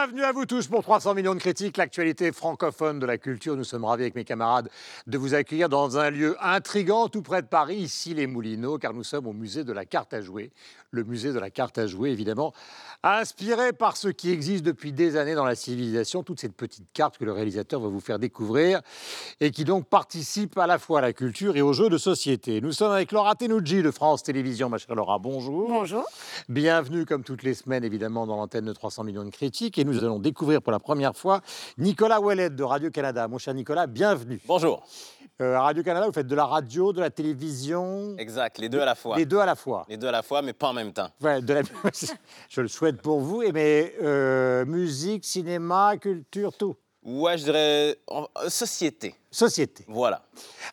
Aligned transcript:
Bienvenue 0.00 0.24
à 0.24 0.32
vous 0.32 0.46
tous 0.46 0.66
pour 0.66 0.82
300 0.82 1.12
millions 1.12 1.34
de 1.34 1.40
critiques, 1.40 1.76
l'actualité 1.76 2.32
francophone 2.32 2.98
de 3.00 3.04
la 3.04 3.18
culture. 3.18 3.54
Nous 3.54 3.64
sommes 3.64 3.84
ravis 3.84 4.04
avec 4.04 4.14
mes 4.14 4.24
camarades 4.24 4.70
de 5.06 5.18
vous 5.18 5.34
accueillir 5.34 5.68
dans 5.68 5.98
un 5.98 6.08
lieu 6.08 6.38
intrigant 6.40 7.08
tout 7.08 7.20
près 7.20 7.42
de 7.42 7.46
Paris, 7.46 7.76
ici 7.76 8.14
les 8.14 8.26
Moulineaux, 8.26 8.78
car 8.78 8.94
nous 8.94 9.04
sommes 9.04 9.26
au 9.26 9.34
musée 9.34 9.62
de 9.62 9.74
la 9.74 9.84
carte 9.84 10.14
à 10.14 10.22
jouer. 10.22 10.52
Le 10.90 11.04
musée 11.04 11.32
de 11.32 11.38
la 11.38 11.50
carte 11.50 11.78
à 11.78 11.86
jouer, 11.86 12.10
évidemment, 12.10 12.52
inspiré 13.04 13.72
par 13.72 13.96
ce 13.96 14.08
qui 14.08 14.32
existe 14.32 14.64
depuis 14.64 14.92
des 14.92 15.16
années 15.16 15.36
dans 15.36 15.44
la 15.44 15.54
civilisation, 15.54 16.24
toute 16.24 16.40
cette 16.40 16.56
petite 16.56 16.90
carte 16.92 17.16
que 17.16 17.24
le 17.24 17.30
réalisateur 17.30 17.78
va 17.78 17.88
vous 17.88 18.00
faire 18.00 18.18
découvrir 18.18 18.80
et 19.38 19.52
qui 19.52 19.64
donc 19.64 19.86
participe 19.86 20.58
à 20.58 20.66
la 20.66 20.78
fois 20.78 20.98
à 20.98 21.02
la 21.02 21.12
culture 21.12 21.56
et 21.56 21.62
aux 21.62 21.74
jeux 21.74 21.90
de 21.90 21.98
société. 21.98 22.60
Nous 22.60 22.72
sommes 22.72 22.90
avec 22.90 23.12
Laura 23.12 23.36
Tenouji 23.36 23.82
de 23.82 23.90
France 23.92 24.24
Télévisions. 24.24 24.68
Ma 24.68 24.78
chère 24.78 24.96
Laura, 24.96 25.20
bonjour. 25.20 25.68
Bonjour. 25.68 26.04
Bienvenue, 26.48 27.04
comme 27.04 27.22
toutes 27.22 27.44
les 27.44 27.54
semaines, 27.54 27.84
évidemment, 27.84 28.26
dans 28.26 28.36
l'antenne 28.36 28.64
de 28.64 28.72
300 28.72 29.04
millions 29.04 29.24
de 29.24 29.30
critiques. 29.30 29.78
Et 29.78 29.84
nous 29.90 30.04
allons 30.04 30.18
découvrir 30.18 30.62
pour 30.62 30.72
la 30.72 30.78
première 30.78 31.16
fois 31.16 31.40
Nicolas 31.78 32.20
Ouellet 32.20 32.50
de 32.50 32.62
Radio-Canada. 32.62 33.26
Mon 33.28 33.38
cher 33.38 33.54
Nicolas, 33.54 33.86
bienvenue. 33.86 34.40
Bonjour. 34.46 34.86
Euh, 35.40 35.58
Radio-Canada, 35.58 36.06
vous 36.06 36.12
faites 36.12 36.26
de 36.26 36.34
la 36.34 36.44
radio, 36.44 36.92
de 36.92 37.00
la 37.00 37.08
télévision. 37.10 38.14
Exact, 38.18 38.58
les 38.58 38.68
deux 38.68 38.80
à 38.80 38.84
la 38.84 38.94
fois. 38.94 39.16
Les 39.16 39.24
deux 39.24 39.38
à 39.38 39.46
la 39.46 39.54
fois. 39.54 39.86
Les 39.88 39.96
deux 39.96 40.06
à 40.08 40.12
la 40.12 40.22
fois, 40.22 40.42
mais 40.42 40.52
pas 40.52 40.68
en 40.68 40.72
même 40.74 40.92
temps. 40.92 41.08
Ouais, 41.22 41.40
de 41.40 41.54
la- 41.54 41.62
Je 42.48 42.60
le 42.60 42.68
souhaite 42.68 43.00
pour 43.00 43.20
vous. 43.20 43.42
Et 43.42 43.50
mais 43.52 43.94
euh, 44.02 44.64
musique, 44.66 45.24
cinéma, 45.24 45.96
culture, 45.98 46.54
tout. 46.56 46.76
Ouais, 47.02 47.38
je 47.38 47.44
dirais 47.44 47.96
euh, 48.10 48.48
société. 48.48 49.14
Société. 49.32 49.84
Voilà. 49.86 50.22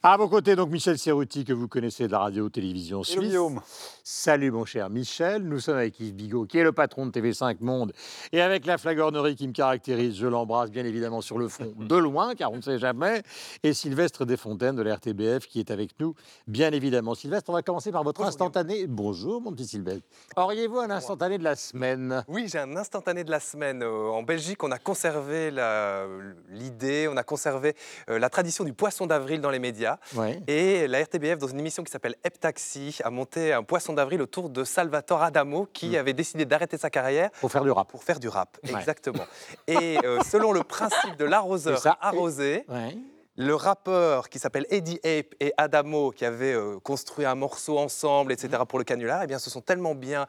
À 0.02 0.18
vos 0.18 0.28
côtés, 0.28 0.56
donc 0.56 0.72
Michel 0.72 0.98
Serruti, 0.98 1.46
que 1.46 1.54
vous 1.54 1.68
connaissez 1.68 2.08
de 2.08 2.12
la 2.12 2.20
radio-télévision 2.20 3.04
suisse. 3.04 3.20
Guillaume. 3.20 3.62
Salut 4.04 4.50
mon 4.50 4.66
cher 4.66 4.90
Michel, 4.90 5.44
nous 5.44 5.60
sommes 5.60 5.78
avec 5.78 6.00
Yves 6.00 6.16
Bigot, 6.16 6.46
qui 6.46 6.58
est 6.58 6.64
le 6.64 6.72
patron 6.72 7.06
de 7.06 7.12
TV5 7.12 7.58
Monde, 7.60 7.94
et 8.32 8.42
avec 8.42 8.66
la 8.66 8.78
flagornerie 8.80 9.36
qui 9.36 9.48
me 9.48 9.54
caractérise, 9.54 10.16
je 10.16 10.26
l'embrasse 10.26 10.72
bien 10.72 10.86
évidemment 10.86 11.22
sur 11.22 11.38
le 11.38 11.48
front, 11.50 11.74
de 11.78 11.96
loin, 11.96 12.34
car 12.34 12.52
on 12.52 12.56
ne 12.58 12.62
sait 12.62 12.80
jamais, 12.80 13.22
et 13.62 13.74
Sylvestre 13.74 14.26
Desfontaines 14.26 14.76
de 14.76 14.82
la 14.82 14.96
RTBF 14.96 15.46
qui 15.46 15.60
est 15.60 15.70
avec 15.70 15.92
nous, 16.00 16.16
bien 16.48 16.72
évidemment. 16.72 17.14
Sylvestre, 17.16 17.50
on 17.52 17.54
va 17.54 17.62
commencer 17.62 17.92
par 17.92 18.04
votre 18.04 18.22
instantané. 18.24 18.88
Bonjour 18.88 19.40
mon 19.42 19.52
petit 19.52 19.68
Sylvestre. 19.68 20.08
Auriez-vous 20.36 20.80
un 20.80 20.90
instantané 20.90 21.38
de 21.38 21.44
la 21.44 21.56
semaine? 21.56 22.24
Oui, 22.28 22.48
j'ai 22.48 22.60
un 22.60 22.76
instantané 22.76 23.24
de 23.24 23.30
la 23.32 23.40
semaine. 23.40 23.84
Euh, 23.84 24.08
En 24.10 24.24
Belgique, 24.24 24.64
on 24.64 24.72
a 24.72 24.80
conservé 24.80 25.52
la- 25.52 26.08
l'idée, 26.50 27.08
on 27.12 27.18
a 27.18 27.24
conservé 27.24 27.76
euh, 28.10 28.18
la 28.18 28.30
tradition 28.30 28.47
du 28.66 28.74
poisson 28.74 29.06
d'avril 29.06 29.42
dans 29.42 29.50
les 29.52 29.60
médias. 29.60 29.98
Ouais. 30.16 30.42
Et 30.48 30.88
la 30.88 31.02
RTBF, 31.04 31.38
dans 31.38 31.48
une 31.48 31.60
émission 31.60 31.84
qui 31.84 31.92
s'appelle 31.92 32.16
Hep 32.24 32.40
Taxi, 32.40 33.00
a 33.04 33.10
monté 33.10 33.54
un 33.54 33.64
poisson 33.64 33.94
d'avril 33.94 34.22
autour 34.22 34.50
de 34.50 34.64
Salvatore 34.64 35.22
Adamo, 35.24 35.68
qui 35.74 35.90
Mm. 35.90 35.96
avait 35.96 36.14
décidé 36.14 36.46
d'arrêter 36.46 36.78
sa 36.78 36.90
carrière 36.90 37.30
Pour 37.42 37.52
faire 37.52 37.64
du 37.64 37.72
rap. 37.72 37.88
pour 37.90 38.04
faire 38.04 38.20
du 38.20 38.28
rap. 38.30 38.58
Ouais. 38.64 38.74
Exactement. 38.80 39.26
Et 39.68 39.98
euh, 40.06 40.20
selon 40.30 40.52
le 40.52 40.64
principe 40.64 41.16
de 41.18 41.26
l'arroseur 41.26 41.80
arrosé, 42.02 42.66
Ouais. 42.70 42.98
le 43.36 43.54
rappeur 43.56 44.30
qui 44.30 44.40
s'appelle 44.40 44.66
Eddie 44.70 45.00
Ape 45.04 45.36
et 45.40 45.54
Adamo, 45.58 46.12
qui 46.12 46.26
avaient 46.26 46.54
euh, 46.54 46.80
construit 46.80 47.26
un 47.26 47.36
morceau 47.36 47.78
ensemble, 47.78 48.32
etc., 48.32 48.64
pour 48.68 48.80
le 48.80 48.86
canular, 48.86 49.22
eh 49.24 49.28
bien, 49.28 49.40
se 49.40 49.50
sont 49.50 49.62
tellement 49.62 49.94
bien 49.96 50.26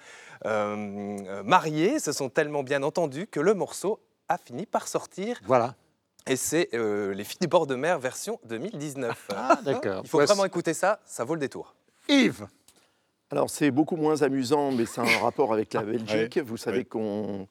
euh, 0.46 1.42
mariés, 1.44 1.98
se 1.98 2.12
sont 2.12 2.28
tellement 2.28 2.62
bien 2.62 2.82
entendus 2.82 3.26
que 3.26 3.40
le 3.40 3.54
morceau 3.54 4.00
a 4.28 4.36
fini 4.38 4.66
par 4.66 4.88
sortir. 4.88 5.40
Voilà. 5.46 5.74
Et 6.26 6.36
c'est 6.36 6.68
euh, 6.74 7.14
Les 7.14 7.24
filles 7.24 7.38
du 7.40 7.46
bord 7.46 7.66
de 7.66 7.74
mer 7.74 7.98
version 7.98 8.38
2019. 8.48 9.28
Ah, 9.34 9.58
d'accord. 9.64 10.02
Il 10.04 10.08
faut 10.08 10.18
Voici- 10.18 10.32
vraiment 10.32 10.44
écouter 10.44 10.74
ça, 10.74 11.00
ça 11.06 11.24
vaut 11.24 11.34
le 11.34 11.40
détour. 11.40 11.74
Yves, 12.08 12.46
Alors 13.30 13.48
c'est 13.50 13.70
beaucoup 13.70 13.96
moins 13.96 14.22
amusant, 14.22 14.72
mais 14.72 14.86
c'est 14.86 15.00
un 15.00 15.18
rapport 15.22 15.52
avec 15.52 15.74
Ah, 15.74 15.82
la 15.82 15.92
Belgique. 15.92 16.38
Vous 16.38 16.56
savez 16.56 16.84
qu'on 16.84 17.46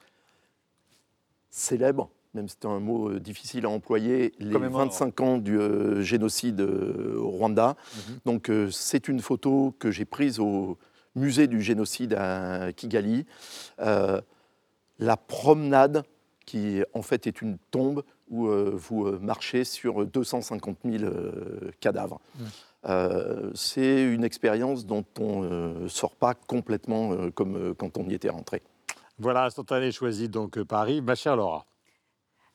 célèbre, 1.50 2.10
même 2.34 2.48
si 2.48 2.56
c'est 2.62 2.68
un 2.68 2.80
mot 2.80 3.10
euh, 3.10 3.20
difficile 3.20 3.66
à 3.66 3.70
employer, 3.70 4.34
les 4.40 4.54
Commémore. 4.54 4.82
25 4.82 5.22
ans 5.22 5.38
du 5.38 5.58
euh, 5.60 6.02
génocide 6.02 6.62
euh, 6.62 7.18
au 7.20 7.30
Rwanda. 7.30 7.76
Mhm. 7.96 8.20
Donc 8.26 8.50
euh, 8.50 8.70
c'est 8.72 9.08
une 9.08 9.22
photo 9.22 9.74
que 9.80 9.90
j'ai 9.92 10.06
prise 10.06 10.40
au 10.40 10.78
musée 11.16 11.48
du 11.48 11.62
génocide 11.62 12.14
à 12.14 12.72
Kigali. 12.74 13.26
Euh, 13.80 14.22
la 15.00 15.18
promenade, 15.18 16.04
qui 16.46 16.82
en 16.94 17.02
fait 17.02 17.28
est 17.28 17.42
une 17.42 17.58
tombe 17.72 18.04
où 18.30 18.48
euh, 18.48 18.72
vous 18.76 19.06
euh, 19.08 19.20
marchez 19.22 19.64
sur 19.64 20.06
250 20.06 20.78
000 20.86 21.04
euh, 21.04 21.72
cadavres. 21.80 22.20
Euh, 22.86 23.52
c'est 23.56 24.04
une 24.04 24.24
expérience 24.24 24.86
dont 24.86 25.06
on 25.20 25.42
ne 25.42 25.88
sort 25.88 26.16
pas 26.16 26.34
complètement 26.36 27.12
euh, 27.12 27.32
comme 27.32 27.56
euh, 27.56 27.74
quand 27.74 27.98
on 27.98 28.08
y 28.08 28.14
était 28.14 28.30
rentré. 28.30 28.62
voilà, 29.20 29.46
instantané 29.46 29.92
choisi 29.92 30.30
donc 30.30 30.62
Paris. 30.64 31.02
Ma 31.02 31.16
chère 31.16 31.36
Laura. 31.36 31.66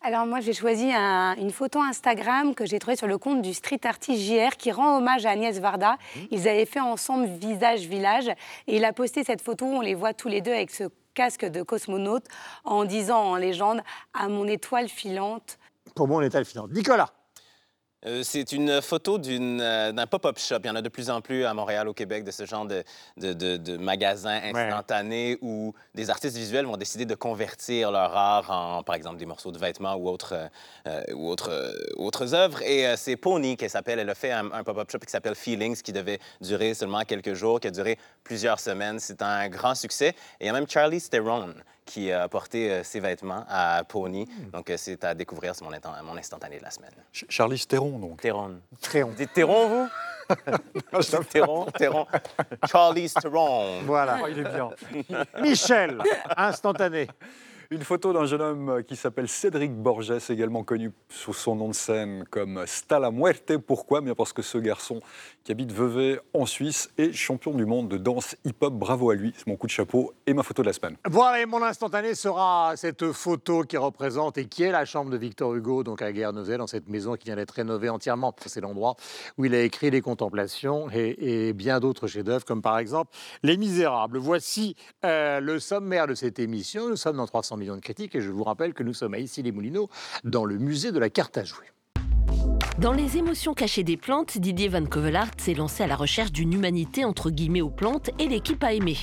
Alors 0.04 0.26
moi 0.26 0.40
j'ai 0.40 0.52
choisi 0.52 0.90
un- 0.92 1.34
une 1.36 1.50
photo 1.50 1.80
Instagram 1.80 2.54
que 2.54 2.66
j'ai 2.66 2.78
trouvée 2.80 2.96
sur 2.96 3.06
le 3.06 3.18
compte 3.18 3.40
du 3.42 3.54
street 3.54 3.80
artist 3.84 4.20
JR 4.20 4.56
qui 4.56 4.72
rend 4.72 4.96
hommage 4.98 5.26
à 5.26 5.30
Agnès 5.30 5.58
Varda. 5.60 5.96
Ils 6.30 6.48
avaient 6.48 6.66
fait 6.66 6.80
ensemble 6.80 7.26
Visage 7.26 7.86
Village 7.86 8.28
et 8.66 8.76
il 8.76 8.84
a 8.84 8.92
posté 8.92 9.22
cette 9.24 9.40
photo 9.42 9.64
où 9.66 9.74
on 9.76 9.80
les 9.80 9.94
voit 9.94 10.12
tous 10.14 10.28
les 10.28 10.40
deux 10.40 10.52
avec 10.52 10.70
ce 10.70 10.84
casque 11.14 11.44
de 11.44 11.62
cosmonaute 11.62 12.24
en 12.64 12.84
disant 12.84 13.20
en 13.22 13.36
légende 13.36 13.80
à 14.14 14.28
mon 14.28 14.46
étoile 14.48 14.88
filante. 14.88 15.58
Pour 15.94 16.08
moi, 16.08 16.18
on 16.18 16.22
est 16.22 16.34
à 16.34 16.44
final. 16.44 16.66
Nicolas. 16.70 17.10
Euh, 18.04 18.22
c'est 18.24 18.50
une 18.50 18.82
photo 18.82 19.16
euh, 19.24 19.92
d'un 19.92 20.06
pop-up 20.08 20.36
shop. 20.36 20.56
Il 20.64 20.66
y 20.66 20.70
en 20.70 20.74
a 20.74 20.82
de 20.82 20.88
plus 20.88 21.08
en 21.08 21.20
plus 21.20 21.44
à 21.44 21.54
Montréal, 21.54 21.86
au 21.86 21.94
Québec, 21.94 22.24
de 22.24 22.32
ce 22.32 22.44
genre 22.46 22.66
de, 22.66 22.82
de, 23.16 23.32
de- 23.32 23.56
de 23.56 23.76
magasins 23.76 24.40
instantanés 24.42 25.38
où 25.40 25.72
des 25.94 26.10
artistes 26.10 26.36
visuels 26.36 26.66
vont 26.66 26.76
décider 26.76 27.04
de 27.04 27.14
convertir 27.14 27.92
leur 27.92 28.16
art 28.16 28.50
en, 28.50 28.82
par 28.82 28.96
exemple, 28.96 29.18
des 29.18 29.26
morceaux 29.26 29.52
de 29.52 29.58
vêtements 29.58 29.94
ou 29.94 30.08
autres, 30.08 30.34
euh, 30.88 31.04
ou 31.14 31.28
autres, 31.28 31.72
autres 31.96 32.34
œuvres. 32.34 32.60
Et 32.62 32.92
c'est 32.96 33.14
Pony 33.16 33.56
qu'elle 33.56 33.70
s'appelle. 33.70 34.00
Elle 34.00 34.10
a 34.10 34.16
fait 34.16 34.32
un, 34.32 34.50
un 34.50 34.64
pop-up 34.64 34.90
shop 34.90 34.98
qui 34.98 35.12
s'appelle 35.12 35.36
Feelings, 35.36 35.80
qui 35.80 35.92
devait 35.92 36.18
durer 36.40 36.74
seulement 36.74 37.02
quelques 37.02 37.34
jours, 37.34 37.60
qui 37.60 37.68
a 37.68 37.70
duré 37.70 37.98
plusieurs 38.24 38.58
semaines. 38.58 38.98
C'est 38.98 39.22
un 39.22 39.48
grand 39.48 39.76
succès. 39.76 40.08
Et 40.40 40.44
il 40.44 40.46
y 40.46 40.48
a 40.48 40.52
même 40.52 40.68
Charlie 40.68 41.00
Theron 41.00 41.54
qui 41.84 42.12
a 42.12 42.28
porté 42.28 42.70
euh, 42.70 42.82
ses 42.84 43.00
vêtements 43.00 43.44
à 43.48 43.82
Pony. 43.84 44.28
Donc, 44.52 44.70
euh, 44.70 44.76
c'est 44.76 45.02
à 45.04 45.14
découvrir. 45.14 45.54
C'est 45.54 45.64
mon, 45.64 45.72
instant- 45.72 45.92
mon 46.04 46.16
instantané 46.16 46.58
de 46.58 46.62
la 46.62 46.70
semaine. 46.70 46.90
Ch- 47.12 47.26
Charlie 47.28 47.58
Theron, 47.66 47.98
donc. 47.98 48.20
Theron. 48.20 48.60
Très 48.80 49.02
Vous 49.02 49.12
dites 49.14 49.32
Théron, 49.32 49.68
vous? 49.68 49.88
Théron, 51.30 51.66
Théron. 51.76 52.06
Charlie 52.70 53.10
Theron. 53.10 53.82
Voilà. 53.84 54.18
Oh, 54.22 54.26
il 54.30 54.38
est 54.38 54.44
bien. 54.44 54.70
Michel, 55.42 55.98
instantané. 56.36 57.08
Une 57.70 57.82
photo 57.84 58.12
d'un 58.12 58.26
jeune 58.26 58.42
homme 58.42 58.82
qui 58.86 58.96
s'appelle 58.96 59.28
Cédric 59.28 59.72
Borges, 59.72 60.12
également 60.28 60.62
connu 60.62 60.92
sous 61.08 61.32
son 61.32 61.54
nom 61.56 61.68
de 61.68 61.74
scène 61.74 62.24
comme 62.30 62.62
Stalla 62.66 63.10
Muerte. 63.10 63.56
Pourquoi? 63.56 64.02
Bien 64.02 64.14
parce 64.14 64.34
que 64.34 64.42
ce 64.42 64.58
garçon 64.58 65.00
qui 65.44 65.52
habite 65.52 65.72
Vevey 65.72 66.20
en 66.34 66.46
Suisse 66.46 66.90
est 66.98 67.12
champion 67.12 67.52
du 67.52 67.66
monde 67.66 67.88
de 67.88 67.96
danse 67.96 68.36
hip-hop. 68.44 68.74
Bravo 68.74 69.10
à 69.10 69.14
lui, 69.14 69.32
c'est 69.36 69.46
mon 69.46 69.56
coup 69.56 69.66
de 69.66 69.72
chapeau 69.72 70.14
et 70.26 70.34
ma 70.34 70.42
photo 70.42 70.62
de 70.62 70.68
la 70.68 70.72
semaine. 70.72 70.96
Voilà, 71.08 71.40
et 71.40 71.46
mon 71.46 71.62
instantané 71.62 72.14
sera 72.14 72.74
cette 72.76 73.12
photo 73.12 73.62
qui 73.62 73.76
représente 73.76 74.38
et 74.38 74.46
qui 74.46 74.62
est 74.62 74.70
la 74.70 74.84
chambre 74.84 75.10
de 75.10 75.16
Victor 75.16 75.54
Hugo, 75.54 75.82
donc 75.82 76.02
à 76.02 76.12
Guernesey, 76.12 76.56
dans 76.56 76.66
cette 76.66 76.88
maison 76.88 77.16
qui 77.16 77.26
vient 77.26 77.36
d'être 77.36 77.52
rénovée 77.52 77.88
entièrement. 77.88 78.34
C'est 78.46 78.60
l'endroit 78.60 78.96
où 79.38 79.44
il 79.44 79.54
a 79.54 79.62
écrit 79.62 79.90
Les 79.90 80.00
Contemplations 80.00 80.88
et, 80.90 81.48
et 81.48 81.52
bien 81.52 81.80
d'autres 81.80 82.06
chefs-d'œuvre, 82.06 82.44
comme 82.44 82.62
par 82.62 82.78
exemple 82.78 83.10
Les 83.42 83.56
Misérables. 83.56 84.18
Voici 84.18 84.76
euh, 85.04 85.40
le 85.40 85.58
sommaire 85.58 86.06
de 86.06 86.14
cette 86.14 86.38
émission. 86.38 86.88
Nous 86.88 86.96
sommes 86.96 87.16
dans 87.16 87.26
300 87.26 87.56
millions 87.56 87.76
de 87.76 87.80
critiques 87.80 88.14
et 88.14 88.20
je 88.20 88.30
vous 88.30 88.44
rappelle 88.44 88.74
que 88.74 88.82
nous 88.82 88.94
sommes 88.94 89.14
à 89.14 89.18
Issy-les-Moulineaux, 89.18 89.88
dans 90.24 90.44
le 90.44 90.58
musée 90.58 90.92
de 90.92 90.98
la 90.98 91.10
carte 91.10 91.36
à 91.38 91.44
jouer. 91.44 91.66
Dans 92.78 92.92
les 92.92 93.18
émotions 93.18 93.52
cachées 93.52 93.84
des 93.84 93.98
plantes, 93.98 94.38
Didier 94.38 94.68
Van 94.68 94.84
Covelart 94.84 95.28
s'est 95.36 95.52
lancé 95.52 95.82
à 95.82 95.86
la 95.86 95.94
recherche 95.94 96.32
d'une 96.32 96.54
humanité 96.54 97.04
entre 97.04 97.30
guillemets 97.30 97.60
aux 97.60 97.70
plantes 97.70 98.10
et 98.18 98.26
l'équipe 98.26 98.64
à 98.64 98.72
aimer. 98.72 98.96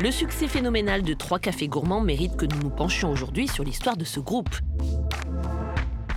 Le 0.00 0.10
succès 0.10 0.48
phénoménal 0.48 1.02
de 1.02 1.14
Trois 1.14 1.38
Cafés 1.38 1.68
Gourmands 1.68 2.00
mérite 2.00 2.36
que 2.36 2.44
nous 2.44 2.58
nous 2.60 2.70
penchions 2.70 3.12
aujourd'hui 3.12 3.46
sur 3.46 3.62
l'histoire 3.62 3.96
de 3.96 4.04
ce 4.04 4.18
groupe. 4.18 4.54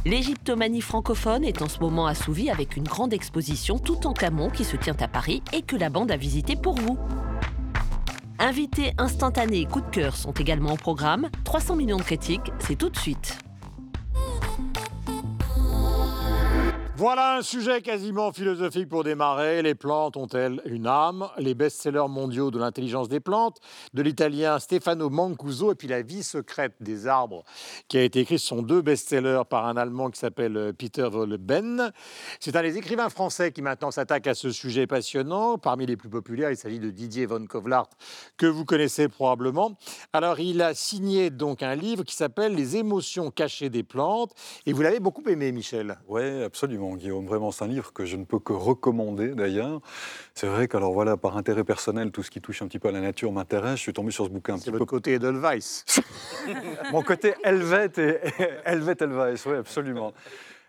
L'égyptomanie 0.03 0.81
francophone 0.81 1.43
est 1.43 1.61
en 1.61 1.69
ce 1.69 1.79
moment 1.79 2.07
assouvie 2.07 2.49
avec 2.49 2.75
une 2.75 2.83
grande 2.83 3.13
exposition 3.13 3.77
tout 3.77 4.07
en 4.07 4.13
Camon 4.13 4.49
qui 4.49 4.63
se 4.63 4.77
tient 4.77 4.97
à 4.99 5.07
Paris 5.07 5.43
et 5.53 5.61
que 5.61 5.75
la 5.75 5.91
bande 5.91 6.11
a 6.11 6.17
visité 6.17 6.55
pour 6.55 6.75
vous. 6.75 6.97
Invités 8.39 8.93
instantanés 8.97 9.59
et 9.59 9.65
coup 9.65 9.81
de 9.81 9.89
cœur 9.91 10.15
sont 10.15 10.31
également 10.31 10.73
au 10.73 10.77
programme. 10.77 11.29
300 11.43 11.75
millions 11.75 11.97
de 11.97 12.01
critiques, 12.01 12.51
c'est 12.57 12.75
tout 12.75 12.89
de 12.89 12.97
suite. 12.97 13.37
Voilà 17.01 17.37
un 17.37 17.41
sujet 17.41 17.81
quasiment 17.81 18.31
philosophique 18.31 18.87
pour 18.87 19.03
démarrer. 19.03 19.63
Les 19.63 19.73
plantes 19.73 20.17
ont-elles 20.17 20.61
une 20.65 20.85
âme? 20.85 21.27
Les 21.39 21.55
best-sellers 21.55 22.07
mondiaux 22.07 22.51
de 22.51 22.59
l'intelligence 22.59 23.09
des 23.09 23.19
plantes, 23.19 23.57
de 23.95 24.03
l'italien 24.03 24.59
Stefano 24.59 25.09
Mancuso, 25.09 25.71
et 25.71 25.75
puis 25.75 25.87
La 25.87 26.03
vie 26.03 26.21
secrète 26.21 26.75
des 26.79 27.07
arbres, 27.07 27.43
qui 27.87 27.97
a 27.97 28.03
été 28.03 28.19
écrit, 28.19 28.37
sont 28.37 28.61
deux 28.61 28.83
best-sellers 28.83 29.41
par 29.49 29.65
un 29.65 29.77
Allemand 29.77 30.11
qui 30.11 30.19
s'appelle 30.19 30.55
euh, 30.55 30.73
Peter 30.73 31.09
Volben. 31.11 31.91
C'est 32.39 32.55
un 32.55 32.61
des 32.61 32.77
écrivains 32.77 33.09
français 33.09 33.51
qui 33.51 33.63
maintenant 33.63 33.89
s'attaque 33.89 34.27
à 34.27 34.35
ce 34.35 34.51
sujet 34.51 34.85
passionnant. 34.85 35.57
Parmi 35.57 35.87
les 35.87 35.97
plus 35.97 36.09
populaires, 36.09 36.51
il 36.51 36.57
s'agit 36.57 36.79
de 36.79 36.91
Didier 36.91 37.25
von 37.25 37.47
Kovlart, 37.47 37.89
que 38.37 38.45
vous 38.45 38.63
connaissez 38.63 39.07
probablement. 39.07 39.75
Alors, 40.13 40.39
il 40.39 40.61
a 40.61 40.75
signé 40.75 41.31
donc 41.31 41.63
un 41.63 41.73
livre 41.73 42.03
qui 42.03 42.13
s'appelle 42.13 42.53
Les 42.53 42.77
émotions 42.77 43.31
cachées 43.31 43.71
des 43.71 43.81
plantes, 43.81 44.35
et 44.67 44.73
vous 44.73 44.83
l'avez 44.83 44.99
beaucoup 44.99 45.27
aimé, 45.27 45.51
Michel. 45.51 45.97
Oui, 46.07 46.43
absolument. 46.43 46.90
Guillaume. 46.95 47.25
Vraiment, 47.25 47.51
c'est 47.51 47.63
un 47.65 47.67
livre 47.67 47.93
que 47.93 48.05
je 48.05 48.15
ne 48.17 48.25
peux 48.25 48.39
que 48.39 48.53
recommander 48.53 49.29
d'ailleurs. 49.29 49.81
C'est 50.33 50.47
vrai 50.47 50.67
qu'alors 50.67 50.93
voilà, 50.93 51.17
par 51.17 51.37
intérêt 51.37 51.63
personnel, 51.63 52.11
tout 52.11 52.23
ce 52.23 52.31
qui 52.31 52.41
touche 52.41 52.61
un 52.61 52.67
petit 52.67 52.79
peu 52.79 52.89
à 52.89 52.91
la 52.91 53.01
nature 53.01 53.31
m'intéresse. 53.31 53.77
Je 53.77 53.81
suis 53.81 53.93
tombé 53.93 54.11
sur 54.11 54.25
ce 54.25 54.29
bouquin 54.29 54.55
un 54.55 54.59
petit 54.59 54.71
peu. 54.71 54.83
côté 54.85 55.13
Edelweiss. 55.13 55.85
Mon 56.91 57.01
côté 57.01 57.33
Helvet 57.43 57.91
et 57.97 58.19
Helvet 58.65 58.95
Helvès, 58.99 59.45
oui, 59.45 59.55
absolument. 59.57 60.13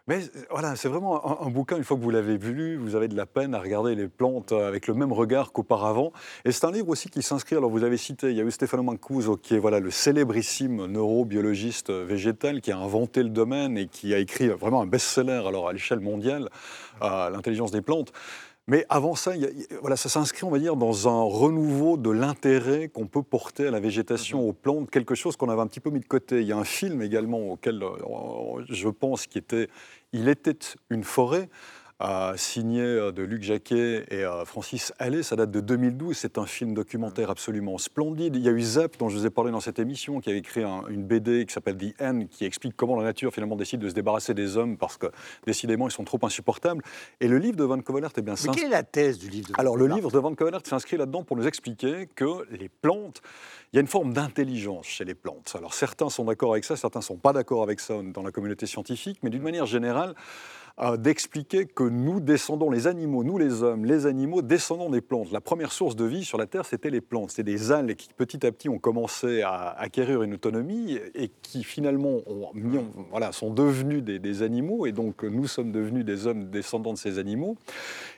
Mais 0.08 0.20
voilà, 0.50 0.74
c'est 0.74 0.88
vraiment 0.88 1.44
un, 1.46 1.48
bouquin, 1.48 1.76
une 1.76 1.84
fois 1.84 1.96
que 1.96 2.02
vous 2.02 2.10
l'avez 2.10 2.36
lu, 2.36 2.76
vous 2.76 2.96
avez 2.96 3.06
de 3.06 3.16
la 3.16 3.24
peine 3.24 3.54
à 3.54 3.60
regarder 3.60 3.94
les 3.94 4.08
plantes 4.08 4.50
avec 4.50 4.88
le 4.88 4.94
même 4.94 5.12
regard 5.12 5.52
qu'auparavant. 5.52 6.12
Et 6.44 6.50
c'est 6.50 6.66
un 6.66 6.72
livre 6.72 6.88
aussi 6.88 7.08
qui 7.08 7.22
s'inscrit, 7.22 7.54
alors 7.54 7.70
vous 7.70 7.84
avez 7.84 7.96
cité, 7.96 8.30
il 8.30 8.36
y 8.36 8.40
a 8.40 8.44
eu 8.44 8.50
Stefano 8.50 8.82
Mancuso, 8.82 9.36
qui 9.36 9.54
est 9.54 9.60
voilà, 9.60 9.78
le 9.78 9.92
célébrissime 9.92 10.86
neurobiologiste 10.86 11.90
végétal 11.90 12.60
qui 12.60 12.72
a 12.72 12.78
inventé 12.78 13.22
le 13.22 13.28
domaine 13.28 13.78
et 13.78 13.86
qui 13.86 14.12
a 14.12 14.18
écrit 14.18 14.48
vraiment 14.48 14.82
un 14.82 14.86
best-seller 14.86 15.44
alors 15.46 15.68
à 15.68 15.72
l'échelle 15.72 16.00
mondiale, 16.00 16.48
à 17.00 17.30
l'intelligence 17.30 17.70
des 17.70 17.80
plantes. 17.80 18.12
Mais 18.68 18.86
avant 18.88 19.16
ça, 19.16 19.34
y 19.36 19.44
a- 19.44 19.48
voilà, 19.80 19.96
ça 19.96 20.08
s'inscrit, 20.08 20.44
on 20.44 20.50
va 20.50 20.58
dire, 20.60 20.76
dans 20.76 21.08
un 21.08 21.22
renouveau 21.22 21.96
de 21.96 22.10
l'intérêt 22.10 22.88
qu'on 22.88 23.06
peut 23.06 23.22
porter 23.22 23.66
à 23.66 23.70
la 23.72 23.80
végétation, 23.80 24.40
aux 24.48 24.52
plantes, 24.52 24.88
quelque 24.90 25.14
chose 25.16 25.36
qu'on 25.36 25.48
avait 25.48 25.60
un 25.62 25.66
petit 25.66 25.80
peu 25.80 25.90
mis 25.90 25.98
de 26.00 26.06
côté. 26.06 26.40
Il 26.42 26.46
y 26.46 26.52
a 26.52 26.56
un 26.56 26.64
film 26.64 27.02
également 27.02 27.40
auquel 27.50 27.82
euh, 27.82 28.64
je 28.68 28.88
pense 28.88 29.26
qui 29.26 29.38
était 29.38 29.68
Il 30.12 30.28
était 30.28 30.58
une 30.90 31.02
forêt, 31.04 31.48
signé 32.36 32.80
euh, 32.82 33.12
de 33.12 33.22
Luc 33.22 33.42
Jacquet 33.42 34.04
et 34.10 34.24
euh, 34.24 34.44
Francis 34.44 34.92
Allais. 34.98 35.22
Ça 35.22 35.36
date 35.36 35.50
de 35.50 35.60
2012. 35.60 36.16
C'est 36.16 36.38
un 36.38 36.46
film 36.46 36.74
documentaire 36.74 37.30
absolument 37.30 37.78
splendide. 37.78 38.34
Il 38.36 38.42
y 38.42 38.48
a 38.48 38.52
eu 38.52 38.60
Zep, 38.60 38.96
dont 38.98 39.08
je 39.08 39.16
vous 39.18 39.26
ai 39.26 39.30
parlé 39.30 39.50
dans 39.52 39.60
cette 39.60 39.78
émission, 39.78 40.20
qui 40.20 40.30
a 40.30 40.34
écrit 40.34 40.64
un- 40.64 40.82
une 40.88 41.04
BD 41.04 41.46
qui 41.46 41.52
s'appelle 41.52 41.76
The 41.76 41.94
End, 42.00 42.24
qui 42.30 42.44
explique 42.44 42.74
comment 42.76 42.96
la 42.96 43.04
nature 43.04 43.32
finalement 43.32 43.56
décide 43.56 43.80
de 43.80 43.88
se 43.88 43.94
débarrasser 43.94 44.34
des 44.34 44.56
hommes 44.56 44.76
parce 44.76 44.96
que 44.96 45.06
décidément 45.46 45.86
ils 45.88 45.92
sont 45.92 46.04
trop 46.04 46.18
insupportables. 46.22 46.82
Et 47.20 47.28
le 47.28 47.38
livre 47.38 47.56
de 47.56 47.64
Van 47.64 47.80
Covelert, 47.80 48.10
eh 48.16 48.22
bien, 48.22 48.34
s'inscrit- 48.36 48.56
quelle 48.62 48.66
est 48.68 48.70
la 48.70 48.82
thèse 48.82 49.18
du 49.18 49.28
livre 49.28 49.48
de 49.50 49.54
alors, 49.58 49.76
le 49.76 49.86
livre 49.86 50.10
de 50.10 50.18
Van 50.18 50.34
Covelert 50.34 50.62
s'inscrit 50.64 50.96
là-dedans 50.96 51.22
pour 51.22 51.36
nous 51.36 51.46
expliquer 51.46 52.08
que 52.14 52.46
les 52.50 52.68
plantes, 52.68 53.20
il 53.72 53.76
y 53.76 53.78
a 53.78 53.80
une 53.80 53.86
forme 53.86 54.12
d'intelligence 54.12 54.86
chez 54.86 55.04
les 55.04 55.14
plantes. 55.14 55.54
Alors, 55.56 55.72
certains 55.74 56.10
sont 56.10 56.24
d'accord 56.24 56.52
avec 56.52 56.64
ça, 56.64 56.76
certains 56.76 56.98
ne 56.98 57.04
sont 57.04 57.16
pas 57.16 57.32
d'accord 57.32 57.62
avec 57.62 57.80
ça 57.80 57.94
dans 58.02 58.22
la 58.22 58.30
communauté 58.32 58.66
scientifique, 58.66 59.18
mais 59.22 59.30
d'une 59.30 59.42
manière 59.42 59.66
générale, 59.66 60.14
d'expliquer 60.98 61.66
que 61.66 61.84
nous 61.84 62.20
descendons, 62.20 62.70
les 62.70 62.86
animaux, 62.86 63.24
nous 63.24 63.38
les 63.38 63.62
hommes, 63.62 63.84
les 63.84 64.06
animaux, 64.06 64.42
descendons 64.42 64.90
des 64.90 65.00
plantes. 65.00 65.30
La 65.32 65.40
première 65.40 65.72
source 65.72 65.96
de 65.96 66.04
vie 66.04 66.24
sur 66.24 66.38
la 66.38 66.46
Terre, 66.46 66.64
c'était 66.64 66.90
les 66.90 67.00
plantes. 67.00 67.30
C'était 67.30 67.52
des 67.52 67.72
algues 67.72 67.94
qui, 67.94 68.08
petit 68.16 68.44
à 68.46 68.52
petit, 68.52 68.68
ont 68.68 68.78
commencé 68.78 69.42
à 69.42 69.70
acquérir 69.78 70.22
une 70.22 70.34
autonomie 70.34 70.98
et 71.14 71.30
qui, 71.42 71.64
finalement, 71.64 72.20
sont 73.32 73.50
devenus 73.52 74.02
des, 74.02 74.18
des 74.18 74.42
animaux. 74.42 74.86
Et 74.86 74.92
donc, 74.92 75.22
nous 75.22 75.46
sommes 75.46 75.72
devenus 75.72 76.04
des 76.04 76.26
hommes 76.26 76.50
descendants 76.50 76.92
de 76.92 76.98
ces 76.98 77.18
animaux. 77.18 77.56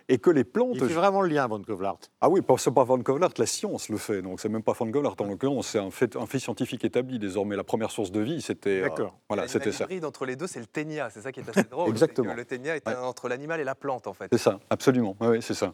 Et 0.08 0.18
que 0.18 0.30
les 0.30 0.44
plantes... 0.44 0.72
Il 0.74 0.80
fait 0.86 0.92
vraiment 0.94 1.22
le 1.22 1.28
lien, 1.28 1.46
Von 1.46 1.62
Kovlart. 1.62 1.98
Ah 2.20 2.28
oui, 2.28 2.42
pas- 2.42 2.56
c'est 2.58 2.70
pas 2.74 2.84
Van 2.84 2.98
Kovlart, 3.00 3.30
la 3.38 3.46
science 3.46 3.88
le 3.88 3.96
fait. 3.96 4.20
Donc 4.22 4.38
c'est 4.40 4.48
même 4.50 4.62
pas 4.62 4.72
Van 4.72 4.90
Kovlart 4.90 5.14
en 5.20 5.24
l'occurrence, 5.24 5.68
c'est 5.68 5.78
un 5.78 5.90
fait, 5.90 6.16
un 6.16 6.26
fait 6.26 6.38
scientifique 6.38 6.84
établi 6.84 7.18
désormais. 7.18 7.56
La 7.56 7.64
première 7.64 7.90
source 7.90 8.12
de 8.12 8.20
vie, 8.20 8.42
c'était. 8.42 8.80
euh, 8.80 8.82
D'accord. 8.84 9.18
voilà, 9.28 9.48
c'était 9.48 9.72
ça. 9.72 9.84
hybride 9.84 10.04
entre 10.04 10.26
les 10.26 10.36
deux, 10.36 10.46
c'est 10.46 10.60
le 10.60 10.66
ténia. 10.66 11.08
C'est 11.10 11.20
ça 11.22 11.32
qui 11.32 11.40
est 11.40 11.48
assez 11.48 11.62
drôle. 11.64 11.88
Exactement. 11.90 12.32
que 12.32 12.36
Le 12.36 12.44
ténia 12.44 12.76
est 12.76 12.86
Ouais. 12.86 12.94
un- 12.94 13.02
entre 13.02 13.28
l'animal 13.28 13.60
et 13.60 13.64
la 13.64 13.74
plante, 13.74 14.06
en 14.06 14.12
fait. 14.12 14.28
C'est 14.32 14.38
ça, 14.38 14.60
absolument. 14.70 15.16
Oui, 15.20 15.40
c'est 15.40 15.54
ça. 15.54 15.72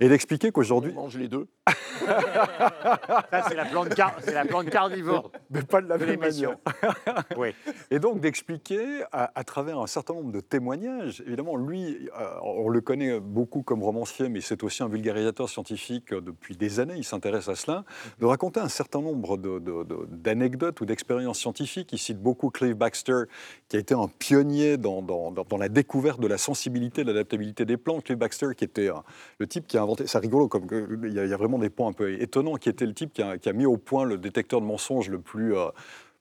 Et 0.00 0.08
d'expliquer 0.08 0.48
On 0.48 0.52
qu'aujourd'hui. 0.52 0.92
mange 0.92 1.16
les 1.16 1.28
deux. 1.28 1.46
Ça, 2.08 3.42
c'est 3.48 3.54
la, 3.54 3.64
plante 3.64 3.94
car- 3.94 4.14
c'est 4.22 4.32
la 4.34 4.44
plante 4.44 4.70
carnivore 4.70 5.30
Mais 5.50 5.62
pas 5.62 5.80
de 5.80 5.88
la 5.88 5.98
même 5.98 6.18
manière. 6.18 6.56
oui. 7.36 7.50
Et 7.90 7.98
donc 7.98 8.20
d'expliquer 8.20 9.02
à, 9.12 9.30
à 9.34 9.44
travers 9.44 9.78
un 9.78 9.86
certain 9.86 10.14
nombre 10.14 10.32
de 10.32 10.40
témoignages, 10.40 11.22
évidemment, 11.26 11.56
lui, 11.56 12.08
euh, 12.18 12.28
on 12.42 12.68
le 12.68 12.80
connaît 12.80 13.20
beaucoup 13.20 13.62
comme 13.68 13.82
romancier, 13.82 14.30
mais 14.30 14.40
c'est 14.40 14.62
aussi 14.62 14.82
un 14.82 14.88
vulgarisateur 14.88 15.46
scientifique 15.46 16.14
euh, 16.14 16.22
depuis 16.22 16.56
des 16.56 16.80
années, 16.80 16.94
il 16.96 17.04
s'intéresse 17.04 17.50
à 17.50 17.54
cela, 17.54 17.84
de 18.18 18.24
raconter 18.24 18.60
un 18.60 18.70
certain 18.70 19.02
nombre 19.02 19.36
d'anecdotes 19.36 20.80
ou 20.80 20.86
d'expériences 20.86 21.38
scientifiques. 21.38 21.92
Il 21.92 21.98
cite 21.98 22.18
beaucoup 22.18 22.48
Clive 22.48 22.76
Baxter, 22.76 23.24
qui 23.68 23.76
a 23.76 23.78
été 23.78 23.92
un 23.92 24.08
pionnier 24.08 24.78
dans, 24.78 25.04
la 25.58 25.68
découverte 25.68 26.18
de 26.18 26.26
la 26.26 26.38
sensibilité, 26.38 27.02
de 27.02 27.08
l'adaptabilité 27.08 27.66
des 27.66 27.76
plantes. 27.76 28.04
Clive 28.04 28.16
Baxter, 28.16 28.48
qui 28.56 28.64
était 28.64 28.88
le 29.38 29.46
type 29.46 29.66
qui 29.66 29.76
a 29.76 29.82
inventé, 29.82 30.06
c'est 30.06 30.18
rigolo, 30.18 30.48
comme 30.48 30.66
il 31.04 31.12
y, 31.12 31.18
a, 31.20 31.36
vraiment 31.36 31.58
des 31.58 31.68
points 31.68 31.88
un 31.88 31.92
peu 31.92 32.10
étonnants, 32.22 32.54
qui 32.54 32.70
était 32.70 32.86
le 32.86 32.94
type 32.94 33.12
qui 33.12 33.20
a, 33.20 33.36
qui 33.36 33.50
a 33.50 33.52
mis 33.52 33.66
au 33.66 33.76
point 33.76 34.06
le 34.06 34.16
détecteur 34.16 34.62
de 34.62 34.66
mensonges 34.66 35.10
le 35.10 35.20
plus... 35.20 35.54
euh, 35.54 35.68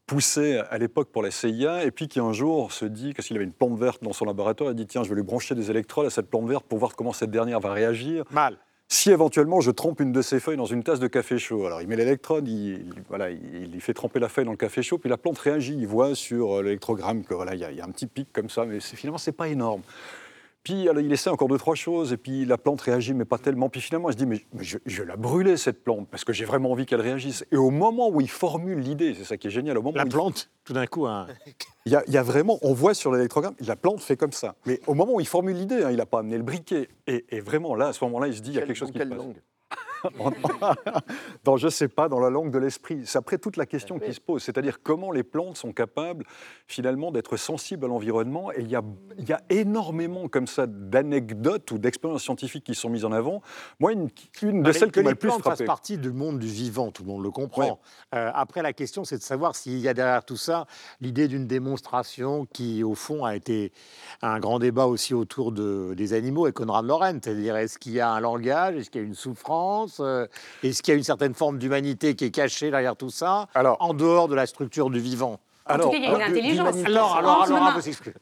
poussé 0.07 0.59
à 0.71 0.77
l'époque 0.77 1.09
pour 1.11 1.21
la 1.21 1.29
CIA, 1.31 1.83
et 1.83 1.91
puis 1.91 2.07
qui 2.07 2.19
un 2.19 2.31
jour 2.33 2.71
se 2.71 2.85
dit, 2.85 3.13
parce 3.13 3.27
qu'il 3.27 3.35
avait 3.35 3.45
une 3.45 3.51
plante 3.51 3.77
verte 3.77 4.01
dans 4.03 4.13
son 4.13 4.25
laboratoire, 4.25 4.71
il 4.71 4.75
dit 4.75 4.87
tiens, 4.87 5.03
je 5.03 5.09
vais 5.09 5.15
lui 5.15 5.21
brancher 5.23 5.53
des 5.53 5.69
électrodes 5.69 6.05
à 6.07 6.09
cette 6.09 6.29
plante 6.29 6.47
verte 6.47 6.65
pour 6.65 6.79
voir 6.79 6.95
comment 6.95 7.13
cette 7.13 7.29
dernière 7.29 7.59
va 7.59 7.73
réagir. 7.73 8.23
Mal. 8.31 8.57
Si 8.89 9.11
éventuellement 9.11 9.59
je 9.59 9.69
trempe 9.69 9.99
une 9.99 10.13
de 10.13 10.21
ces 10.21 10.39
feuilles 10.39 10.55
dans 10.55 10.65
une 10.65 10.81
tasse 10.81 11.01
de 11.01 11.07
café 11.07 11.37
chaud, 11.37 11.65
alors 11.65 11.81
il 11.81 11.89
met 11.89 11.97
l'électrode, 11.97 12.47
il, 12.47 12.55
il- 12.55 12.93
voilà, 13.09 13.29
il, 13.31 13.81
fait 13.81 13.93
tremper 13.93 14.19
la 14.21 14.29
feuille 14.29 14.45
dans 14.45 14.51
le 14.51 14.57
café 14.57 14.81
chaud, 14.81 14.97
puis 14.97 15.09
la 15.09 15.17
plante 15.17 15.37
réagit. 15.39 15.75
Il 15.77 15.87
voit 15.87 16.15
sur 16.15 16.59
euh, 16.59 16.63
l'électrogramme 16.63 17.25
que 17.25 17.33
voilà, 17.33 17.53
il 17.53 17.57
y, 17.59 17.75
y 17.75 17.81
a 17.81 17.83
un 17.83 17.89
petit 17.91 18.07
pic 18.07 18.29
comme 18.31 18.49
ça, 18.49 18.63
mais 18.65 18.79
finalement 18.79 19.17
c'est 19.17 19.33
pas 19.33 19.49
énorme. 19.49 19.81
Puis 20.67 20.89
alors, 20.89 21.01
il 21.01 21.13
essaie 21.13 21.29
encore 21.29 21.47
deux, 21.47 21.57
trois 21.57 21.75
choses, 21.75 22.11
et 22.11 22.17
puis 22.17 22.43
la 22.43 22.57
plante 22.57 22.81
réagit, 22.81 23.13
mais 23.13 23.23
pas 23.23 23.37
tellement. 23.37 23.69
Puis 23.69 23.79
finalement, 23.79 24.09
il 24.09 24.13
se 24.13 24.17
dit, 24.17 24.25
mais, 24.25 24.41
mais 24.53 24.65
je, 24.65 24.77
je 24.85 25.01
vais 25.01 25.07
la 25.07 25.15
brûler, 25.15 25.55
cette 25.55 25.81
plante, 25.81 26.09
parce 26.11 26.25
que 26.25 26.33
j'ai 26.33 26.43
vraiment 26.43 26.71
envie 26.71 26.85
qu'elle 26.85 26.99
réagisse. 26.99 27.45
Et 27.53 27.55
au 27.55 27.69
moment 27.69 28.09
où 28.09 28.19
il 28.19 28.29
formule 28.29 28.79
l'idée, 28.79 29.13
c'est 29.13 29.23
ça 29.23 29.37
qui 29.37 29.47
est 29.47 29.51
génial, 29.51 29.77
au 29.77 29.81
moment 29.81 29.95
La 29.95 30.03
où 30.03 30.07
il 30.07 30.11
plante, 30.11 30.49
tout 30.65 30.73
d'un 30.73 30.85
coup, 30.85 31.05
un... 31.05 31.27
il 31.85 31.93
y, 31.93 31.95
a, 31.95 32.03
il 32.07 32.13
y 32.13 32.17
a 32.17 32.23
vraiment, 32.23 32.59
on 32.63 32.73
voit 32.73 32.93
sur 32.93 33.13
l'électrogramme, 33.13 33.55
la 33.65 33.77
plante 33.77 34.01
fait 34.01 34.17
comme 34.17 34.33
ça. 34.33 34.55
Mais 34.65 34.81
au 34.87 34.93
moment 34.93 35.13
où 35.13 35.21
il 35.21 35.27
formule 35.27 35.55
l'idée, 35.55 35.83
hein, 35.83 35.91
il 35.91 35.95
n'a 35.95 36.05
pas 36.05 36.19
amené 36.19 36.35
le 36.35 36.43
briquet. 36.43 36.89
Et, 37.07 37.23
et 37.29 37.39
vraiment, 37.39 37.73
là, 37.73 37.87
à 37.87 37.93
ce 37.93 38.03
moment-là, 38.03 38.27
il 38.27 38.35
se 38.35 38.41
dit, 38.41 38.49
il 38.51 38.55
y 38.55 38.59
a 38.59 38.63
quelque 38.63 38.75
chose 38.75 38.91
qui 38.91 38.99
se 38.99 39.05
passe. 39.05 39.17
langue? 39.17 39.41
dans, 41.43 41.57
je 41.57 41.67
sais 41.67 41.87
pas, 41.87 42.09
dans 42.09 42.19
la 42.19 42.29
langue 42.29 42.51
de 42.51 42.57
l'esprit. 42.57 43.01
C'est 43.05 43.17
après 43.17 43.37
toute 43.37 43.57
la 43.57 43.65
question 43.65 43.99
qui 43.99 44.13
se 44.13 44.21
pose, 44.21 44.43
c'est-à-dire 44.43 44.81
comment 44.81 45.11
les 45.11 45.23
plantes 45.23 45.57
sont 45.57 45.71
capables 45.71 46.25
finalement 46.67 47.11
d'être 47.11 47.37
sensibles 47.37 47.85
à 47.85 47.87
l'environnement. 47.87 48.51
Et 48.51 48.61
il 48.61 48.69
y 48.69 48.75
a, 48.75 48.83
y 49.19 49.33
a 49.33 49.41
énormément 49.49 50.27
comme 50.27 50.47
ça 50.47 50.67
d'anecdotes 50.67 51.71
ou 51.71 51.77
d'expériences 51.77 52.23
scientifiques 52.23 52.63
qui 52.63 52.75
sont 52.75 52.89
mises 52.89 53.05
en 53.05 53.11
avant. 53.11 53.41
Moi, 53.79 53.93
une, 53.93 54.09
une 54.41 54.63
de 54.63 54.71
celles 54.71 54.91
que 54.91 54.99
qui 54.99 55.03
m'a 55.03 55.09
les 55.09 55.13
le 55.13 55.15
plus 55.15 55.29
plantes 55.29 55.43
fassent 55.43 55.55
frappé. 55.55 55.65
partie 55.65 55.97
du 55.97 56.11
monde 56.11 56.39
du 56.39 56.47
vivant, 56.47 56.91
tout 56.91 57.03
le 57.03 57.09
monde 57.09 57.23
le 57.23 57.31
comprend. 57.31 57.63
Ouais. 57.63 57.73
Euh, 58.15 58.31
après, 58.33 58.61
la 58.61 58.73
question, 58.73 59.03
c'est 59.03 59.17
de 59.17 59.23
savoir 59.23 59.55
s'il 59.55 59.79
y 59.79 59.87
a 59.87 59.93
derrière 59.93 60.25
tout 60.25 60.37
ça 60.37 60.65
l'idée 61.01 61.27
d'une 61.27 61.47
démonstration 61.47 62.45
qui, 62.51 62.83
au 62.83 62.95
fond, 62.95 63.25
a 63.25 63.35
été 63.35 63.71
un 64.21 64.39
grand 64.39 64.59
débat 64.59 64.85
aussi 64.85 65.13
autour 65.13 65.51
de, 65.51 65.93
des 65.95 66.13
animaux 66.13 66.47
et 66.47 66.51
Conrad 66.51 66.85
Lorenz. 66.85 67.21
C'est-à-dire, 67.23 67.55
est-ce 67.55 67.77
qu'il 67.77 67.93
y 67.93 67.99
a 67.99 68.09
un 68.09 68.19
langage, 68.19 68.75
est-ce 68.75 68.89
qu'il 68.89 69.01
y 69.01 69.03
a 69.03 69.07
une 69.07 69.15
souffrance, 69.15 69.86
euh, 69.99 70.27
est-ce 70.63 70.81
qu'il 70.83 70.93
y 70.93 70.95
a 70.95 70.97
une 70.97 71.03
certaine 71.03 71.33
forme 71.33 71.57
d'humanité 71.57 72.15
qui 72.15 72.25
est 72.25 72.31
cachée 72.31 72.69
derrière 72.71 72.95
tout 72.95 73.09
ça, 73.09 73.47
Alors, 73.55 73.77
en 73.79 73.93
dehors 73.93 74.27
de 74.27 74.35
la 74.35 74.45
structure 74.45 74.89
du 74.89 74.99
vivant? 74.99 75.39
En 75.69 75.77
tout 75.79 75.89
cas, 75.89 75.97
il 75.97 76.03
y 76.03 76.07
a 76.07 76.11
une 76.11 76.17
de- 76.17 76.21
intelligence. 76.23 76.75
Alors, 76.85 77.17
alors, 77.17 77.45
Oh, 77.49 77.53
alors. 77.53 77.73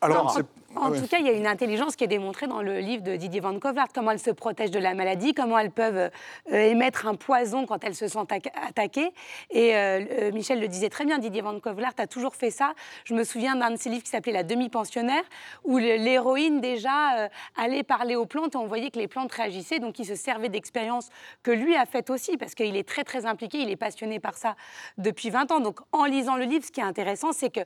Alors, 0.01 0.37
En 0.75 0.91
Ouais. 0.91 0.99
tout 0.99 1.07
cas, 1.07 1.17
il 1.19 1.25
y 1.25 1.29
a 1.29 1.33
une 1.33 1.47
intelligence 1.47 1.95
qui 1.95 2.03
est 2.03 2.07
démontrée 2.07 2.47
dans 2.47 2.61
le 2.61 2.79
livre 2.79 3.01
de 3.03 3.15
Didier 3.15 3.39
Van 3.39 3.57
Kovlart, 3.59 3.87
comment 3.93 4.11
elles 4.11 4.19
se 4.19 4.31
protègent 4.31 4.71
de 4.71 4.79
la 4.79 4.93
maladie, 4.93 5.33
comment 5.33 5.57
elles 5.57 5.71
peuvent 5.71 5.97
euh, 5.97 6.09
émettre 6.51 7.07
un 7.07 7.15
poison 7.15 7.65
quand 7.65 7.83
elles 7.83 7.95
se 7.95 8.07
sentent 8.07 8.31
atta- 8.31 8.51
attaquées. 8.67 9.11
Et 9.51 9.75
euh, 9.75 10.01
euh, 10.19 10.31
Michel 10.31 10.59
le 10.59 10.67
disait 10.67 10.89
très 10.89 11.05
bien, 11.05 11.17
Didier 11.17 11.41
Van 11.41 11.57
Kovlart 11.59 11.93
a 11.97 12.07
toujours 12.07 12.35
fait 12.35 12.51
ça. 12.51 12.73
Je 13.05 13.13
me 13.13 13.23
souviens 13.23 13.55
d'un 13.55 13.71
de 13.71 13.77
ses 13.77 13.89
livres 13.89 14.03
qui 14.03 14.09
s'appelait 14.09 14.33
La 14.33 14.43
demi-pensionnaire, 14.43 15.23
où 15.63 15.77
l'héroïne 15.77 16.59
déjà 16.61 17.19
euh, 17.19 17.27
allait 17.57 17.83
parler 17.83 18.15
aux 18.15 18.25
plantes 18.25 18.55
et 18.55 18.57
on 18.57 18.67
voyait 18.67 18.91
que 18.91 18.99
les 18.99 19.07
plantes 19.07 19.31
réagissaient, 19.31 19.79
donc 19.79 19.97
il 19.99 20.05
se 20.05 20.15
servait 20.15 20.49
d'expériences 20.49 21.09
que 21.43 21.51
lui 21.51 21.75
a 21.75 21.85
faites 21.85 22.09
aussi, 22.09 22.37
parce 22.37 22.53
qu'il 22.55 22.75
est 22.75 22.87
très 22.87 23.03
très 23.03 23.25
impliqué, 23.25 23.59
il 23.59 23.69
est 23.69 23.75
passionné 23.77 24.19
par 24.19 24.35
ça 24.35 24.55
depuis 24.97 25.29
20 25.29 25.51
ans. 25.51 25.59
Donc 25.61 25.79
en 25.91 26.05
lisant 26.05 26.35
le 26.35 26.43
livre, 26.45 26.65
ce 26.65 26.71
qui 26.71 26.81
est 26.81 26.83
intéressant, 26.83 27.31
c'est 27.31 27.49
que 27.49 27.61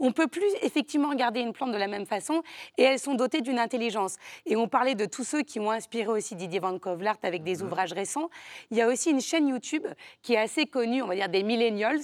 on 0.00 0.12
peut 0.12 0.28
plus 0.28 0.48
effectivement 0.62 1.10
regarder 1.10 1.40
une 1.40 1.52
plante 1.52 1.72
de 1.72 1.76
la 1.78 1.88
même 1.88 2.06
façon 2.06 2.42
et 2.78 2.82
elles 2.82 2.98
sont 2.98 3.14
dotées 3.14 3.40
d'une 3.40 3.58
intelligence. 3.58 4.16
Et 4.46 4.56
on 4.56 4.68
parlait 4.68 4.94
de 4.94 5.04
tous 5.04 5.24
ceux 5.24 5.42
qui 5.42 5.60
ont 5.60 5.70
inspiré 5.70 6.08
aussi 6.08 6.34
Didier 6.36 6.60
Van 6.60 6.78
Kovlart 6.78 7.16
avec 7.22 7.42
des 7.42 7.62
ouvrages 7.62 7.92
récents. 7.92 8.28
Il 8.70 8.76
y 8.76 8.82
a 8.82 8.88
aussi 8.88 9.10
une 9.10 9.20
chaîne 9.20 9.48
YouTube 9.48 9.86
qui 10.22 10.34
est 10.34 10.38
assez 10.38 10.66
connue, 10.66 11.02
on 11.02 11.06
va 11.06 11.14
dire 11.14 11.28
des 11.28 11.42
millennials, 11.42 12.00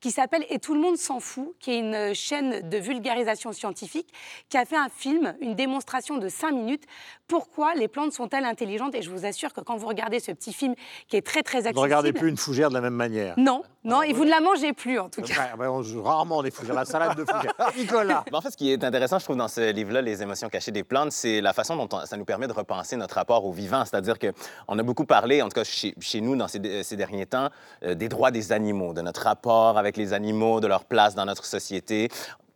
qui 0.00 0.10
s'appelle 0.10 0.44
Et 0.48 0.58
tout 0.58 0.74
le 0.74 0.80
monde 0.80 0.96
s'en 0.96 1.20
fout, 1.20 1.54
qui 1.58 1.72
est 1.72 1.78
une 1.78 2.14
chaîne 2.14 2.68
de 2.68 2.78
vulgarisation 2.78 3.52
scientifique, 3.52 4.08
qui 4.48 4.56
a 4.56 4.64
fait 4.64 4.76
un 4.76 4.88
film, 4.88 5.34
une 5.40 5.54
démonstration 5.54 6.16
de 6.18 6.28
5 6.28 6.52
minutes. 6.52 6.84
Pourquoi 7.28 7.74
les 7.74 7.88
plantes 7.88 8.12
sont-elles 8.12 8.44
intelligentes? 8.44 8.94
Et 8.94 9.02
je 9.02 9.10
vous 9.10 9.24
assure 9.24 9.52
que 9.52 9.60
quand 9.60 9.76
vous 9.76 9.86
regardez 9.86 10.20
ce 10.20 10.32
petit 10.32 10.52
film 10.52 10.74
qui 11.08 11.16
est 11.16 11.26
très 11.26 11.42
très 11.42 11.58
Vous 11.58 11.64
ne 11.64 11.68
accessible, 11.68 11.84
regardez 11.84 12.12
plus 12.12 12.28
une 12.28 12.36
fougère 12.36 12.68
de 12.68 12.74
la 12.74 12.80
même 12.80 12.94
manière. 12.94 13.34
non, 13.36 13.62
non, 13.82 14.02
et 14.02 14.12
vous 14.12 14.24
ne 14.26 14.30
la 14.30 14.40
mangez 14.40 14.72
plus 14.74 14.98
en 14.98 15.08
tout 15.08 15.22
cas. 15.22 15.56
Ouais, 15.58 15.66
on 15.66 15.82
joue 15.82 16.02
rarement 16.02 16.42
des 16.42 16.50
fougères, 16.50 16.74
la 16.74 16.84
salade 16.84 17.16
de 17.16 17.24
fougères. 17.24 17.54
Nicolas 17.78 18.24
en 18.32 18.40
fait, 18.42 18.50
ce 18.50 18.56
qui 18.56 18.70
est 18.72 18.84
intéressant, 18.84 19.18
je 19.18 19.24
trouve, 19.24 19.36
dans 19.36 19.48
ce 19.48 19.72
livre-là, 19.72 20.02
Les 20.02 20.22
émotions 20.22 20.48
cachées 20.48 20.70
des 20.70 20.84
plantes, 20.84 21.12
c'est 21.12 21.40
la 21.40 21.52
façon 21.52 21.76
dont 21.76 21.88
on- 21.92 22.04
ça 22.04 22.16
nous 22.16 22.24
permet 22.26 22.46
de 22.46 22.52
repenser 22.52 22.96
notre 22.96 23.14
rapport 23.14 23.44
au 23.44 23.52
vivant. 23.52 23.84
C'est-à-dire 23.84 24.16
qu'on 24.18 24.78
a 24.78 24.82
beaucoup 24.82 25.04
parlé, 25.06 25.40
en 25.42 25.48
tout 25.48 25.54
cas 25.54 25.64
chez, 25.64 25.94
chez 26.00 26.20
nous, 26.20 26.36
dans 26.36 26.48
ces, 26.48 26.82
ces 26.82 26.96
derniers 26.96 27.26
temps, 27.26 27.48
euh, 27.82 27.94
des 27.94 28.08
droits 28.08 28.30
des 28.30 28.52
animaux, 28.52 28.92
de 28.92 29.00
notre 29.00 29.22
rapport 29.22 29.78
avec 29.78 29.96
les 29.96 30.12
animaux, 30.12 30.60
de 30.60 30.66
leur 30.66 30.84
place 30.84 31.14
dans 31.14 31.24
notre 31.24 31.44
société 31.46 32.08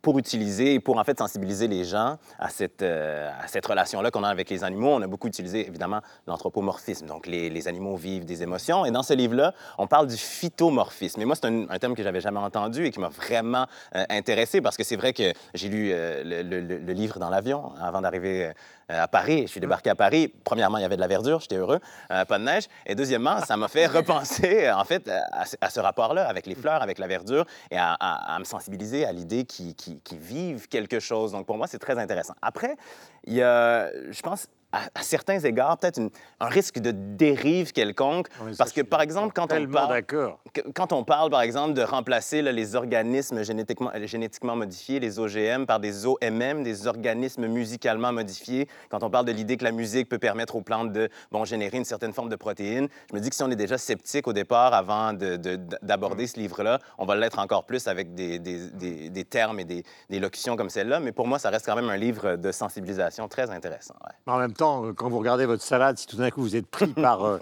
pour 0.05 0.19
utiliser 0.19 0.75
et 0.75 0.79
pour 0.79 0.99
en 0.99 1.03
fait 1.03 1.17
sensibiliser 1.17 1.67
les 1.67 1.83
gens 1.83 2.19
à 2.37 2.49
cette, 2.49 2.83
euh, 2.83 3.27
cette 3.47 3.65
relation-là 3.65 4.11
qu'on 4.11 4.23
a 4.23 4.29
avec 4.29 4.51
les 4.51 4.63
animaux. 4.63 4.89
On 4.89 5.01
a 5.01 5.07
beaucoup 5.07 5.27
utilisé 5.27 5.67
évidemment 5.67 6.01
l'anthropomorphisme, 6.27 7.07
donc 7.07 7.25
les, 7.25 7.49
les 7.49 7.67
animaux 7.67 7.95
vivent 7.95 8.23
des 8.23 8.43
émotions. 8.43 8.85
Et 8.85 8.91
dans 8.91 9.01
ce 9.01 9.13
livre-là, 9.15 9.55
on 9.79 9.87
parle 9.87 10.05
du 10.05 10.15
phytomorphisme. 10.15 11.23
Et 11.23 11.25
moi, 11.25 11.35
c'est 11.35 11.47
un, 11.47 11.67
un 11.71 11.79
thème 11.79 11.95
que 11.95 12.03
j'avais 12.03 12.21
jamais 12.21 12.37
entendu 12.37 12.85
et 12.85 12.91
qui 12.91 12.99
m'a 12.99 13.09
vraiment 13.09 13.65
euh, 13.95 14.03
intéressé 14.11 14.61
parce 14.61 14.77
que 14.77 14.83
c'est 14.83 14.95
vrai 14.95 15.11
que 15.11 15.33
j'ai 15.55 15.69
lu 15.69 15.89
euh, 15.91 16.21
le, 16.23 16.93
livre 16.93 17.17
dans 17.17 17.31
l'avion 17.31 17.71
avant 17.81 18.01
d'arriver 18.01 18.51
à 18.89 19.07
Paris. 19.07 19.43
Je 19.43 19.47
suis 19.47 19.59
débarqué 19.59 19.89
à 19.89 19.95
Paris. 19.95 20.33
Premièrement, 20.43 20.77
il 20.77 20.81
y 20.81 20.85
avait 20.85 20.95
de 20.95 21.01
la 21.01 21.07
verdure, 21.07 21.39
j'étais 21.39 21.55
heureux, 21.57 21.79
euh, 22.11 22.25
pas 22.25 22.37
de 22.37 22.43
neige. 22.43 22.65
Et 22.85 22.95
deuxièmement, 22.95 23.39
ça 23.41 23.57
m'a 23.57 23.67
fait 23.67 23.85
repenser 23.99 24.69
en 24.71 24.83
fait 24.83 25.09
à, 25.31 25.45
ce- 25.45 25.55
à 25.61 25.69
ce 25.69 25.79
rapport-là 25.79 26.27
avec 26.27 26.45
les 26.45 26.55
fleurs, 26.55 26.81
avec 26.81 26.99
la 26.99 27.07
verdure 27.07 27.45
et 27.71 27.77
à, 27.77 27.93
à- 27.99 28.35
à 28.35 28.39
me 28.39 28.43
sensibiliser 28.43 29.05
à 29.05 29.11
l'idée 29.11 29.45
qu'ils 29.45 29.75
qui, 29.75 29.99
qui 30.01 30.17
vivent 30.17 30.67
quelque 30.67 30.99
chose. 30.99 31.31
Donc 31.31 31.45
pour 31.45 31.57
moi, 31.57 31.67
c'est 31.67 31.79
très 31.79 31.97
intéressant. 31.97 32.35
Après, 32.41 32.75
il 33.25 33.33
y 33.33 33.41
a, 33.41 33.89
je 34.11 34.21
pense, 34.21 34.47
à, 34.75 34.99
à 34.99 35.01
certains 35.03 35.39
égards, 35.39 35.77
peut-être 35.77 35.99
un 36.39 36.47
risque 36.47 36.79
de 36.79 36.91
dérive 36.91 37.71
quelconque. 37.71 38.27
Oui, 38.41 38.51
parce 38.57 38.71
que, 38.71 38.81
par 38.81 39.01
exemple, 39.01 39.33
quand 39.33 39.51
on 39.53 39.67
parle 39.67 39.89
d'accord. 39.89 40.39
que- 40.53 40.61
quand 40.73 40.91
on 40.93 41.03
parle, 41.03 41.29
par 41.29 41.41
exemple, 41.41 41.73
de 41.73 41.81
remplacer 41.81 42.41
là, 42.41 42.51
les 42.51 42.75
organismes 42.75 43.43
génétiquement, 43.43 43.91
euh, 43.95 44.05
génétiquement 44.05 44.55
modifiés, 44.55 44.99
les 44.99 45.19
OGM, 45.19 45.65
par 45.65 45.79
des 45.79 46.05
OMM, 46.05 46.63
des 46.63 46.87
organismes 46.87 47.47
musicalement 47.47 48.11
modifiés, 48.11 48.67
quand 48.89 49.03
on 49.03 49.09
parle 49.09 49.25
de 49.25 49.31
l'idée 49.31 49.57
que 49.57 49.63
la 49.63 49.71
musique 49.71 50.09
peut 50.09 50.19
permettre 50.19 50.55
aux 50.55 50.61
plantes 50.61 50.91
de 50.91 51.09
bon, 51.31 51.45
générer 51.45 51.77
une 51.77 51.85
certaine 51.85 52.13
forme 52.13 52.29
de 52.29 52.35
protéines, 52.35 52.87
je 53.09 53.15
me 53.15 53.21
dis 53.21 53.29
que 53.29 53.35
si 53.35 53.43
on 53.43 53.49
est 53.51 53.55
déjà 53.55 53.77
sceptique 53.77 54.27
au 54.27 54.33
départ 54.33 54.73
avant 54.73 55.13
de- 55.13 55.35
de- 55.37 55.59
d'aborder 55.81 56.27
ce 56.27 56.39
livre-là, 56.39 56.79
on 56.97 57.05
va 57.05 57.15
l'être 57.15 57.39
encore 57.39 57.63
plus 57.65 57.87
avec 57.87 58.13
des, 58.13 58.39
des- 58.39 58.69
des- 58.71 59.09
des 59.09 59.23
termes 59.25 59.59
et 59.59 59.65
des, 59.65 59.83
locutions 60.19 60.55
comme 60.55 60.69
celle-là. 60.69 60.99
Mais 60.99 61.11
pour 61.11 61.27
moi, 61.27 61.39
ça 61.39 61.49
reste 61.49 61.65
quand 61.65 61.75
même 61.75 61.89
un 61.89 61.97
livre 61.97 62.35
de 62.35 62.51
sensibilisation 62.51 63.27
très 63.27 63.49
intéressant. 63.51 63.95
ouais. 64.05 64.33
En 64.33 64.37
même 64.37 64.53
temps, 64.53 64.64
euh, 64.85 64.93
quand 64.93 65.09
vous 65.09 65.19
regardez 65.19 65.45
votre 65.45 65.63
salade, 65.63 65.97
si 65.97 66.07
tout 66.07 66.17
d'un 66.17 66.29
coup 66.31 66.41
vous 66.41 66.55
êtes 66.55 66.67
pris 66.67 66.87
par. 66.93 67.23
euh, 67.23 67.37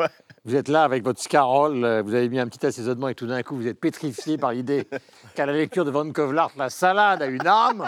Vous 0.46 0.56
êtes 0.56 0.68
là 0.68 0.84
avec 0.84 1.04
votre 1.06 1.22
scarole, 1.22 1.84
euh, 1.86 2.02
vous 2.02 2.14
avez 2.14 2.28
mis 2.28 2.38
un 2.40 2.48
petit 2.48 2.66
assaisonnement 2.66 3.08
et 3.08 3.16
tout 3.16 3.28
d'un 3.28 3.42
coup 3.44 3.56
vous 3.56 3.66
êtes 3.68 3.80
pétrifié 3.80 4.38
par 4.38 4.52
l'idée 4.52 4.88
qu'à 5.36 5.46
la 5.46 5.54
lecture 5.54 5.86
de 5.86 5.92
Van 5.92 6.10
Kovlart, 6.12 6.52
la 6.58 6.70
salade 6.70 7.22
a 7.22 7.28
une 7.28 7.48
âme. 7.48 7.86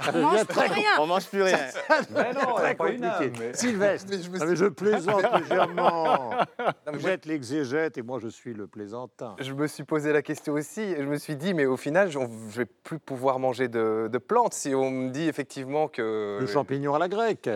Ça 0.00 0.10
On 0.14 0.20
mange 0.22 0.46
très 0.46 0.66
plus 0.66 0.74
rien. 0.74 0.90
On 0.98 1.06
mange 1.06 1.26
plus 1.26 1.42
rien. 1.42 1.58
Mais 2.10 2.32
non, 2.32 2.54
très 2.56 2.74
pas 2.74 2.88
une 2.90 3.00
compliqué. 3.00 3.06
âme, 3.26 3.32
mais- 3.38 3.54
Sylvestre, 3.54 4.08
Mais 4.10 4.22
je 4.22 4.30
me 4.30 4.42
Ah, 4.42 4.46
mais 4.46 4.56
je 4.56 4.64
plaisante 4.66 5.22
légèrement. 5.40 6.30
mais 6.58 6.92
Vous 6.92 7.00
moi- 7.00 7.10
êtes 7.10 7.26
l'exégète 7.26 7.96
et 7.96 8.02
moi 8.02 8.18
je 8.20 8.28
suis 8.28 8.52
le 8.52 8.66
plaisantin. 8.66 9.36
Je 9.38 9.52
me 9.52 9.66
suis 9.68 9.84
posé 9.84 10.12
la 10.12 10.22
question 10.22 10.54
aussi. 10.54 10.80
et 10.82 10.96
Je 10.98 11.06
me 11.08 11.16
suis 11.16 11.36
dit, 11.36 11.54
mais 11.54 11.66
au 11.66 11.76
final, 11.76 12.10
je 12.10 12.18
ne 12.18 12.26
vais 12.26 12.66
plus 12.66 12.98
pouvoir 12.98 13.38
manger 13.38 13.68
de, 13.68 14.08
de 14.12 14.18
plantes 14.18 14.52
si 14.54 14.74
on 14.74 14.90
me 14.90 15.10
dit 15.10 15.28
effectivement 15.28 15.86
que. 15.88 16.38
Le 16.40 16.46
champignon 16.46 16.94
à 16.94 16.98
la 16.98 17.08
grecque. 17.08 17.48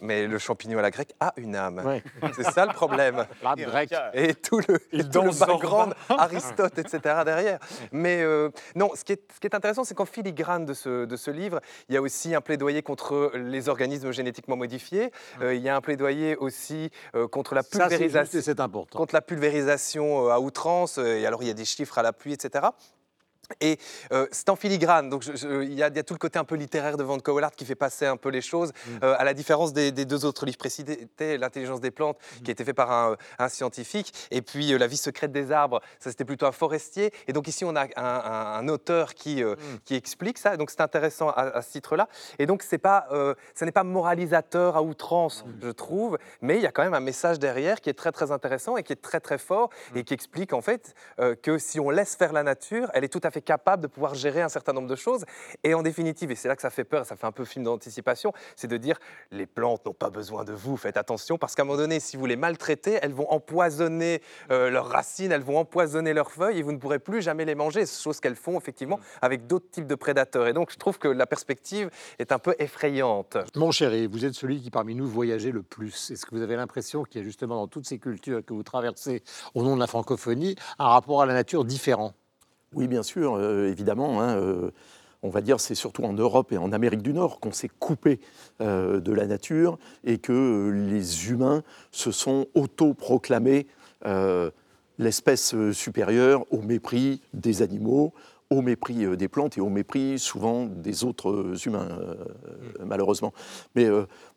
Mais 0.00 0.26
le 0.26 0.38
champignon 0.38 0.78
à 0.78 0.82
la 0.82 0.90
grecque 0.90 1.14
a 1.20 1.32
une 1.36 1.56
âme. 1.56 1.82
Ouais. 1.84 2.02
C'est 2.34 2.50
ça 2.50 2.66
le 2.66 2.72
problème. 2.72 3.26
L'âme 3.42 3.56
grecque. 3.56 3.94
Et 4.12 4.34
tout 4.34 4.60
le, 4.68 4.78
Il 4.92 5.00
et 5.00 5.08
tout 5.08 5.22
le 5.22 5.38
background, 5.38 5.94
Aristote, 6.08 6.78
etc. 6.78 6.98
derrière. 7.24 7.58
Mais 7.92 8.22
euh, 8.22 8.50
non, 8.74 8.90
ce 8.94 9.04
qui 9.04 9.12
est, 9.12 9.22
ce 9.32 9.40
qui 9.40 9.46
est 9.46 9.54
intéressant, 9.54 9.84
c'est 9.84 9.94
qu'en 9.94 10.04
filigrane 10.04 10.64
de 10.64 10.74
ce, 10.74 11.04
de 11.04 11.16
ce 11.16 11.30
livre, 11.30 11.60
il 11.88 11.94
y 11.94 11.98
a 11.98 12.02
aussi 12.02 12.34
un 12.34 12.40
plaidoyer 12.40 12.82
contre 12.82 13.32
les 13.34 13.68
organismes 13.68 14.12
génétiquement 14.12 14.56
modifiés. 14.56 15.10
Euh, 15.40 15.54
il 15.54 15.62
y 15.62 15.68
a 15.68 15.76
un 15.76 15.80
plaidoyer 15.80 16.36
aussi 16.36 16.90
euh, 17.14 17.28
contre 17.28 17.54
la 17.54 17.62
Ça, 17.62 17.88
c'est 17.88 17.98
juste 17.98 18.00
pulvérisation 18.00 18.40
c'est 18.42 18.60
important. 18.60 18.98
contre 18.98 19.14
la 19.14 19.22
pulvérisation 19.22 20.28
à 20.28 20.38
outrance, 20.38 20.98
et 20.98 21.26
alors 21.26 21.42
il 21.42 21.48
y 21.48 21.50
a 21.50 21.54
des 21.54 21.64
chiffres 21.64 21.98
à 21.98 22.02
l'appui, 22.02 22.32
etc. 22.32 22.66
Et 23.60 23.78
euh, 24.12 24.26
c'est 24.32 24.48
en 24.48 24.56
filigrane, 24.56 25.10
donc 25.10 25.24
il 25.26 25.74
y, 25.74 25.82
a 25.82 25.88
il 25.88 25.96
y 25.96 25.98
a 25.98 26.02
tout 26.02 26.14
le 26.14 26.18
côté 26.18 26.38
un 26.38 26.44
peu 26.44 26.54
littéraire 26.54 26.96
de 26.96 27.02
Van 27.04 27.18
Cowellard 27.18 27.52
qui 27.52 27.64
fait 27.64 27.74
passer 27.74 28.06
un 28.06 28.16
peu 28.16 28.28
les 28.30 28.40
choses, 28.40 28.72
euh, 29.02 29.14
à 29.18 29.24
la 29.24 29.34
différence 29.34 29.72
des, 29.72 29.92
des 29.92 30.04
deux 30.04 30.24
autres 30.24 30.46
livres 30.46 30.58
précédents, 30.58 30.94
L'intelligence 31.18 31.80
des 31.80 31.90
plantes, 31.90 32.18
qui 32.42 32.50
a 32.50 32.52
été 32.52 32.64
fait 32.64 32.74
par 32.74 32.90
un, 32.90 33.16
un 33.38 33.48
scientifique, 33.48 34.12
et 34.30 34.42
puis 34.42 34.72
euh, 34.72 34.78
La 34.78 34.86
vie 34.86 34.96
secrète 34.96 35.32
des 35.32 35.52
arbres, 35.52 35.80
ça 36.00 36.10
c'était 36.10 36.24
plutôt 36.24 36.46
un 36.46 36.52
forestier. 36.52 37.12
Et 37.28 37.32
donc 37.32 37.48
ici 37.48 37.64
on 37.64 37.76
a 37.76 37.82
un, 37.84 37.88
un- 37.96 38.58
un 38.60 38.68
auteur 38.68 39.14
qui, 39.14 39.42
euh, 39.42 39.56
qui 39.84 39.94
explique 39.94 40.38
ça, 40.38 40.56
donc 40.56 40.70
c'est 40.70 40.80
intéressant 40.80 41.28
à, 41.30 41.42
à 41.42 41.62
ce 41.62 41.70
titre-là. 41.72 42.08
Et 42.38 42.46
donc 42.46 42.62
c'est 42.62 42.78
pas, 42.78 43.06
ce 43.10 43.64
n'est 43.64 43.72
pas 43.72 43.84
moralisateur 43.84 44.76
à 44.76 44.82
outrance, 44.82 45.44
je 45.62 45.68
trouve, 45.70 46.18
mais 46.40 46.56
il 46.56 46.62
y 46.62 46.66
a 46.66 46.72
quand 46.72 46.82
même 46.82 46.94
un 46.94 47.00
message 47.00 47.38
derrière 47.38 47.80
qui 47.80 47.90
est 47.90 47.94
très 47.94 48.12
très 48.12 48.30
intéressant 48.32 48.76
et 48.76 48.82
qui 48.82 48.92
est 48.92 49.02
très 49.02 49.20
très 49.20 49.38
fort 49.38 49.70
et 49.94 50.04
qui 50.04 50.14
explique 50.14 50.52
en 50.52 50.60
fait 50.60 50.94
que 51.42 51.58
si 51.58 51.78
on 51.80 51.90
laisse 51.90 52.14
faire 52.16 52.32
la 52.32 52.42
nature, 52.42 52.90
elle 52.94 53.04
est 53.04 53.08
tout 53.08 53.20
à 53.22 53.30
fait 53.30 53.33
capable 53.40 53.82
de 53.82 53.86
pouvoir 53.86 54.14
gérer 54.14 54.42
un 54.42 54.48
certain 54.48 54.72
nombre 54.72 54.88
de 54.88 54.96
choses. 54.96 55.24
Et 55.62 55.74
en 55.74 55.82
définitive, 55.82 56.30
et 56.30 56.34
c'est 56.34 56.48
là 56.48 56.56
que 56.56 56.62
ça 56.62 56.70
fait 56.70 56.84
peur, 56.84 57.06
ça 57.06 57.16
fait 57.16 57.26
un 57.26 57.32
peu 57.32 57.44
film 57.44 57.64
d'anticipation, 57.64 58.32
c'est 58.56 58.68
de 58.68 58.76
dire 58.76 58.98
les 59.30 59.46
plantes 59.46 59.86
n'ont 59.86 59.92
pas 59.94 60.10
besoin 60.10 60.44
de 60.44 60.52
vous, 60.52 60.76
faites 60.76 60.96
attention, 60.96 61.38
parce 61.38 61.54
qu'à 61.54 61.62
un 61.62 61.64
moment 61.64 61.78
donné, 61.78 62.00
si 62.00 62.16
vous 62.16 62.26
les 62.26 62.36
maltraitez, 62.36 62.98
elles 63.02 63.12
vont 63.12 63.30
empoisonner 63.30 64.22
euh, 64.50 64.70
leurs 64.70 64.88
racines, 64.88 65.32
elles 65.32 65.42
vont 65.42 65.58
empoisonner 65.58 66.12
leurs 66.12 66.30
feuilles 66.30 66.58
et 66.58 66.62
vous 66.62 66.72
ne 66.72 66.78
pourrez 66.78 66.98
plus 66.98 67.22
jamais 67.22 67.44
les 67.44 67.54
manger, 67.54 67.86
chose 67.86 68.20
qu'elles 68.20 68.36
font 68.36 68.58
effectivement 68.58 69.00
avec 69.22 69.46
d'autres 69.46 69.70
types 69.70 69.86
de 69.86 69.94
prédateurs. 69.94 70.46
Et 70.46 70.52
donc 70.52 70.70
je 70.70 70.76
trouve 70.76 70.98
que 70.98 71.08
la 71.08 71.26
perspective 71.26 71.90
est 72.18 72.32
un 72.32 72.38
peu 72.38 72.54
effrayante. 72.58 73.36
Mon 73.56 73.70
chéri, 73.70 74.06
vous 74.06 74.24
êtes 74.24 74.34
celui 74.34 74.60
qui 74.60 74.70
parmi 74.70 74.94
nous 74.94 75.06
voyageait 75.06 75.50
le 75.50 75.62
plus. 75.62 76.10
Est-ce 76.10 76.26
que 76.26 76.34
vous 76.34 76.42
avez 76.42 76.56
l'impression 76.56 77.04
qu'il 77.04 77.20
y 77.20 77.24
a 77.24 77.24
justement 77.24 77.56
dans 77.56 77.68
toutes 77.68 77.86
ces 77.86 77.98
cultures 77.98 78.44
que 78.44 78.52
vous 78.52 78.62
traversez 78.62 79.22
au 79.54 79.62
nom 79.62 79.74
de 79.74 79.80
la 79.80 79.86
francophonie 79.86 80.56
un 80.78 80.88
rapport 80.88 81.22
à 81.22 81.26
la 81.26 81.34
nature 81.34 81.64
différent? 81.64 82.12
Oui, 82.74 82.88
bien 82.88 83.02
sûr, 83.02 83.34
euh, 83.36 83.68
évidemment. 83.70 84.20
hein, 84.20 84.36
euh, 84.36 84.70
on 85.22 85.30
va 85.30 85.40
dire 85.40 85.58
c'est 85.58 85.74
surtout 85.74 86.04
en 86.04 86.12
Europe 86.12 86.52
et 86.52 86.58
en 86.58 86.70
Amérique 86.72 87.00
du 87.00 87.14
Nord 87.14 87.40
qu'on 87.40 87.52
s'est 87.52 87.70
coupé 87.78 88.20
euh, 88.60 89.00
de 89.00 89.10
la 89.12 89.26
nature 89.26 89.78
et 90.04 90.18
que 90.18 90.70
les 90.70 91.30
humains 91.30 91.62
se 91.92 92.10
sont 92.10 92.46
autoproclamés 92.54 93.66
l'espèce 94.98 95.54
supérieure 95.72 96.44
au 96.50 96.60
mépris 96.60 97.22
des 97.32 97.62
animaux, 97.62 98.12
au 98.50 98.60
mépris 98.60 99.16
des 99.16 99.28
plantes 99.28 99.56
et 99.56 99.62
au 99.62 99.70
mépris 99.70 100.18
souvent 100.18 100.66
des 100.66 101.04
autres 101.04 101.54
humains, 101.66 101.88
euh, 101.90 102.14
malheureusement. 102.84 103.32
Mais 103.74 103.88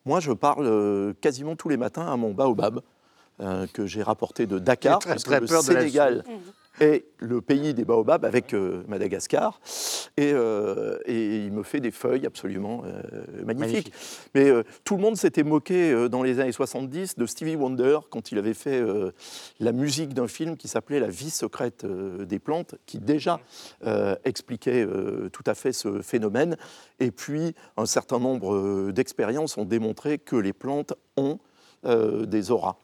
moi, 0.06 0.20
je 0.20 0.32
parle 0.32 1.14
quasiment 1.20 1.54
tous 1.54 1.68
les 1.68 1.76
matins 1.76 2.06
à 2.10 2.16
mon 2.16 2.32
baobab 2.32 2.80
euh, 3.40 3.68
que 3.72 3.86
j'ai 3.86 4.02
rapporté 4.02 4.46
de 4.46 4.58
Dakar, 4.58 4.98
très, 4.98 5.10
parce 5.10 5.22
que 5.22 5.30
très 5.30 5.40
le 5.40 5.46
Sénégal 5.46 6.24
est 6.80 7.04
le 7.18 7.40
pays 7.40 7.74
des 7.74 7.84
baobabs 7.84 8.24
avec 8.24 8.54
euh, 8.54 8.82
Madagascar. 8.88 9.60
Et, 10.16 10.32
euh, 10.32 10.98
et 11.04 11.44
il 11.44 11.52
me 11.52 11.62
fait 11.62 11.80
des 11.80 11.90
feuilles 11.90 12.26
absolument 12.26 12.82
euh, 12.84 13.02
magnifiques. 13.44 13.92
Magnifique. 13.92 13.92
Mais 14.34 14.50
tout 14.84 14.96
le 14.96 15.02
monde 15.02 15.16
s'était 15.16 15.42
moqué 15.42 16.08
dans 16.08 16.22
les 16.22 16.40
années 16.40 16.52
70 16.52 17.16
de 17.16 17.26
Stevie 17.26 17.56
Wonder 17.56 17.98
quand 18.10 18.32
il 18.32 18.38
avait 18.38 18.54
fait 18.54 18.82
la 19.60 19.72
musique 19.72 20.14
d'un 20.14 20.28
film 20.28 20.56
qui 20.56 20.68
s'appelait 20.68 21.00
La 21.00 21.08
vie 21.08 21.30
secrète 21.30 21.84
des 21.86 22.38
plantes, 22.38 22.76
qui 22.86 22.98
déjà 22.98 23.40
expliquait 24.24 24.86
tout 25.32 25.42
à 25.46 25.54
fait 25.54 25.72
ce 25.72 26.02
phénomène. 26.02 26.56
Et 27.00 27.10
puis, 27.10 27.54
un 27.76 27.86
certain 27.86 28.18
nombre 28.18 28.90
d'expériences 28.92 29.56
ont 29.56 29.64
démontré 29.64 30.18
que 30.18 30.36
les 30.36 30.52
plantes 30.52 30.94
ont 31.16 31.38
des 31.84 32.50
auras. 32.50 32.76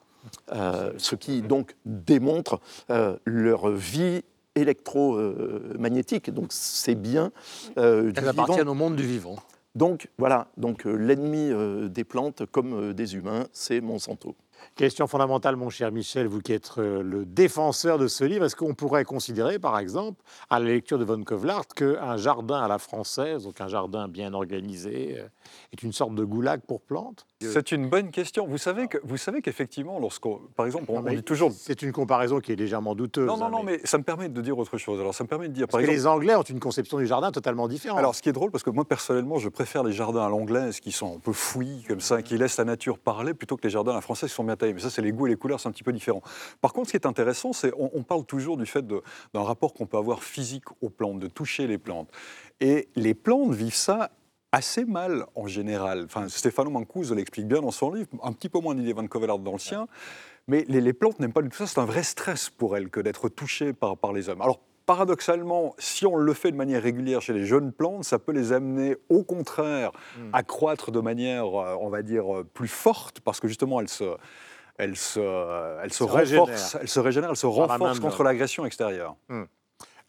Euh, 0.52 0.92
ce 0.98 1.14
qui 1.14 1.42
donc 1.42 1.76
démontre 1.84 2.60
euh, 2.90 3.16
leur 3.24 3.70
vie 3.70 4.22
électromagnétique. 4.54 6.30
Donc 6.30 6.46
c'est 6.50 6.94
bien 6.94 7.32
euh, 7.78 8.12
vivant. 8.14 8.28
appartiennent 8.28 8.68
au 8.68 8.74
monde 8.74 8.96
du 8.96 9.04
vivant. 9.04 9.36
Donc 9.74 10.08
voilà, 10.18 10.46
donc 10.56 10.84
l'ennemi 10.84 11.50
des 11.90 12.04
plantes 12.04 12.46
comme 12.46 12.92
des 12.92 13.16
humains, 13.16 13.46
c'est 13.52 13.80
Monsanto. 13.80 14.36
Question 14.76 15.06
fondamentale, 15.06 15.56
mon 15.56 15.70
cher 15.70 15.92
Michel, 15.92 16.26
vous 16.26 16.40
qui 16.40 16.52
êtes 16.52 16.72
euh, 16.78 17.02
le 17.02 17.24
défenseur 17.24 17.98
de 17.98 18.08
ce 18.08 18.24
livre, 18.24 18.44
est-ce 18.44 18.56
qu'on 18.56 18.74
pourrait 18.74 19.04
considérer, 19.04 19.58
par 19.58 19.78
exemple, 19.78 20.20
à 20.50 20.58
la 20.58 20.66
lecture 20.66 20.98
de 20.98 21.04
Von 21.04 21.22
Kovlart, 21.22 21.68
qu'un 21.76 22.16
jardin 22.16 22.60
à 22.60 22.68
la 22.68 22.78
française, 22.78 23.44
donc 23.44 23.60
un 23.60 23.68
jardin 23.68 24.08
bien 24.08 24.34
organisé, 24.34 25.16
euh, 25.18 25.26
est 25.72 25.82
une 25.82 25.92
sorte 25.92 26.14
de 26.14 26.24
goulag 26.24 26.60
pour 26.62 26.80
plantes? 26.80 27.26
C'est 27.40 27.72
une 27.72 27.88
bonne 27.88 28.10
question. 28.10 28.46
Vous 28.46 28.58
savez 28.58 28.88
que 28.88 28.98
vous 29.04 29.16
savez 29.16 29.42
qu'effectivement, 29.42 29.98
lorsqu'on, 30.00 30.40
par 30.56 30.66
exemple, 30.66 30.86
on, 30.88 30.94
Non, 30.94 31.00
on 31.00 31.02
mais 31.02 31.16
dit 31.16 31.22
toujours. 31.22 31.52
C'est 31.52 31.82
une 31.82 31.92
comparaison 31.92 32.40
qui 32.40 32.52
est 32.52 32.56
légèrement 32.56 32.94
douteuse. 32.94 33.26
Non, 33.26 33.36
non, 33.36 33.46
hein, 33.46 33.50
non, 33.50 33.62
mais 33.62 33.80
ça 33.84 33.98
me 33.98 34.02
permet 34.02 34.28
de 34.28 34.40
dire 34.40 34.58
autre 34.58 34.78
chose. 34.78 34.98
Alors, 34.98 35.14
ça 35.14 35.24
me 35.24 35.28
permet 35.28 35.48
de 35.48 35.52
dire, 35.52 35.66
Parce 35.66 35.72
par 35.72 35.80
que 35.86 35.92
exemple. 35.92 36.22
les 36.22 36.30
Anglais 36.30 36.34
ont 36.36 36.42
une 36.42 36.60
conception 36.60 36.98
du 36.98 37.06
jardin 37.06 37.32
totalement 37.32 37.68
différente. 37.68 37.98
Alors, 37.98 38.14
ce 38.14 38.22
qui 38.22 38.28
est 38.30 38.32
drôle, 38.32 38.50
parce 38.50 38.64
que 38.64 38.70
moi, 38.70 38.84
personnellement, 38.84 39.38
je 39.38 39.48
préfère 39.50 39.84
les 39.84 39.92
jardins 39.92 40.24
à 40.24 40.28
l'anglaise 40.28 40.80
qui 40.80 40.90
sont 40.90 41.16
un 41.16 41.18
peu 41.18 41.32
fouillis, 41.32 41.84
comme 41.86 42.00
ça, 42.00 42.22
qui 42.22 42.38
laissent 42.38 42.56
la 42.56 42.64
nature 42.64 42.98
parler, 42.98 43.34
plutôt 43.34 43.56
que 43.56 43.62
les 43.64 43.70
jardins 43.70 43.92
à 43.92 43.96
la 43.96 44.00
française 44.00 44.30
qui 44.30 44.34
sont 44.34 44.44
bien 44.44 44.53
Mais 44.62 44.78
ça, 44.78 44.90
c'est 44.90 45.02
les 45.02 45.12
goûts 45.12 45.26
et 45.26 45.30
les 45.30 45.36
couleurs, 45.36 45.60
c'est 45.60 45.68
un 45.68 45.72
petit 45.72 45.82
peu 45.82 45.92
différent. 45.92 46.22
Par 46.60 46.72
contre, 46.72 46.88
ce 46.88 46.92
qui 46.92 46.96
est 46.96 47.06
intéressant, 47.06 47.52
c'est 47.52 47.72
on, 47.76 48.02
parle 48.02 48.24
toujours 48.24 48.56
du 48.56 48.66
fait 48.66 48.86
d'un 48.86 49.42
rapport 49.42 49.72
qu'on 49.74 49.86
peut 49.86 49.96
avoir 49.96 50.22
physique 50.22 50.64
aux 50.80 50.90
plantes, 50.90 51.20
de 51.20 51.28
toucher 51.28 51.66
les 51.66 51.78
plantes. 51.78 52.10
Et 52.60 52.88
les 52.96 53.14
plantes 53.14 53.52
vivent 53.52 53.74
ça 53.74 54.10
assez 54.52 54.84
mal 54.84 55.26
en 55.34 55.46
général. 55.46 56.04
Enfin, 56.04 56.28
Stefano 56.28 56.70
Mancuso 56.70 57.14
l'explique 57.14 57.48
bien 57.48 57.60
dans 57.60 57.72
son 57.72 57.92
livre, 57.92 58.08
un 58.22 58.32
petit 58.32 58.48
peu 58.48 58.60
moins 58.60 58.74
Didier 58.74 58.92
Van 58.92 59.06
Covelard 59.06 59.38
dans 59.38 59.52
le 59.52 59.58
sien. 59.58 59.88
Mais 60.46 60.64
les, 60.68 60.80
les 60.80 60.92
plantes 60.92 61.18
n'aiment 61.18 61.32
pas 61.32 61.42
du 61.42 61.48
tout 61.48 61.56
ça. 61.56 61.66
C'est 61.66 61.80
un 61.80 61.86
vrai 61.86 62.02
stress 62.02 62.50
pour 62.50 62.76
elles 62.76 62.90
que 62.90 63.00
d'être 63.00 63.28
touchées 63.28 63.72
par, 63.72 63.96
par 63.96 64.12
les 64.12 64.28
hommes. 64.28 64.42
Alors, 64.42 64.60
paradoxalement, 64.86 65.74
si 65.78 66.06
on 66.06 66.16
le 66.16 66.32
fait 66.34 66.50
de 66.50 66.56
manière 66.56 66.82
régulière 66.82 67.20
chez 67.20 67.32
les 67.32 67.46
jeunes 67.46 67.72
plantes, 67.72 68.04
ça 68.04 68.18
peut 68.18 68.32
les 68.32 68.52
amener 68.52 68.96
au 69.08 69.22
contraire 69.22 69.92
à 70.32 70.42
croître 70.42 70.90
de 70.90 71.00
manière, 71.00 71.46
euh, 71.46 71.76
on 71.80 71.88
va 71.88 72.02
dire, 72.02 72.36
euh, 72.36 72.44
plus 72.44 72.68
forte, 72.68 73.20
parce 73.20 73.40
que 73.40 73.48
justement, 73.48 73.80
elles 73.80 73.88
se, 73.88 74.16
elles 74.78 74.96
se, 74.96 75.20
elles 75.82 75.92
se, 75.92 75.98
se 75.98 76.04
régénèrent. 76.04 76.44
renforcent, 76.44 76.76
elles 76.80 76.88
se 76.88 77.00
régénèrent, 77.00 77.30
elles 77.30 77.36
se 77.36 77.46
renforcent 77.46 78.00
contre 78.00 78.22
l'agression 78.22 78.66
extérieure. 78.66 79.16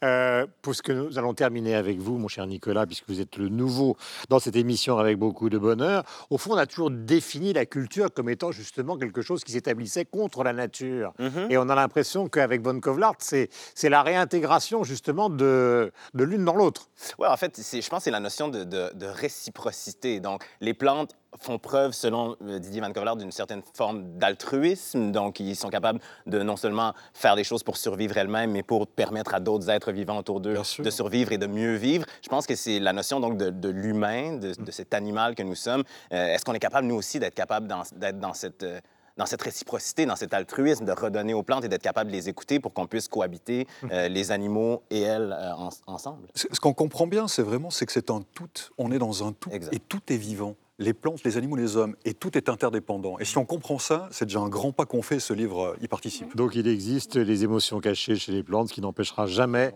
Euh, 0.04 0.46
puisque 0.60 0.90
nous 0.90 1.18
allons 1.18 1.32
terminer 1.32 1.74
avec 1.74 1.98
vous, 1.98 2.18
mon 2.18 2.28
cher 2.28 2.46
Nicolas, 2.46 2.84
puisque 2.84 3.08
vous 3.08 3.20
êtes 3.22 3.38
le 3.38 3.48
nouveau 3.48 3.96
dans 4.28 4.38
cette 4.38 4.54
émission 4.54 4.98
avec 4.98 5.16
beaucoup 5.18 5.48
de 5.48 5.56
bonheur. 5.56 6.04
Au 6.28 6.36
fond, 6.36 6.52
on 6.52 6.56
a 6.58 6.66
toujours 6.66 6.90
défini 6.90 7.54
la 7.54 7.64
culture 7.64 8.12
comme 8.12 8.28
étant 8.28 8.52
justement 8.52 8.98
quelque 8.98 9.22
chose 9.22 9.42
qui 9.42 9.52
s'établissait 9.52 10.04
contre 10.04 10.44
la 10.44 10.52
nature. 10.52 11.14
Mhm. 11.18 11.46
Et 11.48 11.56
on 11.56 11.68
a 11.70 11.74
l'impression 11.74 12.28
qu'avec 12.28 12.60
Von 12.62 12.78
Kovlart, 12.80 13.16
c'est 13.20 13.48
la 13.84 14.02
réintégration 14.02 14.84
justement 14.84 15.30
de, 15.30 15.90
de 16.12 16.24
l'une 16.24 16.44
dans 16.44 16.56
l'autre. 16.56 16.90
Ouais, 17.18 17.28
en 17.28 17.36
fait, 17.38 17.56
je 17.58 17.88
pense 17.88 18.00
que 18.00 18.04
c'est 18.04 18.10
la 18.10 18.20
notion 18.20 18.48
de, 18.48 18.64
de- 18.64 18.90
de 18.94 19.06
réciprocité. 19.06 20.20
Donc, 20.20 20.44
les 20.60 20.74
plantes 20.74 21.16
font 21.40 21.58
preuve, 21.58 21.92
selon 21.92 22.36
euh, 22.42 22.58
Didier 22.58 22.80
Van 22.80 22.92
Kovlart, 22.92 23.16
d'une 23.16 23.32
certaine 23.32 23.62
forme 23.74 24.18
d'altruisme. 24.18 25.12
Donc, 25.12 25.40
ils 25.40 25.56
sont 25.56 25.70
capables 25.70 26.00
de 26.26 26.42
non 26.42 26.56
seulement 26.56 26.92
faire 27.14 27.36
des 27.36 27.44
choses 27.44 27.62
pour 27.62 27.76
survivre 27.76 28.16
elles-mêmes, 28.16 28.52
mais 28.52 28.62
pour 28.62 28.86
permettre 28.86 29.34
à 29.34 29.40
d'autres 29.40 29.68
êtres 29.70 29.92
vivants 29.92 30.18
autour 30.18 30.40
d'eux 30.40 30.56
de 30.78 30.90
survivre 30.90 31.32
et 31.32 31.38
de 31.38 31.46
mieux 31.46 31.74
vivre. 31.76 32.06
Je 32.22 32.28
pense 32.28 32.46
que 32.46 32.54
c'est 32.54 32.78
la 32.78 32.92
notion 32.92 33.20
donc 33.20 33.36
de, 33.36 33.50
de 33.50 33.68
l'humain, 33.68 34.36
de, 34.36 34.52
de 34.54 34.70
cet 34.70 34.94
animal 34.94 35.34
que 35.34 35.42
nous 35.42 35.54
sommes. 35.54 35.82
Euh, 36.12 36.26
Est-ce 36.34 36.44
qu'on 36.44 36.54
est 36.54 36.58
capable, 36.58 36.86
nous 36.86 36.96
aussi, 36.96 37.18
d'être 37.18 37.34
capable 37.34 37.68
d'être 37.96 38.18
dans 38.20 38.34
cette... 38.34 38.62
euh, 38.62 38.80
dans 39.18 39.24
cette 39.24 39.40
réciprocité, 39.40 40.04
dans 40.04 40.14
cet 40.14 40.34
altruisme, 40.34 40.84
de 40.84 40.92
redonner 40.92 41.32
aux 41.32 41.42
plantes 41.42 41.64
et 41.64 41.68
d'être 41.68 41.80
capable 41.80 42.10
de 42.10 42.14
les 42.16 42.28
écouter 42.28 42.60
pour 42.60 42.74
qu'on 42.74 42.86
puisse 42.86 43.08
cohabiter, 43.08 43.66
euh, 43.90 44.08
les 44.08 44.30
animaux 44.30 44.82
et 44.90 45.00
elles, 45.00 45.32
euh, 45.32 45.54
en- 45.54 45.70
ensemble? 45.86 46.28
Ce 46.34 46.46
ce 46.52 46.60
qu'on 46.60 46.74
comprend 46.74 47.06
bien, 47.06 47.26
c'est 47.26 47.40
vraiment 47.40 47.70
c'est 47.70 47.86
que 47.86 47.92
c'est 47.92 48.10
un 48.10 48.20
tout. 48.34 48.50
On 48.76 48.92
est 48.92 48.98
dans 48.98 49.26
un 49.26 49.32
tout 49.32 49.48
Exact. 49.50 49.72
et 49.74 49.78
tout 49.78 50.02
est 50.10 50.18
vivant. 50.18 50.54
Les 50.78 50.92
plantes, 50.92 51.24
les 51.24 51.38
animaux, 51.38 51.56
les 51.56 51.76
hommes, 51.76 51.96
et 52.04 52.12
tout 52.12 52.36
est 52.36 52.50
interdépendant. 52.50 53.18
Et 53.18 53.24
si 53.24 53.38
on 53.38 53.46
comprend 53.46 53.78
ça, 53.78 54.08
c'est 54.10 54.26
déjà 54.26 54.40
un 54.40 54.48
grand 54.48 54.72
pas 54.72 54.84
qu'on 54.84 55.00
fait. 55.00 55.20
Ce 55.20 55.32
livre 55.32 55.68
euh, 55.68 55.76
y 55.80 55.88
participe. 55.88 56.36
Donc 56.36 56.54
il 56.54 56.68
existe 56.68 57.16
des 57.16 57.44
émotions 57.44 57.80
cachées 57.80 58.16
chez 58.16 58.32
les 58.32 58.42
plantes, 58.42 58.68
ce 58.68 58.74
qui 58.74 58.82
n'empêchera 58.82 59.26
jamais 59.26 59.72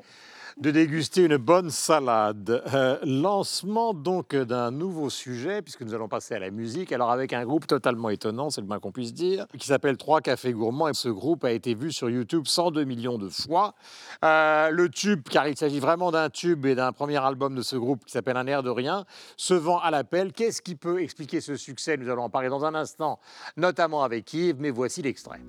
de 0.59 0.71
déguster 0.71 1.25
une 1.25 1.37
bonne 1.37 1.71
salade. 1.71 2.63
Euh, 2.75 2.99
lancement 3.05 3.95
donc 3.95 4.35
d'un 4.35 4.71
nouveau 4.71 5.11
sujet, 5.11 5.63
puisque 5.63 5.83
nous 5.83 5.95
allons 5.95 6.09
passer 6.09 6.35
à 6.35 6.39
la 6.39 6.51
musique. 6.51 6.93
Alors 6.93 7.11
avec 7.11 7.33
un 7.33 7.45
groupe 7.45 7.67
totalement 7.67 8.11
étonnant, 8.11 8.51
c'est 8.51 8.61
le 8.61 8.67
moins 8.67 8.79
qu'on 8.79 8.93
puisse 8.93 9.13
dire, 9.13 9.47
qui 9.59 9.67
s'appelle 9.67 9.97
Trois 9.97 10.21
Cafés 10.21 10.53
Gourmands. 10.53 10.89
Et 10.89 10.95
ce 10.95 11.09
groupe 11.09 11.45
a 11.45 11.53
été 11.53 11.75
vu 11.75 11.93
sur 11.93 12.11
YouTube 12.11 12.47
102 12.47 12.85
millions 12.85 13.19
de 13.19 13.29
fois. 13.29 13.75
Euh, 14.25 14.71
le 14.71 14.89
tube, 14.89 15.23
car 15.29 15.49
il 15.49 15.57
s'agit 15.57 15.81
vraiment 15.81 16.11
d'un 16.11 16.31
tube 16.31 16.67
et 16.67 16.75
d'un 16.75 16.93
premier 16.93 17.19
album 17.19 17.55
de 17.55 17.63
ce 17.63 17.77
groupe 17.77 18.05
qui 18.05 18.13
s'appelle 18.13 18.37
Un 18.37 18.47
air 18.47 18.63
de 18.63 18.71
rien, 18.71 19.05
se 19.37 19.55
vend 19.55 19.79
à 19.79 19.91
l'appel. 19.91 20.33
Qu'est-ce 20.33 20.63
qui 20.63 20.75
peut 20.75 21.03
expliquer 21.03 21.41
ce 21.41 21.57
succès? 21.57 21.97
Nous 21.97 22.09
allons 22.09 22.25
en 22.25 22.31
parler 22.31 22.49
dans 22.49 22.65
un 22.65 22.75
instant, 22.75 23.19
notamment 23.57 24.03
avec 24.03 24.33
Yves, 24.33 24.57
mais 24.59 24.71
voici 24.71 25.03
l'extrait. 25.03 25.41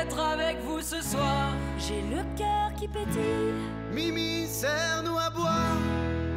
D'être 0.00 0.18
avec 0.18 0.56
vous 0.62 0.80
ce 0.80 1.02
soir, 1.02 1.52
J'ai 1.78 2.00
le 2.00 2.22
cœur 2.34 2.72
qui 2.78 2.88
pétille. 2.88 3.52
Mimi, 3.92 4.46
serre-nous 4.46 5.18
à 5.18 5.28
boire, 5.28 5.76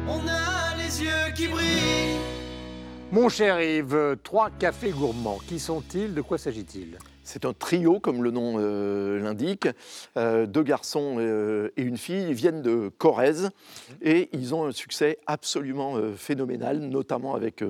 on 0.06 0.18
a 0.28 0.76
les 0.76 1.02
yeux 1.02 1.32
qui 1.34 1.48
brillent. 1.48 2.18
Mon 3.10 3.30
cher 3.30 3.62
Yves, 3.62 4.18
trois 4.22 4.50
cafés 4.50 4.90
gourmands. 4.90 5.38
Qui 5.48 5.58
sont-ils? 5.58 6.12
De 6.12 6.20
quoi 6.20 6.36
s'agit-il? 6.36 6.98
C'est 7.24 7.46
un 7.46 7.54
trio, 7.54 8.00
comme 8.00 8.22
le 8.22 8.30
nom 8.30 8.56
euh, 8.58 9.18
l'indique. 9.18 9.66
Euh, 10.16 10.46
deux 10.46 10.62
garçons 10.62 11.16
euh, 11.18 11.70
et 11.76 11.82
une 11.82 11.96
fille. 11.96 12.26
Ils 12.28 12.34
viennent 12.34 12.60
de 12.60 12.90
Corrèze 12.98 13.50
et 14.02 14.28
ils 14.32 14.54
ont 14.54 14.64
un 14.66 14.72
succès 14.72 15.18
absolument 15.26 15.96
phénoménal, 16.16 16.78
notamment 16.78 17.34
avec 17.34 17.64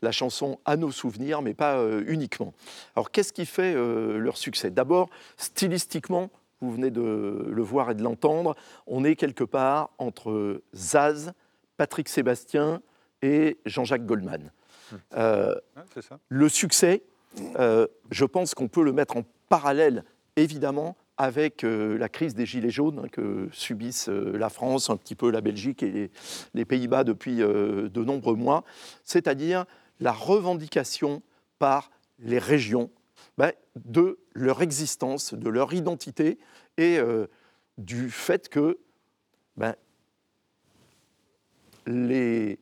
la 0.00 0.10
chanson 0.10 0.58
À 0.64 0.76
nos 0.76 0.90
souvenirs, 0.90 1.42
mais 1.42 1.52
pas 1.54 1.84
uniquement. 2.06 2.54
Alors, 2.96 3.10
qu'est-ce 3.10 3.32
qui 3.32 3.46
fait 3.46 3.74
leur 3.74 4.36
succès? 4.36 4.70
D'abord, 4.70 5.10
stylistiquement, 5.36 6.30
vous 6.60 6.72
venez 6.72 6.90
de 6.90 7.46
le 7.48 7.62
voir 7.62 7.90
et 7.90 7.94
de 7.94 8.02
l'entendre, 8.02 8.56
on 8.86 9.04
est 9.04 9.16
quelque 9.16 9.44
part 9.44 9.90
entre 9.98 10.62
Zaz, 10.74 11.32
Patrick 11.76 12.08
Sébastien 12.08 12.80
et 13.22 13.58
Jean-Jacques 13.66 14.06
Goldman. 14.06 14.50
Ça. 15.00 16.18
le 16.28 16.48
succès, 16.48 17.02
euh, 17.58 17.86
je 18.10 18.24
pense 18.24 18.54
qu'on 18.54 18.68
peut 18.68 18.82
le 18.82 18.92
mettre 18.92 19.16
en 19.16 19.24
parallèle, 19.48 20.04
évidemment, 20.36 20.96
avec 21.16 21.64
euh, 21.64 21.96
la 21.96 22.08
crise 22.08 22.34
des 22.34 22.46
Gilets 22.46 22.70
jaunes 22.70 23.08
que 23.10 23.48
subissent 23.52 24.08
euh, 24.08 24.36
la 24.36 24.48
France, 24.48 24.90
un 24.90 24.96
petit 24.96 25.14
peu 25.14 25.30
la 25.30 25.40
Belgique 25.40 25.82
et 25.82 26.10
les, 26.54 26.64
Pays-Bas 26.64 27.04
depuis 27.04 27.36
de 27.36 28.04
nombreux 28.04 28.34
mois, 28.34 28.64
c'est-à-dire 29.04 29.64
la 30.00 30.12
revendication 30.12 31.22
par 31.58 31.90
les 32.18 32.38
régions 32.38 32.90
ben, 33.38 33.52
de 33.76 34.18
leur 34.32 34.62
existence, 34.62 35.34
de 35.34 35.48
leur 35.48 35.72
identité 35.72 36.38
et 36.78 36.98
du 37.78 38.10
fait 38.10 38.48
que 38.48 38.78
ben, 39.56 39.74
les 41.86 42.58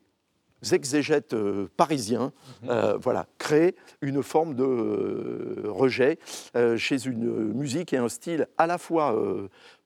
exégètes 0.70 1.34
euh, 1.34 1.68
parisiens 1.76 2.32
euh, 2.68 2.96
voilà, 3.00 3.26
créent 3.38 3.74
une 4.00 4.22
forme 4.22 4.54
de 4.54 4.64
euh, 4.64 5.62
rejet 5.66 6.18
chez 6.76 7.06
une 7.06 7.52
musique 7.52 7.92
et 7.92 7.96
un 7.96 8.08
style 8.08 8.46
à 8.58 8.66
la 8.66 8.78
fois 8.78 9.16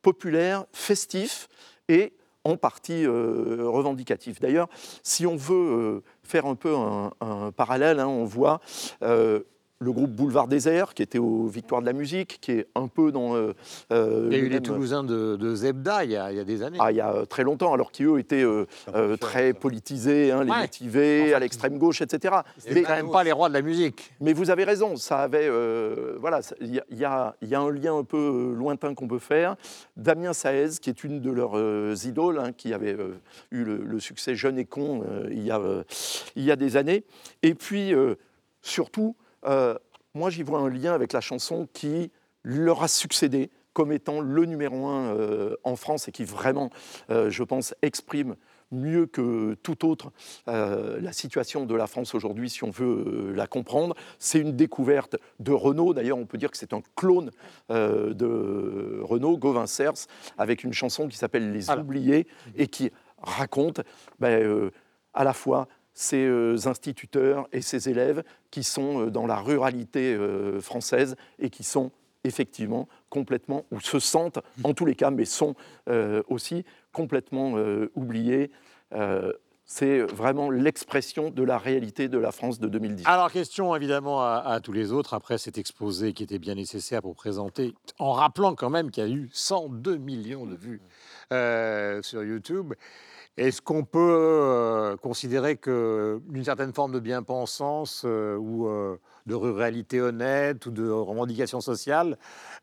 populaire, 0.02 0.64
festif 0.72 1.48
et 1.88 2.12
en 2.44 2.56
partie 2.56 3.06
revendicatif. 3.06 4.40
D'ailleurs, 4.40 4.68
si 5.02 5.26
on 5.26 5.36
veut 5.36 6.02
faire 6.22 6.46
un 6.46 6.54
peu 6.54 6.74
un, 6.74 7.12
un 7.20 7.52
parallèle, 7.52 8.00
hein, 8.00 8.08
on 8.08 8.24
voit 8.24 8.60
le 9.78 9.92
groupe 9.92 10.10
Boulevard 10.10 10.48
Désert, 10.48 10.94
qui 10.94 11.02
était 11.02 11.18
aux 11.18 11.46
Victoires 11.48 11.82
de 11.82 11.86
la 11.86 11.92
musique, 11.92 12.38
qui 12.40 12.52
est 12.52 12.66
un 12.74 12.88
peu 12.88 13.12
dans... 13.12 13.36
euh, 13.36 13.52
euh, 13.92 14.28
Il 14.30 14.38
y 14.38 14.40
a 14.40 14.42
eu 14.42 14.48
les 14.48 14.62
Toulousains 14.62 15.04
de, 15.04 15.36
de 15.36 15.54
Zebda 15.54 16.04
il 16.04 16.12
y, 16.12 16.16
a, 16.16 16.32
il 16.32 16.38
y 16.38 16.40
a 16.40 16.44
des 16.44 16.62
années. 16.62 16.78
ah, 16.80 16.90
il 16.92 16.96
y 16.96 17.00
a 17.02 17.12
euh, 17.12 17.24
très 17.26 17.42
longtemps, 17.44 17.74
alors 17.74 17.92
qu'eux 17.92 18.18
étaient 18.18 18.42
euh, 18.42 18.64
euh, 18.94 19.18
très 19.18 19.52
politisés, 19.52 20.32
hein, 20.32 20.44
les 20.44 20.50
Ouais. 20.50 20.60
motivés, 20.62 21.24
Enfin, 21.26 21.36
à 21.36 21.40
l'extrême 21.40 21.76
gauche, 21.78 22.00
etc. 22.00 22.36
C'est 22.56 22.82
quand 22.82 22.96
même 22.96 23.10
pas 23.10 23.22
les 23.22 23.32
rois 23.32 23.48
de 23.48 23.54
la 23.54 23.60
musique. 23.60 24.12
Mais 24.20 24.32
vous 24.32 24.48
avez 24.50 24.64
raison, 24.64 24.96
ça 24.96 25.18
avait. 25.18 25.46
euh, 25.46 26.16
voilà, 26.20 26.40
il 26.62 26.74
y, 26.74 27.04
a- 27.04 27.34
y 27.42 27.46
y 27.48 27.54
un 27.54 27.70
lien 27.70 27.96
un 27.98 28.04
peu 28.04 28.54
lointain 28.56 28.94
qu'on 28.94 29.08
peut 29.08 29.18
faire. 29.18 29.56
Damien 29.98 30.32
Saez, 30.32 30.70
qui 30.80 30.88
est 30.88 31.04
une 31.04 31.20
de 31.20 31.30
leurs 31.30 31.58
euh, 31.58 31.94
idoles, 32.04 32.38
hein, 32.38 32.52
qui 32.56 32.72
avait 32.72 32.94
euh, 32.94 33.14
eu 33.50 33.62
le, 33.64 33.76
le 33.84 34.00
succès 34.00 34.34
Jeune 34.34 34.58
et 34.58 34.64
con 34.64 35.02
euh, 35.06 35.28
il, 35.30 35.42
y 35.44 35.50
a, 35.50 35.58
euh, 35.58 35.82
il 36.34 36.44
y 36.44 36.50
a 36.50 36.56
des 36.56 36.78
années. 36.78 37.04
Et 37.42 37.54
puis, 37.54 37.92
euh, 37.92 38.14
surtout, 38.62 39.16
euh, 39.46 39.74
moi 40.14 40.30
j'y 40.30 40.42
vois 40.42 40.60
un 40.60 40.68
lien 40.68 40.94
avec 40.94 41.12
la 41.12 41.20
chanson 41.20 41.68
qui 41.72 42.10
leur 42.42 42.82
a 42.82 42.88
succédé 42.88 43.50
comme 43.76 43.92
étant 43.92 44.22
le 44.22 44.46
numéro 44.46 44.86
un 44.86 45.14
euh, 45.14 45.54
en 45.62 45.76
France 45.76 46.08
et 46.08 46.12
qui 46.12 46.24
vraiment, 46.24 46.70
euh, 47.10 47.28
je 47.28 47.42
pense, 47.42 47.74
exprime 47.82 48.34
mieux 48.72 49.04
que 49.04 49.52
tout 49.62 49.86
autre 49.86 50.12
euh, 50.48 50.98
la 51.02 51.12
situation 51.12 51.66
de 51.66 51.74
la 51.74 51.86
France 51.86 52.14
aujourd'hui, 52.14 52.48
si 52.48 52.64
on 52.64 52.70
veut 52.70 53.34
la 53.36 53.46
comprendre. 53.46 53.94
C'est 54.18 54.38
une 54.38 54.56
découverte 54.56 55.16
de 55.40 55.52
Renault. 55.52 55.92
D'ailleurs, 55.92 56.16
on 56.16 56.24
peut 56.24 56.38
dire 56.38 56.50
que 56.50 56.56
c'est 56.56 56.72
un 56.72 56.80
clone 56.96 57.30
de 57.68 59.00
Renault, 59.02 59.36
Gauvin 59.36 59.66
Cers, 59.66 60.06
avec 60.38 60.64
une 60.64 60.72
chanson 60.72 61.06
qui 61.06 61.18
s'appelle 61.18 61.52
Les 61.52 61.70
Oubliés 61.70 62.26
et 62.56 62.68
qui 62.68 62.90
raconte 63.18 63.82
ben, 64.18 64.70
à 65.12 65.22
la 65.22 65.34
fois 65.34 65.68
ces 65.98 66.28
instituteurs 66.68 67.48
et 67.52 67.62
ces 67.62 67.88
élèves 67.88 68.22
qui 68.50 68.62
sont 68.62 69.06
dans 69.06 69.26
la 69.26 69.36
ruralité 69.36 70.16
française 70.60 71.16
et 71.38 71.50
qui 71.50 71.64
sont 71.64 71.90
effectivement 72.26 72.88
complètement, 73.08 73.64
ou 73.70 73.80
se 73.80 73.98
sentent 73.98 74.40
en 74.64 74.74
tous 74.74 74.84
les 74.84 74.94
cas, 74.94 75.10
mais 75.10 75.24
sont 75.24 75.54
euh, 75.88 76.22
aussi 76.28 76.64
complètement 76.92 77.56
euh, 77.56 77.90
oubliés. 77.94 78.50
Euh, 78.92 79.32
c'est 79.64 79.98
vraiment 79.98 80.48
l'expression 80.48 81.30
de 81.30 81.42
la 81.42 81.58
réalité 81.58 82.08
de 82.08 82.18
la 82.18 82.30
France 82.30 82.60
de 82.60 82.68
2010. 82.68 83.04
Alors, 83.06 83.32
question 83.32 83.74
évidemment 83.74 84.22
à, 84.22 84.42
à, 84.46 84.60
tous 84.60 84.70
les 84.70 84.92
autres, 84.92 85.12
après 85.12 85.38
cet 85.38 85.58
exposé 85.58 86.12
qui 86.12 86.22
était 86.22 86.38
bien 86.38 86.54
nécessaire 86.54 87.02
pour 87.02 87.16
présenter, 87.16 87.74
en 87.98 88.12
rappelant 88.12 88.54
quand 88.54 88.70
même 88.70 88.92
qu'il 88.92 89.02
y 89.02 89.06
a 89.06 89.10
eu 89.10 89.28
102 89.32 89.96
millions 89.96 90.46
de 90.46 90.54
vues 90.54 90.80
sur 92.04 92.22
YouTube. 92.22 92.74
Est-ce 93.36 93.60
qu'on 93.60 93.84
peut 93.84 94.96
considérer 95.02 95.56
qu'une 95.56 96.42
certaine 96.44 96.72
forme 96.72 96.92
de 96.92 97.00
bien-pensance 97.00 98.04
ou 98.04 98.68
de 99.26 99.34
ruralité 99.34 100.00
honnête 100.00 100.64
ou 100.66 100.70
de 100.70 100.88
revendication 100.88 101.60
sociale 101.60 102.16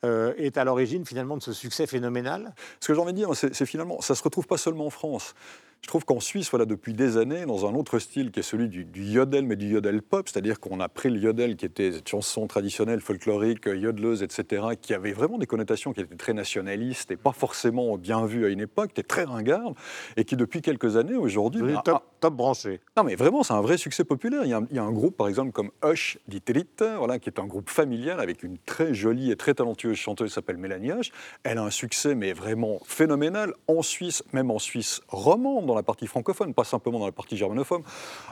est 0.04 0.58
à 0.58 0.64
l'origine 0.64 1.06
finalement 1.06 1.38
de 1.38 1.44
ce 1.44 1.54
succès 1.54 1.86
phénoménal? 1.86 2.56
Ce 2.80 2.88
que 2.88 2.96
j'ai 2.96 3.00
envie 3.00 3.14
de 3.14 3.18
dire, 3.18 3.30
c'est 3.36 3.66
finalement, 3.66 4.02
ça 4.02 4.16
se 4.16 4.24
retrouve 4.24 4.48
pas 4.48 4.58
seulement 4.58 4.88
en 4.88 4.90
France. 4.90 5.36
Je 5.84 5.90
trouve 5.90 6.06
qu'en 6.06 6.22
Suisse, 6.22 6.50
voilà, 6.50 6.66
depuis 6.66 6.94
des 6.94 7.18
années, 7.18 7.46
dans 7.46 7.68
un 7.68 7.76
autre 7.76 8.00
style 8.00 8.32
qui 8.32 8.40
est 8.40 8.44
celui 8.44 8.70
du, 8.70 8.88
yodel, 8.96 9.46
mais 9.46 9.58
du 9.58 9.68
yodel 9.68 10.02
pop, 10.02 10.30
c'est-à-dire 10.30 10.62
qu'on 10.62 10.80
a 10.80 10.88
pris 10.88 11.10
le 11.10 11.20
yodel 11.20 11.58
qui 11.58 11.66
était 11.66 11.92
cette 11.92 12.08
chanson 12.08 12.48
traditionnelle, 12.48 13.02
folklorique, 13.02 13.66
yodeleuse, 13.66 14.24
etc., 14.24 14.64
qui 14.82 14.94
avait 14.94 15.12
vraiment 15.12 15.38
des 15.38 15.46
connotations 15.46 15.92
qui 15.92 16.00
étaient 16.00 16.16
très 16.16 16.34
nationalistes 16.34 17.12
et 17.12 17.18
pas 17.18 17.34
forcément 17.34 17.98
bien 17.98 18.26
vues 18.26 18.46
à 18.46 18.48
une 18.48 18.62
époque, 18.62 18.94
qui 18.94 19.02
était 19.02 19.08
très 19.08 19.26
ringarde, 19.26 19.76
et 20.16 20.24
qui 20.24 20.38
depuis 20.38 20.62
quelques 20.62 20.96
années, 20.96 21.18
aujourd'hui... 21.18 21.76
Top, 21.84 22.02
top, 22.22 22.34
branché. 22.34 22.80
Non, 22.96 23.04
mais 23.04 23.16
vraiment, 23.16 23.44
c'est 23.44 23.54
un 23.54 23.62
vrai 23.62 23.78
succès 23.78 24.06
populaire. 24.06 24.46
Il 24.46 24.50
y, 24.52 24.54
a, 24.54 24.62
il 24.70 24.78
y 24.78 24.80
a 24.80 24.84
un 24.84 24.92
groupe, 24.92 25.18
par 25.18 25.28
exemple, 25.28 25.52
comme 25.52 25.72
Hush 25.84 26.18
Dieterit, 26.30 26.66
voilà, 26.98 27.20
qui 27.20 27.30
est 27.30 27.40
un 27.40 27.46
groupe 27.46 27.70
familial 27.70 28.22
avec 28.22 28.44
une 28.44 28.58
très 28.58 28.94
jolie 28.94 29.32
et 29.32 29.36
très 29.36 29.54
talentueuse 29.54 29.98
chanteuse 29.98 30.30
qui 30.30 30.36
s'appelle 30.36 30.58
Mélanie 30.58 30.92
H. 30.92 31.12
Elle 31.44 31.58
a 31.58 31.64
un 31.64 31.72
succès, 31.72 32.16
mais 32.16 32.32
vraiment 32.32 32.80
phénoménal, 32.86 33.54
en 33.68 33.82
Suisse, 33.82 34.24
même 34.32 34.50
en 34.50 34.60
Suisse 34.60 35.02
romande, 35.10 35.73
dans 35.74 35.80
la 35.80 35.84
partie 35.84 36.08
francophone, 36.08 36.54
pas 36.54 36.64
simplement 36.64 37.00
dans 37.00 37.06
la 37.06 37.12
partie 37.12 37.38
germanophone. 37.38 37.84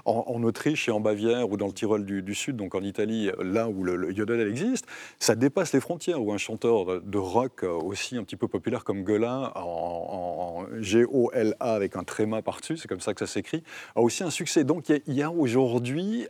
En, 0.05 0.41
Autriche 0.43 0.87
et 0.87 0.91
en 0.91 0.99
Bavière 0.99 1.49
ou 1.49 1.57
dans 1.57 1.67
le 1.67 1.73
Tyrol 1.73 2.05
du, 2.05 2.35
Sud, 2.35 2.55
donc 2.55 2.73
en 2.75 2.81
Italie, 2.81 3.29
là 3.39 3.67
où 3.67 3.83
le, 3.83 4.11
yodel 4.11 4.47
existe, 4.47 4.85
ça 5.19 5.35
dépasse 5.35 5.73
les 5.73 5.79
frontières. 5.79 6.21
Où 6.21 6.33
un 6.33 6.37
chanteur 6.37 7.01
de 7.01 7.17
rock 7.17 7.63
aussi 7.63 8.17
un 8.17 8.23
petit 8.23 8.35
peu 8.35 8.47
populaire 8.47 8.83
comme 8.83 9.03
Gola, 9.03 9.51
en, 9.55 10.65
G-O-L-A 10.79 11.73
avec 11.73 11.95
un 11.95 12.03
tréma 12.03 12.41
par-dessus, 12.41 12.77
c'est 12.77 12.87
comme 12.87 13.01
ça 13.01 13.13
que 13.13 13.19
ça 13.19 13.27
s'écrit, 13.27 13.63
a 13.95 14.01
aussi 14.01 14.23
un 14.23 14.29
succès. 14.29 14.63
Donc 14.63 14.89
il 14.89 15.13
y 15.13 15.21
a 15.21 15.31
aujourd'hui 15.31 16.27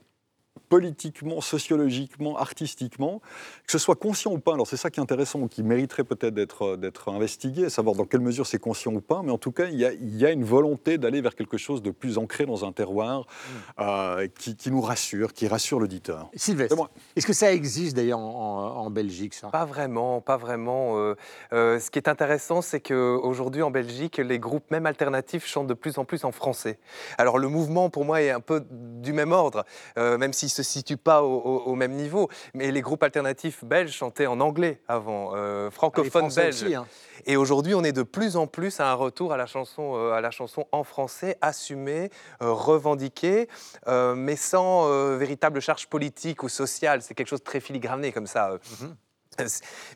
politiquement, 0.72 1.42
sociologiquement, 1.42 2.38
artistiquement, 2.38 3.20
que 3.66 3.74
ce 3.74 3.78
soit 3.78 3.98
conscient 3.98 4.32
ou 4.32 4.40
pas. 4.40 4.54
Alors 4.54 4.66
c'est 4.66 4.78
ça 4.78 4.90
qui 4.90 5.02
est 5.02 5.04
intéressant, 5.04 5.50
qui 5.50 5.64
mériterait 5.64 6.06
peut-être 6.06 6.34
d'être, 6.34 6.78
d'être 6.78 7.10
investigué, 7.10 7.68
savoir 7.68 7.94
dans 7.94 8.06
quelle 8.06 8.22
mesure 8.22 8.48
c'est 8.48 8.58
conscient 8.58 8.94
ou 8.94 9.02
pas, 9.02 9.22
mais 9.22 9.34
en 9.34 9.38
tout 9.38 9.52
cas, 9.52 9.66
il 9.66 9.76
y 9.76 9.84
a, 9.84 9.92
il 9.92 10.16
y 10.16 10.26
a 10.26 10.32
une 10.32 10.46
volonté 10.46 10.98
d'aller 10.98 11.20
vers 11.20 11.36
quelque 11.36 11.58
chose 11.58 11.82
de 11.82 11.92
plus 11.92 12.18
ancré 12.18 12.46
dans 12.46 12.64
un 12.64 12.72
terroir 12.72 13.20
mm. 13.20 13.82
euh, 13.82 14.28
qui, 14.40 14.56
qui, 14.56 14.72
nous 14.72 14.80
rassure, 14.80 15.34
qui 15.34 15.46
rassure 15.50 15.78
l'auditeur. 15.78 16.30
Sylvestre, 16.36 16.90
est-ce 17.18 17.28
que 17.28 17.34
ça 17.34 17.52
existe 17.52 17.98
d'ailleurs 17.98 18.20
en, 18.20 18.90
Belgique 18.90 19.34
ça? 19.34 19.50
Pas 19.50 19.66
vraiment, 19.66 20.22
pas 20.22 20.38
vraiment. 20.38 20.98
Euh, 20.98 21.16
euh, 21.52 21.80
ce 21.80 21.92
qui 21.92 22.00
est 22.00 22.08
intéressant, 22.08 22.62
c'est 22.62 22.80
qu'aujourd'hui 22.80 23.62
en 23.62 23.72
Belgique, 23.72 24.18
les 24.18 24.40
groupes 24.40 24.72
même 24.72 24.86
alternatifs 24.86 25.46
chantent 25.46 25.68
de 25.68 25.74
plus 25.74 25.98
en 25.98 26.06
plus 26.06 26.24
en 26.24 26.32
français. 26.32 26.80
Alors 27.18 27.40
le 27.40 27.50
mouvement 27.50 27.90
pour 27.90 28.06
moi 28.06 28.22
est 28.22 28.30
un 28.30 28.40
peu 28.40 28.64
du 28.70 29.12
même 29.12 29.34
ordre, 29.34 29.66
même 29.98 30.32
si 30.32 30.48
se 30.48 30.61
situe 30.64 30.98
pas 30.98 31.24
au, 31.24 31.76
même 31.76 31.94
niveau. 31.94 32.30
Mais 32.54 32.72
les 32.72 32.82
groupes 32.82 33.04
alternatifs 33.04 33.64
belges 33.64 33.92
chantaient 33.92 34.28
en 34.28 34.40
anglais 34.40 34.82
avant, 34.88 35.32
euh, 35.36 35.70
francophone 35.72 36.30
ah, 36.32 36.36
belge. 36.36 36.64
Hein. 36.64 36.86
Et 37.26 37.38
aujourd'hui, 37.38 37.76
on 37.76 37.84
est 37.84 37.92
de 37.92 38.04
plus 38.04 38.36
en 38.36 38.48
plus 38.48 38.80
à 38.80 38.92
un 38.92 38.94
retour 38.94 39.34
à 39.34 39.38
la 39.38 39.46
chanson, 39.46 39.94
euh, 39.96 40.14
à 40.14 40.22
la 40.22 40.32
chanson 40.32 40.68
en 40.72 40.84
français, 40.84 41.38
assumée, 41.42 42.10
euh, 42.42 42.52
revendiquée, 42.52 43.48
mais 43.88 44.36
sans 44.36 44.90
véritable 45.18 45.60
charge 45.62 45.88
politique 45.88 46.44
ou 46.44 46.50
sociale. 46.50 47.02
C'est 47.02 47.14
quelque 47.14 47.28
chose 47.28 47.40
de 47.40 47.46
très 47.46 47.60
filigrané 47.60 48.12
comme 48.12 48.28
ça. 48.28 48.58
Mhm. 48.82 48.96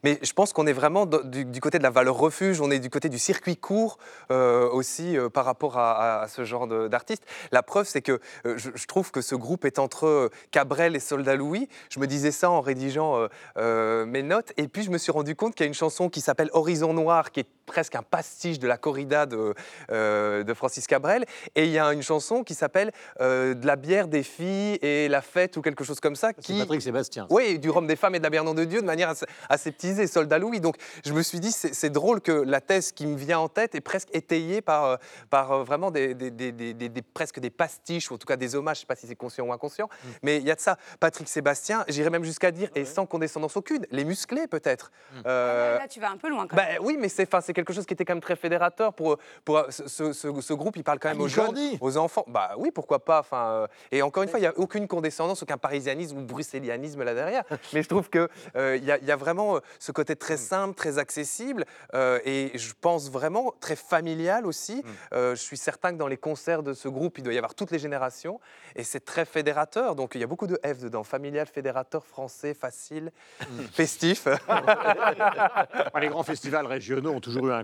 Mais 0.04 0.18
je 0.22 0.32
pense 0.32 0.54
qu'on 0.54 0.66
est 0.66 0.74
vraiment 0.74 1.06
du, 1.06 1.60
côté 1.60 1.78
de 1.78 1.84
la 1.84 1.90
valeur 1.90 2.16
refuge, 2.16 2.62
on 2.62 2.72
est 2.72 2.80
du 2.80 2.90
côté 2.90 3.10
du 3.10 3.20
circuit 3.20 3.58
court 3.58 3.98
euh, 4.32 4.70
aussi 4.70 5.18
euh, 5.18 5.30
par 5.30 5.44
rapport 5.44 5.78
à, 5.78 6.26
ce 6.30 6.46
genre 6.46 6.68
d'artistes. 6.68 7.26
La 7.52 7.62
preuve, 7.62 7.86
c'est 7.86 8.02
que 8.02 8.20
euh, 8.46 8.58
je, 8.58 8.88
trouve 8.88 9.12
que 9.12 9.22
ce 9.22 9.36
groupe 9.36 9.66
est 9.66 9.78
entre 9.78 10.32
Cabrel 10.52 10.96
et 10.96 11.02
Soldat 11.02 11.36
Louis. 11.36 11.68
Je 11.90 12.00
me 12.00 12.08
disais 12.08 12.32
ça 12.32 12.50
en 12.50 12.62
rédigeant 12.62 13.28
mes 13.58 14.24
notes, 14.24 14.54
et 14.58 14.68
puis 14.68 14.84
je 14.84 14.90
me 14.90 14.98
suis 14.98 15.12
rendu 15.12 15.36
compte 15.36 15.54
qu'il 15.54 15.66
y 15.66 15.68
a 15.68 15.68
une 15.68 15.74
chanson 15.74 16.10
qui 16.10 16.22
s'appelle 16.22 16.50
Horizon 16.54 16.94
Noir, 16.94 17.32
qui 17.32 17.42
est 17.42 17.48
presque 17.66 17.96
un 17.96 18.04
pastiche 18.04 18.60
de 18.60 18.68
la 18.68 18.78
corrida 18.78 19.26
de, 19.26 19.54
de 19.90 20.54
Francis 20.54 20.88
Cabrel, 20.88 21.26
et 21.56 21.66
il 21.66 21.72
y 21.72 21.80
a 21.80 21.92
une 21.94 22.04
chanson 22.04 22.44
qui 22.44 22.54
s'appelle 22.54 22.92
De 23.20 23.66
la 23.66 23.76
bière 23.76 24.08
des 24.08 24.24
filles 24.24 24.78
et 24.82 25.08
la 25.08 25.22
fête 25.22 25.58
ou 25.58 25.62
quelque 25.62 25.84
chose 25.84 26.00
comme 26.00 26.16
ça. 26.16 26.34
Qui... 26.34 26.60
Patrick 26.60 26.82
Sébastien. 26.82 27.28
Oui, 27.30 27.60
du 27.60 27.70
rhum 27.70 27.88
des 27.88 27.96
femmes 27.96 28.16
et 28.16 28.20
de 28.20 28.24
la 28.24 28.30
bière 28.30 28.44
non 28.44 28.54
de 28.54 28.64
Dieu, 28.64 28.82
de 28.82 28.86
manière 28.86 29.10
assez 29.10 29.26
aseptisé, 29.50 30.08
soldat 30.08 30.40
Louis. 30.40 30.60
Donc 30.60 30.76
je 31.06 31.14
me 31.14 31.22
suis 31.22 31.40
dit, 31.40 31.52
c'est 31.52 31.90
drôle 31.90 32.22
que 32.22 32.32
la 32.32 32.62
thèse 32.62 32.92
qui 32.92 33.08
me 33.08 33.16
vient 33.16 33.40
en 33.40 33.50
tête 33.50 33.76
est 33.76 33.82
presque 33.82 34.10
étayée 34.14 34.62
par, 34.62 34.86
euh, 34.86 34.98
par 35.30 35.52
euh, 35.52 35.64
vraiment 35.64 35.92
des, 35.92 36.14
des, 36.14 37.02
presque 37.14 37.40
des 37.40 37.50
pastiches, 37.50 38.12
ou 38.12 38.16
en 38.16 38.18
tout 38.18 38.28
cas 38.28 38.38
des 38.38 38.56
hommages, 38.56 38.78
je 38.78 38.80
ne 38.80 38.84
sais 38.84 38.88
pas 38.88 38.96
si 38.96 39.08
c'est 39.08 39.16
conscient 39.16 39.46
ou 39.46 39.54
inconscient, 39.54 39.88
mm. 39.88 40.08
mais 40.24 40.38
il 40.38 40.44
y 40.44 40.52
a 40.52 40.56
de 40.56 40.60
ça. 40.60 40.78
Patrick 41.00 41.28
Sébastien, 41.28 41.86
j'irais 41.88 42.10
même 42.10 42.24
jusqu'à 42.24 42.52
dire, 42.52 42.70
et 42.76 42.86
sans 42.86 43.06
condescendance 43.06 43.58
aucune, 43.58 43.86
les 43.92 44.06
musclés 44.06 44.48
peut-être. 44.48 44.92
Mm. 45.14 45.22
Euh, 45.26 45.78
là, 45.78 45.88
tu 45.88 46.00
vas 46.00 46.12
un 46.12 46.18
peu 46.18 46.30
loin 46.30 46.48
quand 46.48 46.56
bah, 46.56 46.66
Oui, 46.82 46.98
mais 47.00 47.10
c'est 47.10 47.26
quelque 47.56 47.74
chose 47.74 47.86
qui 47.86 47.94
était 47.94 48.06
quand 48.06 48.14
même 48.14 48.22
très 48.22 48.36
fédérateur 48.36 48.94
pour, 48.94 49.18
pour 49.44 49.66
ce, 49.70 50.14
ce, 50.14 50.54
groupe, 50.54 50.78
il 50.78 50.84
parle 50.84 51.00
quand 51.00 51.10
même 51.10 51.22
aux 51.22 51.28
jeunes, 51.28 51.56
aux 51.82 51.98
enfants. 51.98 52.26
Bah 52.28 52.52
oui, 52.58 52.72
pourquoi 52.72 53.04
pas. 53.04 53.20
Enfin, 53.20 53.68
et 53.92 54.02
encore 54.02 54.24
une 54.24 54.30
fois, 54.30 54.40
il 54.40 54.44
n'y 54.44 54.48
a 54.48 54.58
aucune 54.58 54.88
condescendance, 54.88 55.42
aucun 55.42 55.58
parisianisme 55.58 56.20
ou 56.20 56.22
bruxellianisme 56.22 57.04
là 57.04 57.14
derrière. 57.14 57.44
mais 57.74 57.82
je 57.82 57.90
trouve 57.90 58.10
qu'il 58.10 58.28
il 58.56 58.84
y, 58.84 59.06
y, 59.06 59.12
a 59.12 59.16
vraiment 59.16 59.56
euh, 59.56 59.60
ce 59.80 59.92
côté 59.92 60.16
très 60.16 60.36
mm. 60.36 60.38
simple, 60.38 60.76
très 60.76 60.98
accessible 60.98 61.66
euh, 61.94 62.20
et 62.26 62.52
je 62.56 62.74
pense 62.80 63.10
vraiment 63.10 63.54
très 63.60 63.76
familial 63.76 64.46
aussi. 64.46 64.78
Mm. 64.78 64.84
Euh, 65.14 65.36
je 65.36 65.42
suis 65.42 65.58
certain 65.58 65.92
que 65.92 65.98
dans 65.98 66.08
les 66.08 66.18
concerts 66.18 66.64
de 66.64 66.74
ce 66.74 66.88
groupe, 66.88 67.18
il 67.18 67.24
doit 67.24 67.34
y 67.34 67.38
avoir 67.38 67.56
toutes 67.56 67.72
les 67.72 67.80
générations 67.80 68.40
et 68.76 68.84
c'est 68.84 69.04
très 69.04 69.26
fédérateur. 69.26 69.96
Donc 69.96 70.12
il 70.16 70.22
y 70.22 70.24
a 70.24 70.28
beaucoup 70.28 70.48
de 70.48 70.60
F 70.66 70.80
dedans 70.80 71.04
familial, 71.04 71.48
fédérateur, 71.48 72.06
français, 72.06 72.54
facile, 72.54 73.12
mm. 73.42 73.64
festif. 73.72 74.28
les 76.00 76.10
grands 76.10 76.24
festivals 76.24 76.68
régionaux 76.68 77.12
ont 77.12 77.22
toujours 77.22 77.45
un, 77.52 77.64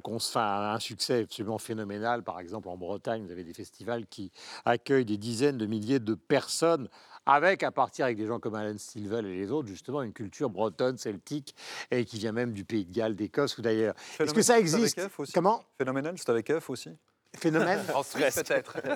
un 0.73 0.79
succès 0.79 1.23
absolument 1.23 1.57
phénoménal. 1.57 2.23
Par 2.23 2.39
exemple, 2.39 2.69
en 2.69 2.77
Bretagne, 2.77 3.23
vous 3.25 3.31
avez 3.31 3.43
des 3.43 3.53
festivals 3.53 4.05
qui 4.07 4.31
accueillent 4.65 5.05
des 5.05 5.17
dizaines 5.17 5.57
de 5.57 5.65
milliers 5.65 5.99
de 5.99 6.13
personnes 6.15 6.89
avec, 7.25 7.61
à 7.63 7.71
partir 7.71 8.05
avec 8.05 8.17
des 8.17 8.25
gens 8.25 8.39
comme 8.39 8.55
Alan 8.55 8.77
Stilwell 8.77 9.25
et 9.27 9.35
les 9.35 9.51
autres, 9.51 9.67
justement, 9.67 10.01
une 10.01 10.13
culture 10.13 10.49
bretonne, 10.49 10.97
celtique, 10.97 11.55
et 11.91 12.03
qui 12.03 12.17
vient 12.17 12.31
même 12.31 12.51
du 12.51 12.65
Pays 12.65 12.85
de 12.85 12.91
Galles, 12.91 13.15
d'Écosse 13.15 13.57
ou 13.57 13.61
d'ailleurs. 13.61 13.93
Est-ce 14.19 14.33
que 14.33 14.41
ça 14.41 14.59
existe? 14.59 14.99
Comment? 15.33 15.63
Phénoménal, 15.77 16.15
c'est 16.17 16.29
avec 16.29 16.51
F 16.51 16.69
aussi 16.69 16.89
Phénomène? 17.37 17.79
En 17.95 18.03
Suisse, 18.03 18.35
peut-être. 18.35 18.77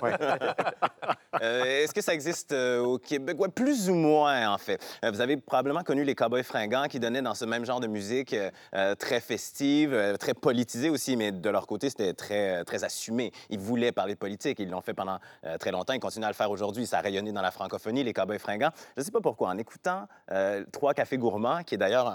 Euh, 1.42 1.84
est-ce 1.84 1.94
que 1.94 2.00
ça 2.00 2.14
existe 2.14 2.54
euh, 2.54 2.80
au 2.80 2.98
Québec? 2.98 3.38
Ouais, 3.38 3.50
plus 3.50 3.90
ou 3.90 3.94
moins, 3.94 4.54
en 4.54 4.58
fait. 4.58 4.82
Euh, 5.04 5.12
vous 5.12 5.20
avez 5.20 5.36
probablement 5.36 5.84
connu 5.84 6.06
les 6.06 6.16
Cowboys 6.16 6.44
fringants 6.44 6.88
qui 6.88 6.98
donnaient 6.98 7.22
dans 7.22 7.34
ce 7.34 7.44
même 7.44 7.66
genre 7.66 7.82
de 7.82 7.88
musique 7.88 8.34
très 8.98 9.20
festive, 9.20 10.16
très 10.18 10.34
politisée 10.34 10.90
aussi, 10.90 11.18
mais 11.18 11.34
de 11.34 11.50
leur 11.50 11.68
côté, 11.68 11.90
c'était 11.90 12.14
très, 12.14 12.64
très 12.64 12.86
assumé. 12.86 13.34
Ils 13.50 13.60
voulaient 13.60 13.92
parler 13.92 14.16
politique. 14.16 14.60
Ils 14.60 14.70
l'ont 14.70 14.80
fait 14.80 14.94
pendant 14.94 15.20
très 15.60 15.72
longtemps. 15.72 15.92
Ils 15.92 16.00
continuent 16.00 16.24
à 16.24 16.30
le 16.30 16.36
faire 16.36 16.52
aujourd'hui. 16.52 16.88
Ça 16.88 17.00
a 17.00 17.02
rayonné 17.02 17.34
dans 17.34 17.42
la 17.42 17.52
francophonie, 17.52 18.06
les 18.06 18.14
Cowboys 18.14 18.40
fringants. 18.40 18.72
Je 18.96 19.02
ne 19.02 19.06
sais 19.06 19.12
pas 19.12 19.22
pourquoi. 19.22 19.50
En 19.50 19.58
écoutant 19.58 20.08
Trois 20.72 20.94
Cafés 20.94 21.18
Gourmands, 21.18 21.64
qui 21.64 21.76
est 21.76 21.80
d'ailleurs 21.80 22.08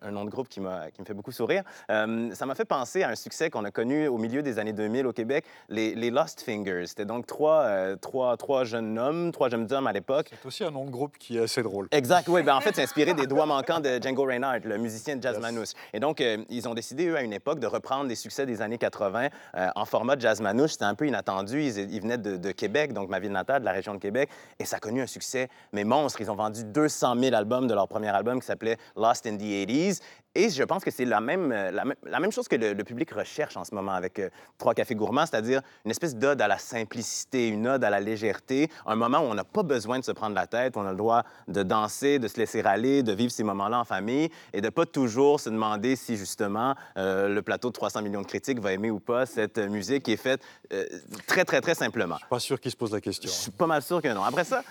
un, 0.00 0.10
nom 0.12 0.24
de 0.24 0.30
groupe 0.30 0.48
qui, 0.48 0.60
qui 0.60 1.00
me 1.00 1.06
fait 1.06 1.14
beaucoup 1.14 1.32
sourire, 1.32 1.64
ça 1.88 2.46
m'a 2.46 2.54
fait 2.54 2.64
penser 2.64 3.02
à 3.02 3.08
un 3.08 3.16
succès 3.16 3.50
qu'on 3.50 3.64
a 3.64 3.72
connu 3.72 4.06
au 4.06 4.18
milieu 4.18 4.42
des 4.42 4.60
années 4.60 4.72
2000 4.72 5.08
au 5.08 5.12
Québec 5.12 5.44
les, 5.68 5.94
les 5.94 6.10
Lost 6.10 6.40
Fingers. 6.42 6.86
C'était 6.86 7.04
donc 7.04 7.26
trois, 7.26 7.62
euh, 7.62 7.96
trois, 7.96 8.36
trois 8.36 8.64
jeunes 8.64 8.98
hommes, 8.98 9.32
trois 9.32 9.48
jeunes 9.48 9.72
hommes 9.72 9.86
à 9.86 9.92
l'époque. 9.92 10.30
C'est 10.30 10.46
aussi 10.46 10.64
un 10.64 10.70
nom 10.70 10.84
de 10.84 10.90
groupe 10.90 11.18
qui 11.18 11.36
est 11.38 11.42
assez 11.42 11.62
drôle. 11.62 11.88
Exact, 11.90 12.28
oui. 12.28 12.42
Ben, 12.42 12.56
en 12.56 12.60
fait, 12.60 12.74
c'est 12.74 12.82
inspiré 12.82 13.14
des 13.14 13.26
doigts 13.26 13.46
manquants 13.46 13.80
de 13.80 14.00
Django 14.02 14.24
Reinhardt, 14.24 14.60
le 14.64 14.78
musicien 14.78 15.16
de 15.16 15.22
jazz 15.22 15.38
manouche. 15.38 15.70
Et 15.92 16.00
donc, 16.00 16.20
euh, 16.20 16.38
ils 16.48 16.68
ont 16.68 16.74
décidé, 16.74 17.06
eux, 17.06 17.16
à 17.16 17.22
une 17.22 17.32
époque, 17.32 17.60
de 17.60 17.66
reprendre 17.66 18.08
des 18.08 18.14
succès 18.14 18.46
des 18.46 18.62
années 18.62 18.78
80 18.78 19.28
euh, 19.54 19.68
en 19.74 19.84
format 19.84 20.18
jazz 20.18 20.40
manouche. 20.40 20.72
C'était 20.72 20.84
un 20.84 20.94
peu 20.94 21.06
inattendu. 21.06 21.62
Ils, 21.62 21.92
ils 21.92 22.00
venaient 22.00 22.18
de, 22.18 22.36
de 22.36 22.50
Québec, 22.52 22.92
donc 22.92 23.08
ma 23.08 23.18
ville 23.18 23.32
natale, 23.32 23.60
de 23.60 23.66
la 23.66 23.72
région 23.72 23.94
de 23.94 23.98
Québec, 24.00 24.28
et 24.58 24.64
ça 24.64 24.76
a 24.76 24.80
connu 24.80 25.02
un 25.02 25.06
succès, 25.06 25.48
mais 25.72 25.84
monstre. 25.84 26.20
Ils 26.20 26.30
ont 26.30 26.36
vendu 26.36 26.64
200 26.64 27.16
000 27.18 27.34
albums 27.34 27.66
de 27.66 27.74
leur 27.74 27.88
premier 27.88 28.08
album 28.08 28.40
qui 28.40 28.46
s'appelait 28.46 28.76
Lost 28.96 29.26
in 29.26 29.36
the 29.36 29.42
80s. 29.42 30.00
Et 30.36 30.48
je 30.48 30.62
pense 30.62 30.84
que 30.84 30.92
c'est 30.92 31.04
la 31.04 31.20
même, 31.20 31.50
euh, 31.50 31.72
la, 31.72 31.84
même- 31.84 31.96
la 32.04 32.20
même 32.20 32.30
chose 32.30 32.46
que 32.46 32.54
le, 32.54 32.72
le 32.72 32.84
public 32.84 33.10
recherche 33.10 33.56
en 33.56 33.64
ce 33.64 33.74
moment 33.74 33.90
avec 33.92 34.20
euh, 34.20 34.28
Trois 34.58 34.74
Cafés 34.74 34.94
Gourmands, 34.94 35.26
c'est-à-dire 35.26 35.60
une 35.84 35.90
espèce 35.90 36.14
d'ode 36.14 36.40
à 36.40 36.46
la 36.46 36.56
simplicité, 36.56 37.48
une 37.48 37.66
ode 37.66 37.82
à 37.82 37.90
la 37.90 37.98
légèreté, 37.98 38.70
un 38.86 38.94
moment 38.94 39.18
où 39.18 39.24
on 39.24 39.34
n'a 39.34 39.42
pas 39.42 39.64
besoin 39.64 39.98
de 39.98 40.04
se 40.04 40.12
prendre 40.12 40.36
la 40.36 40.46
tête, 40.46 40.76
on 40.76 40.86
a 40.86 40.92
le 40.92 40.96
droit 40.96 41.24
de 41.48 41.64
danser, 41.64 42.20
de 42.20 42.28
se 42.28 42.36
laisser 42.38 42.60
aller, 42.62 43.02
de 43.02 43.12
vivre 43.12 43.32
ces 43.32 43.42
moments-là 43.42 43.80
en 43.80 43.84
famille 43.84 44.30
et 44.52 44.60
de 44.60 44.68
pas 44.68 44.86
toujours 44.86 45.40
se 45.40 45.50
demander 45.50 45.96
si 45.96 46.16
justement 46.16 46.76
euh, 46.96 47.28
le 47.28 47.42
plateau 47.42 47.68
de 47.70 47.72
300 47.74 48.02
millions 48.02 48.22
de 48.22 48.26
critiques 48.26 48.60
va 48.60 48.72
aimer 48.72 48.92
ou 48.92 49.00
pas 49.00 49.26
cette 49.26 49.58
musique 49.58 50.04
qui 50.04 50.12
est 50.12 50.16
faite 50.16 50.42
euh, 50.72 50.84
très, 51.26 51.44
très, 51.44 51.60
très 51.60 51.74
simplement. 51.74 52.18
Pas 52.30 52.38
sûr 52.38 52.60
qu'il 52.60 52.70
se 52.70 52.76
pose 52.76 52.92
la 52.92 53.00
question. 53.00 53.28
Je 53.28 53.34
suis 53.34 53.50
pas 53.50 53.66
mal 53.66 53.82
sûr 53.82 54.00
que 54.00 54.06
non. 54.06 54.22
Après 54.22 54.44
ça, 54.44 54.62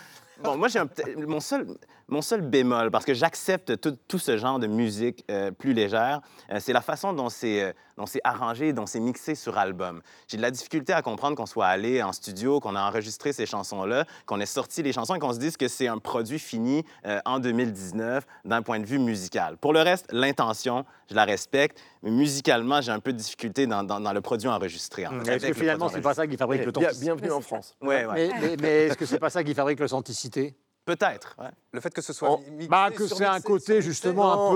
bon, 0.41 0.55
moi, 0.55 0.69
j'ai 0.69 0.79
un 0.79 0.87
mon 1.27 1.41
seul, 1.41 1.67
mon 2.09 2.21
seul 2.21 2.41
bémol, 2.41 2.91
parce 2.91 3.05
que 3.05 3.13
j'accepte 3.13 3.79
tout, 3.79 3.95
tout 4.07 4.19
ce 4.19 4.37
genre 4.37 4.59
de 4.59 4.67
musique 4.67 5.23
euh, 5.31 5.51
plus 5.51 5.73
légère, 5.73 6.21
euh, 6.51 6.57
c'est 6.59 6.73
la 6.73 6.81
façon 6.81 7.13
dont 7.13 7.29
c'est 7.29 7.61
euh, 7.63 7.73
dont 7.97 8.05
c'est 8.05 8.21
arrangé, 8.23 8.71
dont 8.71 8.85
c'est 8.85 9.01
mixé 9.01 9.35
sur 9.35 9.57
album. 9.57 10.01
J'ai 10.29 10.37
de 10.37 10.41
la 10.41 10.51
difficulté 10.51 10.93
à 10.93 11.01
comprendre 11.01 11.35
qu'on 11.35 11.45
soit 11.45 11.67
allé 11.67 12.01
en 12.01 12.13
studio, 12.13 12.61
qu'on 12.61 12.75
a 12.75 12.81
enregistré 12.81 13.33
ces 13.33 13.45
chansons-là, 13.45 14.05
qu'on 14.25 14.39
ait 14.39 14.45
sorti 14.45 14.81
les 14.83 14.93
chansons 14.93 15.15
et 15.15 15.19
qu'on 15.19 15.33
se 15.33 15.39
dise 15.39 15.57
que 15.57 15.67
c'est 15.67 15.87
un 15.89 15.97
produit 15.97 16.39
fini 16.39 16.85
euh, 17.05 17.19
en 17.25 17.39
2019 17.39 18.25
d'un 18.45 18.61
point 18.61 18.79
de 18.79 18.85
vue 18.85 18.99
musical. 18.99 19.57
Pour 19.57 19.73
le 19.73 19.81
reste, 19.81 20.05
l'intention, 20.11 20.85
je 21.09 21.15
la 21.15 21.25
respecte, 21.25 21.77
mais 22.01 22.11
musicalement, 22.11 22.79
j'ai 22.79 22.91
un 22.93 22.99
peu 23.01 23.11
de 23.11 23.17
difficulté 23.17 23.67
dans, 23.67 23.83
dans- 23.83 23.99
dans 23.99 24.13
le 24.13 24.21
produit 24.21 24.47
enregistré. 24.47 25.05
en 25.05 25.19
fait, 25.19 25.35
Est-ce 25.35 25.43
que 25.43 25.47
le 25.49 25.53
finalement, 25.53 25.89
c'est 25.89 25.99
pas 26.01 26.13
ça 26.13 26.25
qui 26.25 26.37
fabrique 26.37 26.59
Bien- 26.61 26.67
l'authenticité 26.67 27.05
bienvenue 27.05 27.31
en 27.31 27.41
France. 27.41 27.75
Ouais, 27.81 28.05
ouais. 28.05 28.29
Mais, 28.29 28.39
mais- 28.41 28.55
mais 28.61 28.69
est-ce 28.85 28.97
que 28.97 29.05
c'est 29.05 29.19
pas 29.19 29.29
ça 29.29 29.43
qui 29.43 29.53
fabrique 29.53 29.79
l'authenticité? 29.81 30.55
Peut-être. 30.95 31.35
ouais. 31.39 31.49
Le 31.71 31.79
fait 31.81 31.93
que 31.93 32.01
ce 32.01 32.13
soit 32.13 32.39
mixé, 32.51 32.67
Bah, 32.67 32.89
que 32.89 33.05
c'est 33.07 33.23
un 33.25 33.39
côté 33.41 33.81
justement 33.81 34.35
non, 34.35 34.47
un 34.49 34.51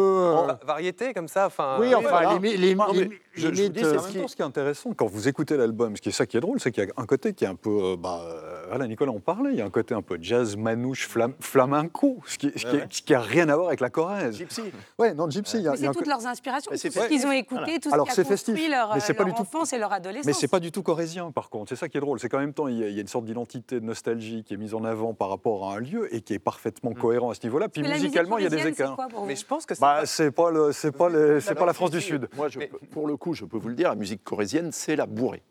peu. 0.48 0.52
euh, 0.52 0.65
variété 0.65 1.13
comme 1.13 1.28
ça. 1.28 1.46
Enfin, 1.46 1.78
Oui, 1.80 1.93
euh, 1.93 1.98
enfin, 1.98 2.10
voilà. 2.10 2.34
Non, 2.34 2.39
lim- 2.39 3.12
je- 3.36 3.41
je 3.41 3.48
vous 3.48 3.52
limite, 3.54 3.74
dis, 3.74 3.80
c'est 3.82 3.98
En 3.98 4.02
même 4.04 4.13
temps, 4.22 4.28
ce 4.28 4.36
qui 4.36 4.41
est 4.41 4.46
intéressant, 4.46 4.93
quand 4.93 5.06
vous 5.06 5.28
écoutez 5.28 5.56
l'album, 5.58 5.96
ce 5.96 6.02
qui 6.02 6.10
est 6.10 6.12
ça 6.12 6.26
qui 6.26 6.38
est 6.38 6.39
drôle, 6.41 6.60
c'est 6.60 6.72
qu'il 6.72 6.84
y 6.84 6.88
a 6.88 6.91
un 6.98 7.06
côté 7.06 7.34
qui 7.34 7.43
est 7.46 7.48
un 7.48 7.56
peu. 7.56 7.69
euh, 7.69 7.96
Bah, 7.98 8.22
euh, 8.24 8.53
voilà, 8.69 8.88
Nicolas 8.88 9.12
en 9.12 9.19
parlait, 9.19 9.52
il 9.52 9.58
y 9.58 9.62
a 9.62 9.65
un 9.65 9.69
côté 9.69 9.93
un 9.93 10.02
peu 10.02 10.17
jazz, 10.21 10.56
manouche, 10.56 11.08
flam- 11.08 11.34
flamenco, 11.39 12.17
ce 12.26 12.38
qui, 12.38 12.52
ce 12.56 12.65
qui, 12.65 12.76
Ouais, 12.76 12.88
qui 12.89 13.13
a 13.13 13.19
rien 13.19 13.49
à 13.49 13.56
voir 13.56 13.67
avec 13.67 13.80
la 13.80 13.89
Corrèze. 13.89 14.38
Gypsy. 14.38 14.62
Ouais, 14.97 15.13
non, 15.13 15.30
Gypsy, 15.30 15.67
a 15.67 15.76
c'est 15.76 15.86
toutes 15.88 16.04
co- 16.04 16.10
leurs 16.10 16.26
inspirations, 16.28 16.71
tout 16.71 16.78
c'est 16.78 16.89
ce 16.91 17.08
qu'ils 17.08 17.26
ont 17.26 17.32
écouté, 17.32 17.80
tout 17.80 17.89
ce 17.89 17.93
Alors, 17.93 18.06
qui 18.08 18.12
a 18.12 18.15
c'est 18.15 18.23
construit 18.28 18.56
festif, 18.56 18.71
leur, 18.71 18.93
mais 18.93 18.99
c'est 18.99 19.13
pas 19.13 19.23
leur 19.23 19.34
du 19.34 19.36
tout- 19.36 19.41
enfance 19.41 19.73
et 19.73 19.78
leur 19.78 19.91
adolescence. 19.93 20.26
Mais 20.26 20.34
c'est 20.34 20.47
pas 20.47 20.60
du 20.60 20.71
tout 20.71 20.84
corrézien, 20.84 21.32
par 21.32 21.49
contre. 21.49 21.69
C'est 21.69 21.76
ça 21.76 21.89
qui 21.89 21.97
est 21.97 22.02
drôle. 22.02 22.19
C'est 22.19 22.30
qu'en 22.30 22.39
même 22.39 22.54
temps, 22.54 22.67
il 22.67 22.78
y, 22.80 22.84
a, 22.84 22.88
il 22.88 22.95
y 22.95 22.97
a 22.97 23.02
une 23.02 23.08
sorte 23.08 23.26
d'identité 23.26 23.80
de 23.80 23.86
nostalgie 23.86 24.43
qui 24.43 24.54
est 24.54 24.58
mise 24.58 24.73
en 24.73 24.84
avant 24.84 25.13
par 25.13 25.30
rapport 25.30 25.69
à 25.69 25.76
un 25.76 25.80
lieu 25.80 26.13
et 26.13 26.21
qui 26.21 26.34
est 26.34 26.39
parfaitement 26.39 26.93
cohérent 26.93 27.30
à 27.32 27.36
ce 27.36 27.43
niveau-là. 27.43 27.69
Puis 27.69 27.82
musicalement, 27.84 28.38
il 28.38 28.43
y 28.43 28.47
a 28.47 28.49
des 28.49 28.67
écarts. 28.67 28.97
Mais 29.28 29.36
je 29.36 29.45
pense 29.45 29.65
que 29.65 29.76
c'est 29.76 29.82
Bah, 29.82 29.99
pas- 30.02 30.06
c'est 30.06 30.32
pas 30.32 31.65
la 31.65 31.73
France 31.73 31.91
du 31.91 32.02
Sud. 32.02 32.28
Moi, 32.36 32.47
pour 32.91 33.08
le 33.08 33.17
coup, 33.17 33.34
je 33.34 33.45
peux 33.45 33.58
vous 33.58 33.69
le 33.69 33.76
dire, 33.76 33.89
la 33.89 33.95
musique 33.95 34.23
corésienne, 34.23 34.71
c'est 34.71 34.95
la 34.95 35.06
bourrée. 35.06 35.43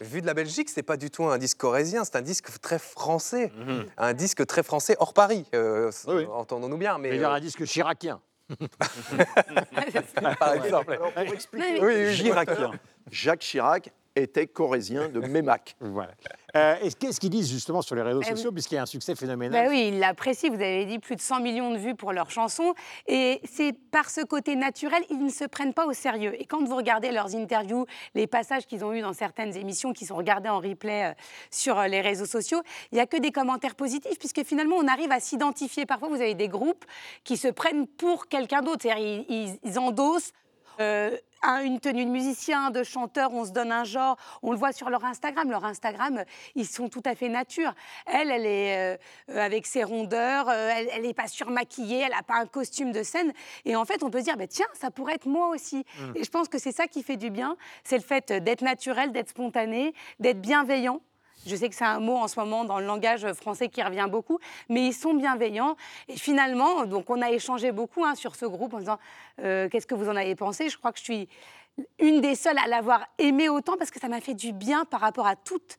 Vu 0.00 0.20
de 0.20 0.26
la 0.26 0.34
Belgique, 0.34 0.68
c'est 0.70 0.82
pas 0.82 0.96
du 0.96 1.10
tout 1.10 1.24
un 1.24 1.38
disque 1.38 1.58
corésien, 1.58 2.04
c'est 2.04 2.16
un 2.16 2.22
disque 2.22 2.60
très 2.60 2.78
français, 2.78 3.52
un 3.96 4.12
disque 4.12 4.44
très 4.46 4.62
français 4.62 4.96
hors 4.98 5.14
Paris. 5.14 5.44
euh, 5.54 5.90
Oui, 6.06 6.14
oui. 6.16 6.26
Entendons-nous 6.32 6.76
bien, 6.78 6.98
mais 6.98 7.10
mais 7.10 7.16
il 7.16 7.20
y 7.20 7.24
a 7.24 7.30
euh, 7.30 7.34
un 7.34 7.40
disque 7.40 7.64
chiracien. 7.64 8.20
par 10.38 10.54
exemple. 10.54 10.92
Alors, 10.92 11.12
pour 11.12 11.34
expliquer, 11.34 11.80
Oui, 11.80 11.94
oui, 11.96 12.14
Chiracien. 12.14 12.72
Jacques 13.10 13.40
Chirac 13.40 13.92
était 14.16 14.46
corésien 14.46 15.08
de 15.08 15.20
Mémac. 15.26 15.76
Voilà. 15.80 16.12
Euh, 16.54 16.74
et 16.82 16.90
Qu'est-ce 16.92 17.18
qu'ils 17.18 17.30
disent 17.30 17.50
justement 17.50 17.80
sur 17.82 17.94
les 17.94 18.02
réseaux 18.02 18.20
Eh 18.22 18.26
oui. 18.30 18.36
sociaux, 18.36 18.52
puisqu'il 18.52 18.74
y 18.74 18.78
a 18.78 18.82
un 18.82 18.86
succès 18.86 19.14
phénoménal 19.14 19.64
Bah 19.64 19.70
oui, 19.70 19.88
ils 19.88 19.98
l'apprécient. 19.98 20.50
Vous 20.50 20.60
avez 20.60 20.84
dit 20.84 20.98
plus 20.98 21.16
de 21.16 21.20
100 21.20 21.40
millions 21.40 21.70
de 21.72 21.78
vues 21.78 21.94
pour 21.94 22.12
leurs 22.12 22.30
chansons. 22.30 22.74
Et 23.06 23.40
c'est 23.50 23.72
par 23.90 24.10
ce 24.10 24.20
côté 24.22 24.54
naturel, 24.56 25.02
ils 25.10 25.24
ne 25.24 25.30
se 25.30 25.44
prennent 25.44 25.72
pas 25.74 25.86
au 25.86 25.92
sérieux. 25.94 26.34
Et 26.40 26.44
quand 26.44 26.62
vous 26.62 26.76
regardez 26.76 27.10
leurs 27.10 27.34
interviews, 27.34 27.86
les 28.14 28.26
passages 28.26 28.66
qu'ils 28.66 28.84
ont 28.84 28.92
eus 28.92 29.00
dans 29.00 29.14
certaines 29.14 29.56
émissions 29.56 29.92
qui 29.92 30.04
sont 30.04 30.16
regardés 30.16 30.48
en 30.50 30.58
replay 30.60 31.10
euh, 31.10 31.14
sur 31.50 31.78
euh, 31.78 31.86
les 31.86 32.00
réseaux 32.02 32.26
sociaux, 32.26 32.60
il 32.92 32.96
n'y 32.96 33.00
a 33.00 33.06
que 33.06 33.16
des 33.16 33.32
commentaires 33.32 33.74
positifs, 33.74 34.18
puisque 34.18 34.44
finalement, 34.44 34.76
on 34.76 34.88
arrive 34.88 35.10
à 35.10 35.20
s'identifier. 35.20 35.86
Parfois, 35.86 36.08
vous 36.08 36.20
avez 36.20 36.34
des 36.34 36.48
groupes 36.48 36.84
qui 37.24 37.36
se 37.38 37.48
prennent 37.48 37.86
pour 37.86 38.28
quelqu'un 38.28 38.60
d'autre. 38.60 38.80
C'est-à-dire, 38.82 39.02
ils, 39.02 39.24
ils- 39.28 39.58
ils 39.64 39.78
endossent. 39.78 40.32
euh, 40.80 41.16
un- 41.42 41.62
une 41.62 41.80
tenue 41.80 42.04
de 42.04 42.10
musicien, 42.10 42.70
de 42.70 42.82
chanteur, 42.82 43.32
on 43.32 43.44
se 43.44 43.50
donne 43.52 43.72
un 43.72 43.84
genre, 43.84 44.16
on 44.42 44.52
le 44.52 44.56
voit 44.56 44.72
sur 44.72 44.90
leur 44.90 45.04
Instagram. 45.04 45.50
Leur 45.50 45.64
Instagram, 45.64 46.18
euh, 46.18 46.24
ils 46.54 46.66
sont 46.66 46.88
tout 46.88 47.02
à 47.04 47.14
fait 47.14 47.28
nature. 47.28 47.74
Elle, 48.06 48.30
elle 48.30 48.46
est 48.46 48.76
euh, 48.76 48.96
euh, 49.30 49.40
avec 49.44 49.66
ses 49.66 49.84
rondeurs, 49.84 50.48
euh, 50.48 50.70
elle 50.92 51.02
n'est 51.02 51.14
pas 51.14 51.28
surmaquillée, 51.28 51.98
elle 52.00 52.12
n'a 52.12 52.22
pas 52.22 52.36
un 52.38 52.46
costume 52.46 52.92
de 52.92 53.02
scène. 53.02 53.32
Et 53.64 53.76
en 53.76 53.84
fait, 53.84 54.02
on 54.02 54.10
peut 54.10 54.20
se 54.20 54.24
dire, 54.24 54.36
bah, 54.36 54.46
tiens, 54.46 54.66
ça 54.74 54.90
pourrait 54.90 55.14
être 55.14 55.26
moi 55.26 55.48
aussi. 55.48 55.84
Et 56.14 56.24
je 56.24 56.30
pense 56.30 56.48
que 56.48 56.58
c'est 56.58 56.72
ça 56.72 56.86
qui 56.86 57.02
fait 57.02 57.16
du 57.16 57.30
bien, 57.30 57.56
c'est 57.84 57.96
le 57.96 58.02
fait 58.02 58.32
d'être 58.32 58.62
naturel, 58.62 59.12
d'être 59.12 59.30
spontané, 59.30 59.94
d'être 60.20 60.40
bienveillant. 60.40 61.00
Je 61.46 61.56
sais 61.56 61.68
que 61.68 61.74
c'est 61.74 61.84
un 61.84 62.00
mot 62.00 62.16
en 62.16 62.28
ce 62.28 62.38
moment 62.38 62.64
dans 62.64 62.78
le 62.78 62.86
langage 62.86 63.30
français 63.32 63.68
qui 63.68 63.82
revient 63.82 64.06
beaucoup, 64.08 64.38
mais 64.68 64.86
ils 64.86 64.92
sont 64.92 65.14
bienveillants. 65.14 65.76
Et 66.08 66.16
finalement, 66.16 66.84
donc 66.86 67.10
on 67.10 67.20
a 67.20 67.30
échangé 67.30 67.72
beaucoup 67.72 68.04
hein, 68.04 68.14
sur 68.14 68.36
ce 68.36 68.46
groupe 68.46 68.74
en 68.74 68.78
disant 68.78 68.98
euh, 69.40 69.68
qu'est-ce 69.68 69.86
que 69.86 69.94
vous 69.94 70.08
en 70.08 70.16
avez 70.16 70.36
pensé? 70.36 70.68
Je 70.68 70.78
crois 70.78 70.92
que 70.92 70.98
je 70.98 71.04
suis 71.04 71.28
une 71.98 72.20
des 72.20 72.34
seules 72.34 72.58
à 72.58 72.68
l'avoir 72.68 73.06
aimé 73.18 73.48
autant 73.48 73.76
parce 73.78 73.90
que 73.90 73.98
ça 73.98 74.08
m'a 74.08 74.20
fait 74.20 74.34
du 74.34 74.52
bien 74.52 74.84
par 74.84 75.00
rapport 75.00 75.26
à 75.26 75.36
toutes, 75.36 75.76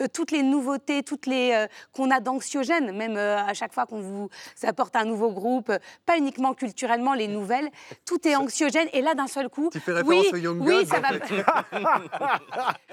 euh, 0.00 0.06
toutes 0.12 0.30
les 0.32 0.42
nouveautés, 0.42 1.02
toutes 1.04 1.26
les 1.26 1.52
euh, 1.52 1.66
qu'on 1.92 2.10
a 2.10 2.18
d'anxiogènes, 2.20 2.96
même 2.96 3.16
euh, 3.16 3.38
à 3.38 3.54
chaque 3.54 3.72
fois 3.72 3.86
qu'on 3.86 4.00
vous 4.00 4.28
apporte 4.64 4.96
un 4.96 5.04
nouveau 5.04 5.30
groupe, 5.30 5.70
pas 6.04 6.18
uniquement 6.18 6.52
culturellement 6.54 7.14
les 7.14 7.28
nouvelles, 7.28 7.68
tout 8.04 8.26
est 8.26 8.34
anxiogène 8.34 8.88
et 8.92 9.02
là 9.02 9.14
d'un 9.14 9.28
seul 9.28 9.48
coup, 9.48 9.70
Tu 9.72 9.78
fais 9.80 9.92
référence 9.92 10.26
oui, 10.26 10.30
aux 10.32 10.36
Young 10.36 10.60
oui, 10.66 10.84
ça 10.86 10.98
va, 11.00 11.08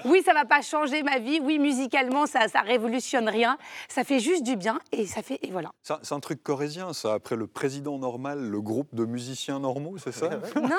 oui, 0.04 0.22
ça 0.24 0.32
va 0.32 0.44
pas 0.44 0.62
changer 0.62 1.02
ma 1.02 1.18
vie, 1.18 1.40
oui, 1.42 1.58
musicalement 1.58 2.26
ça, 2.26 2.46
ça 2.48 2.60
révolutionne 2.60 3.28
rien, 3.28 3.58
ça 3.88 4.04
fait 4.04 4.20
juste 4.20 4.44
du 4.44 4.56
bien 4.56 4.78
et 4.92 5.06
ça 5.06 5.22
fait 5.22 5.38
et 5.42 5.50
voilà. 5.50 5.72
C'est 5.82 6.12
un- 6.12 6.20
truc 6.20 6.42
corésien, 6.42 6.92
ça. 6.94 7.14
Après 7.14 7.36
le 7.36 7.46
président 7.46 7.98
normal, 7.98 8.38
le 8.40 8.60
groupe 8.62 8.94
de 8.94 9.04
musiciens 9.04 9.58
normaux, 9.58 9.98
c'est 9.98 10.12
ça? 10.12 10.30
Non, 10.56 10.70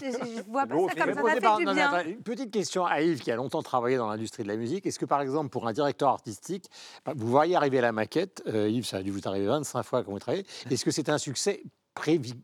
je, 0.00 0.06
je- 0.12 0.42
vois 0.50 0.66
pas 0.66 0.74
ça 0.94 1.04
comme 1.04 1.14
ça, 1.14 1.20
par- 1.40 1.60
non, 1.60 1.72
bien. 1.74 1.92
attends, 1.92 2.08
Une 2.08 2.22
petite 2.22 2.50
question 2.50 2.84
à 2.86 3.00
Yves 3.02 3.20
qui 3.20 3.30
a 3.30 3.36
longtemps 3.36 3.62
travaillé 3.62 3.96
dans 3.96 4.08
l'industrie 4.08 4.42
de 4.42 4.48
la 4.48 4.56
musique. 4.56 4.86
Est-ce 4.86 4.98
que 4.98 5.04
par 5.06 5.20
exemple 5.20 5.48
pour 5.50 5.66
un 5.66 5.72
directeur 5.72 6.08
artistique, 6.10 6.70
bah, 7.04 7.12
vous 7.16 7.26
voyez 7.28 7.56
arriver 7.56 7.80
la 7.80 7.92
maquette, 7.92 8.42
euh, 8.46 8.68
Yves, 8.68 8.86
ça 8.86 8.98
a 8.98 9.02
dû 9.02 9.10
vous 9.10 9.20
arriver 9.26 9.46
25 9.46 9.82
fois 9.82 10.02
quand 10.04 10.12
vous 10.12 10.18
travaillez, 10.18 10.46
est-ce 10.70 10.84
que 10.84 10.90
c'est 10.90 11.08
un 11.08 11.18
succès 11.18 11.62
prévi- 11.94 12.34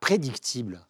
prédictible? 0.00 0.80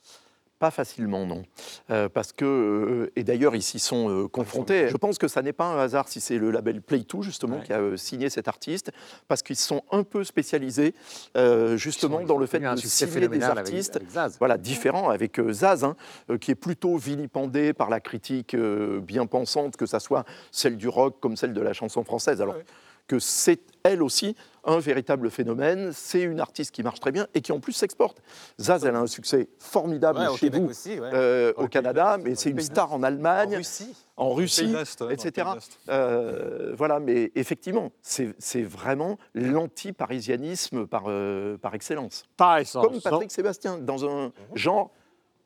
Pas 0.60 0.70
facilement, 0.70 1.24
non. 1.24 1.42
Euh, 1.90 2.10
parce 2.10 2.32
que, 2.32 2.44
euh, 2.44 3.12
et 3.16 3.24
d'ailleurs, 3.24 3.56
ils 3.56 3.62
s'y 3.62 3.78
sont 3.78 4.10
euh, 4.10 4.28
confrontés. 4.28 4.88
Je 4.90 4.96
pense 4.98 5.16
que 5.16 5.26
ça 5.26 5.40
n'est 5.40 5.54
pas 5.54 5.64
un 5.64 5.78
hasard 5.78 6.06
si 6.06 6.20
c'est 6.20 6.36
le 6.36 6.50
label 6.50 6.80
Play2, 6.86 7.22
justement, 7.22 7.56
Ouais. 7.56 7.62
qui 7.64 7.72
a 7.72 7.96
signé 7.96 8.28
cet 8.28 8.46
artiste, 8.46 8.92
parce 9.26 9.42
qu'ils 9.42 9.56
sont 9.56 9.82
un 9.90 10.02
peu 10.02 10.22
spécialisés, 10.22 10.94
justement, 11.76 12.20
dans 12.24 12.36
le 12.36 12.44
fait 12.44 12.58
de 12.60 12.76
signer 12.76 13.26
des 13.28 13.42
avec- 13.42 13.58
artistes 13.58 13.96
avec 13.96 14.08
voilà, 14.38 14.58
différent 14.58 15.08
avec 15.08 15.40
Zaz, 15.50 15.82
hein, 15.82 15.96
qui 16.40 16.50
est 16.50 16.54
plutôt 16.56 16.96
vilipendé 16.98 17.72
par 17.72 17.88
la 17.88 18.00
critique 18.00 18.54
bien 18.54 19.24
pensante, 19.24 19.78
que 19.78 19.86
ça 19.86 19.98
soit 19.98 20.24
celle 20.52 20.76
du 20.76 20.88
rock 20.88 21.16
comme 21.20 21.36
celle 21.36 21.54
de 21.54 21.60
la 21.62 21.72
chanson 21.72 22.04
française. 22.04 22.42
Alors 22.42 22.56
que 23.06 23.18
c'est 23.18 23.60
elle 23.82 24.02
aussi 24.02 24.36
un 24.64 24.78
véritable 24.78 25.30
phénomène, 25.30 25.90
c'est 25.92 26.20
une 26.20 26.38
artiste 26.40 26.70
qui 26.74 26.82
marche 26.82 27.00
très 27.00 27.12
bien 27.12 27.26
et 27.34 27.40
qui 27.40 27.50
en 27.52 27.60
plus 27.60 27.72
s'exporte. 27.72 28.20
Zaz, 28.60 28.84
elle 28.84 28.94
a 28.94 29.00
un 29.00 29.06
succès 29.06 29.48
formidable 29.58 30.18
Ouais, 30.20 30.36
chez 30.36 30.50
vous, 30.50 30.66
aussi, 30.66 31.00
ouais. 31.00 31.10
euh, 31.14 31.52
au 31.56 31.66
Canada, 31.66 32.18
mais 32.22 32.34
c'est 32.34 32.50
une 32.50 32.60
star 32.60 32.92
en 32.92 32.96
En 32.96 33.02
Allemagne, 33.02 33.56
Russie. 33.56 33.94
en 34.16 34.30
Russie, 34.34 34.70
dans 34.98 35.06
le 35.06 35.12
etc. 35.12 35.48
Euh, 35.88 36.74
voilà, 36.76 37.00
mais 37.00 37.32
effectivement, 37.34 37.90
c'est 38.02 38.62
vraiment 38.62 39.16
l'anti-parisianisme 39.34 40.86
par, 40.86 41.04
euh, 41.06 41.56
par 41.56 41.74
excellence. 41.74 42.24
Par 42.36 42.58
essence. 42.58 42.84
Comme 42.86 43.00
Patrick 43.00 43.30
Sébastien, 43.30 43.78
dans 43.78 44.04
un 44.04 44.32
genre 44.54 44.90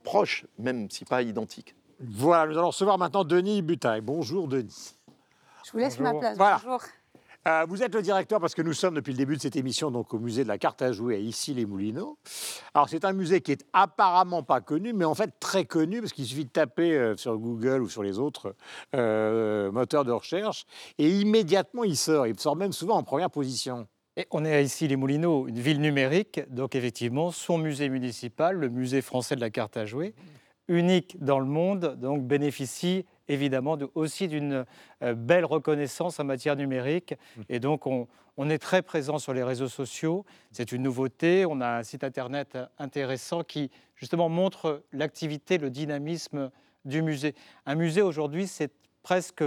proche, 0.03 0.45
même 0.59 0.91
si 0.91 1.05
pas 1.05 1.23
identique. 1.23 1.75
Voilà, 2.01 2.51
nous 2.51 2.59
allons 2.59 2.69
recevoir 2.69 2.99
maintenant 2.99 3.25
Denis 3.25 3.63
Butaille. 3.63 4.01
Bonjour 4.01 4.49
Denis. 4.49 4.97
Je 5.65 5.73
vous 5.73 5.79
laisse 5.79 5.99
ma 6.01 6.13
place. 6.13 6.37
Voilà. 6.37 6.61
Bonjour. 6.63 6.81
Euh, 7.47 7.67
vous 7.69 7.83
êtes 7.83 7.95
le 7.95 8.01
directeur 8.01 8.41
parce 8.41 8.55
que 8.55 8.63
nous 8.63 8.73
sommes 8.73 8.95
depuis 8.95 9.13
le 9.13 9.19
début 9.19 9.37
de 9.37 9.43
cette 9.43 9.57
émission 9.57 9.91
donc 9.91 10.15
au 10.15 10.19
musée 10.19 10.45
de 10.45 10.49
la 10.49 10.57
carte 10.57 10.81
à 10.81 10.93
jouer 10.93 11.17
à 11.17 11.19
Issy-les-Moulineaux. 11.19 12.17
Alors 12.73 12.89
c'est 12.89 13.05
un 13.05 13.13
musée 13.13 13.43
qui 13.43 13.53
est 13.53 13.67
apparemment 13.75 14.43
pas 14.43 14.63
connu, 14.63 14.95
mais 14.95 15.05
en 15.05 15.15
fait 15.15 15.31
très 15.41 15.67
connu 15.67 16.01
parce 16.01 16.15
qu'il 16.15 16.25
suffit 16.25 16.47
de 16.47 16.51
taper 16.51 16.97
euh, 16.97 17.17
sur 17.19 17.37
Google 17.37 17.83
ou 17.83 17.89
sur 17.91 18.03
les 18.03 18.19
autres 18.19 18.57
euh, 18.97 19.71
moteurs 19.73 20.07
de 20.07 20.13
recherche 20.13 20.65
et 20.97 21.11
immédiatement 21.11 21.85
il 21.85 21.99
sort. 21.99 22.27
Il 22.27 22.41
sort 22.41 22.57
même 22.57 22.73
souvent 22.73 22.97
en 22.97 23.03
première 23.03 23.31
position. 23.31 23.87
Et 24.17 24.27
on 24.31 24.45
est 24.45 24.55
à 24.55 24.63
Issy-les-Moulineaux, 24.63 25.49
une 25.49 25.59
ville 25.59 25.81
numérique, 25.81 26.41
donc 26.49 26.77
effectivement 26.77 27.31
son 27.31 27.59
musée 27.59 27.91
municipal, 27.91 28.57
le 28.57 28.71
musée 28.71 29.03
français 29.03 29.37
de 29.37 29.41
la 29.41 29.51
carte 29.51 29.77
à 29.77 29.85
jouer, 29.85 30.15
unique 30.69 31.23
dans 31.23 31.41
le 31.41 31.47
monde, 31.47 31.99
donc 32.01 32.23
bénéficie 32.23 33.05
évidemment 33.29 33.79
aussi 33.95 34.29
d'une 34.29 34.65
euh, 35.03 35.15
belle 35.15 35.45
reconnaissance 35.45 36.21
en 36.21 36.25
matière 36.25 36.57
numérique. 36.57 37.15
Mmh. 37.37 37.43
Et 37.49 37.61
donc, 37.61 37.87
on, 37.87 38.07
est 38.51 38.59
très 38.59 38.83
présent 38.83 39.19
sur 39.19 39.33
les 39.33 39.43
réseaux 39.43 39.69
sociaux. 39.69 40.25
C'est 40.51 40.73
une 40.73 40.83
nouveauté. 40.83 41.47
On 41.47 41.61
a 41.61 41.79
un 41.79 41.83
site 41.83 42.05
internet 42.05 42.59
intéressant 42.79 43.43
qui, 43.45 43.71
justement, 43.97 44.29
montre 44.29 44.83
l'activité, 44.93 45.59
le 45.59 45.71
dynamisme 45.71 46.51
du 46.85 47.03
musée. 47.03 47.35
Un 47.67 47.75
musée, 47.75 48.03
aujourd'hui, 48.03 48.47
c'est 48.47 48.73
presque 49.03 49.45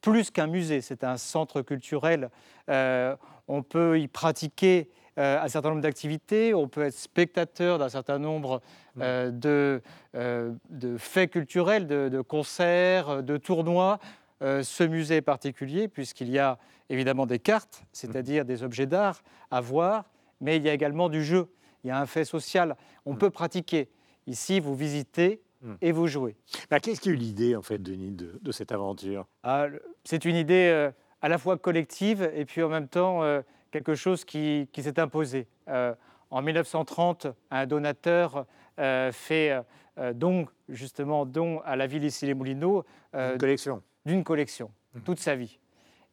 plus 0.00 0.30
qu'un 0.30 0.46
musée. 0.46 0.80
C'est 0.80 1.04
un 1.04 1.16
centre 1.16 1.62
culturel. 1.62 2.30
Euh, 2.68 3.16
on 3.48 3.62
peut 3.62 3.98
y 3.98 4.08
pratiquer 4.08 4.90
euh, 5.18 5.40
un 5.42 5.48
certain 5.48 5.70
nombre 5.70 5.82
d'activités, 5.82 6.54
on 6.54 6.68
peut 6.68 6.84
être 6.84 6.94
spectateur 6.96 7.78
d'un 7.78 7.88
certain 7.88 8.20
nombre 8.20 8.62
euh, 9.00 9.30
de, 9.32 9.82
euh, 10.14 10.52
de, 10.70 10.96
faits 10.96 11.32
culturels, 11.32 11.88
de, 11.88 12.20
concerts, 12.20 13.24
de 13.24 13.36
tournois. 13.36 13.98
ce 14.40 14.84
musée 14.84 15.16
est 15.16 15.22
particulier 15.22 15.88
puisqu'il 15.88 16.30
y 16.30 16.38
a 16.38 16.58
évidemment 16.88 17.26
des 17.26 17.40
cartes, 17.40 17.82
c'est-à-dire 17.92 18.44
des 18.44 18.62
objets 18.62 18.86
d'art 18.86 19.22
à 19.50 19.60
voir, 19.60 20.04
mais 20.40 20.56
il 20.56 20.62
y 20.62 20.68
a 20.68 20.72
également 20.72 21.08
du 21.08 21.24
jeu, 21.24 21.48
il 21.82 21.88
y 21.88 21.90
a 21.90 21.98
un 21.98 22.06
fait 22.06 22.24
social, 22.24 22.76
on 23.04 23.16
peut 23.16 23.30
pratiquer. 23.30 23.88
Ici, 24.26 24.60
vous 24.60 24.76
visitez, 24.76 25.42
et 25.80 25.90
vous 25.90 26.06
jouez. 26.06 26.36
Bah, 26.70 26.78
Qu'est-ce 26.78 27.00
qui 27.00 27.08
a 27.08 27.12
eu 27.12 27.16
l'idée, 27.16 27.56
en 27.56 27.62
fait, 27.62 27.82
Denis, 27.82 28.12
de, 28.12 28.38
de 28.40 28.52
cette 28.52 28.70
aventure? 28.70 29.26
Ah, 29.42 29.66
C'est 30.04 30.24
une 30.24 30.36
idée 30.36 30.90
à 31.20 31.28
la 31.28 31.38
fois 31.38 31.56
collective 31.58 32.30
et 32.32 32.44
puis 32.44 32.62
en 32.62 32.68
même 32.68 32.86
temps 32.86 33.22
quelque 33.70 33.94
chose 33.94 34.24
qui, 34.24 34.68
s'est 34.76 35.00
imposé. 35.00 35.46
Euh, 35.68 35.94
en 36.30 36.42
1930, 36.42 37.28
un 37.50 37.66
donateur 37.66 38.46
euh, 38.78 39.12
fait 39.12 39.62
euh, 39.98 40.12
don, 40.12 40.46
justement, 40.68 41.26
don 41.26 41.60
à 41.64 41.76
la 41.76 41.86
ville 41.86 42.02
d'Issy-les-Moulineaux. 42.02 42.84
D'une 43.14 43.38
collection. 43.38 43.82
D'une 44.04 44.24
collection, 44.24 44.70
mmh. 44.94 45.00
toute 45.00 45.18
sa 45.18 45.34
vie. 45.34 45.58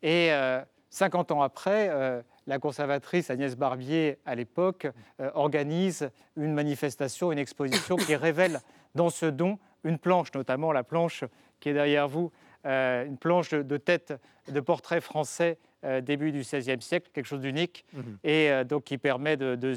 Et 0.01 0.31
50 0.89 1.31
ans 1.31 1.41
après, 1.41 2.23
la 2.45 2.59
conservatrice 2.59 3.29
Agnès 3.29 3.55
Barbier, 3.55 4.19
à 4.25 4.35
l'époque, 4.35 4.87
organise 5.33 6.09
une 6.35 6.53
manifestation, 6.53 7.31
une 7.31 7.39
exposition 7.39 7.95
qui 7.95 8.15
révèle 8.15 8.59
dans 8.93 9.09
ce 9.09 9.25
don 9.25 9.57
une 9.83 9.97
planche, 9.97 10.33
notamment 10.33 10.71
la 10.71 10.83
planche 10.83 11.23
qui 11.59 11.69
est 11.69 11.73
derrière 11.73 12.07
vous, 12.07 12.31
une 12.65 13.17
planche 13.19 13.51
de 13.51 13.77
tête 13.77 14.13
de 14.47 14.59
portrait 14.59 15.01
français 15.01 15.57
euh, 15.85 16.01
début 16.01 16.31
du 16.31 16.39
XVIe 16.39 16.81
siècle, 16.81 17.09
quelque 17.13 17.27
chose 17.27 17.41
d'unique, 17.41 17.85
mhm. 17.93 18.17
et 18.23 18.49
euh, 18.49 18.63
donc 18.63 18.85
qui 18.85 18.97
permet 18.97 19.37
de, 19.37 19.75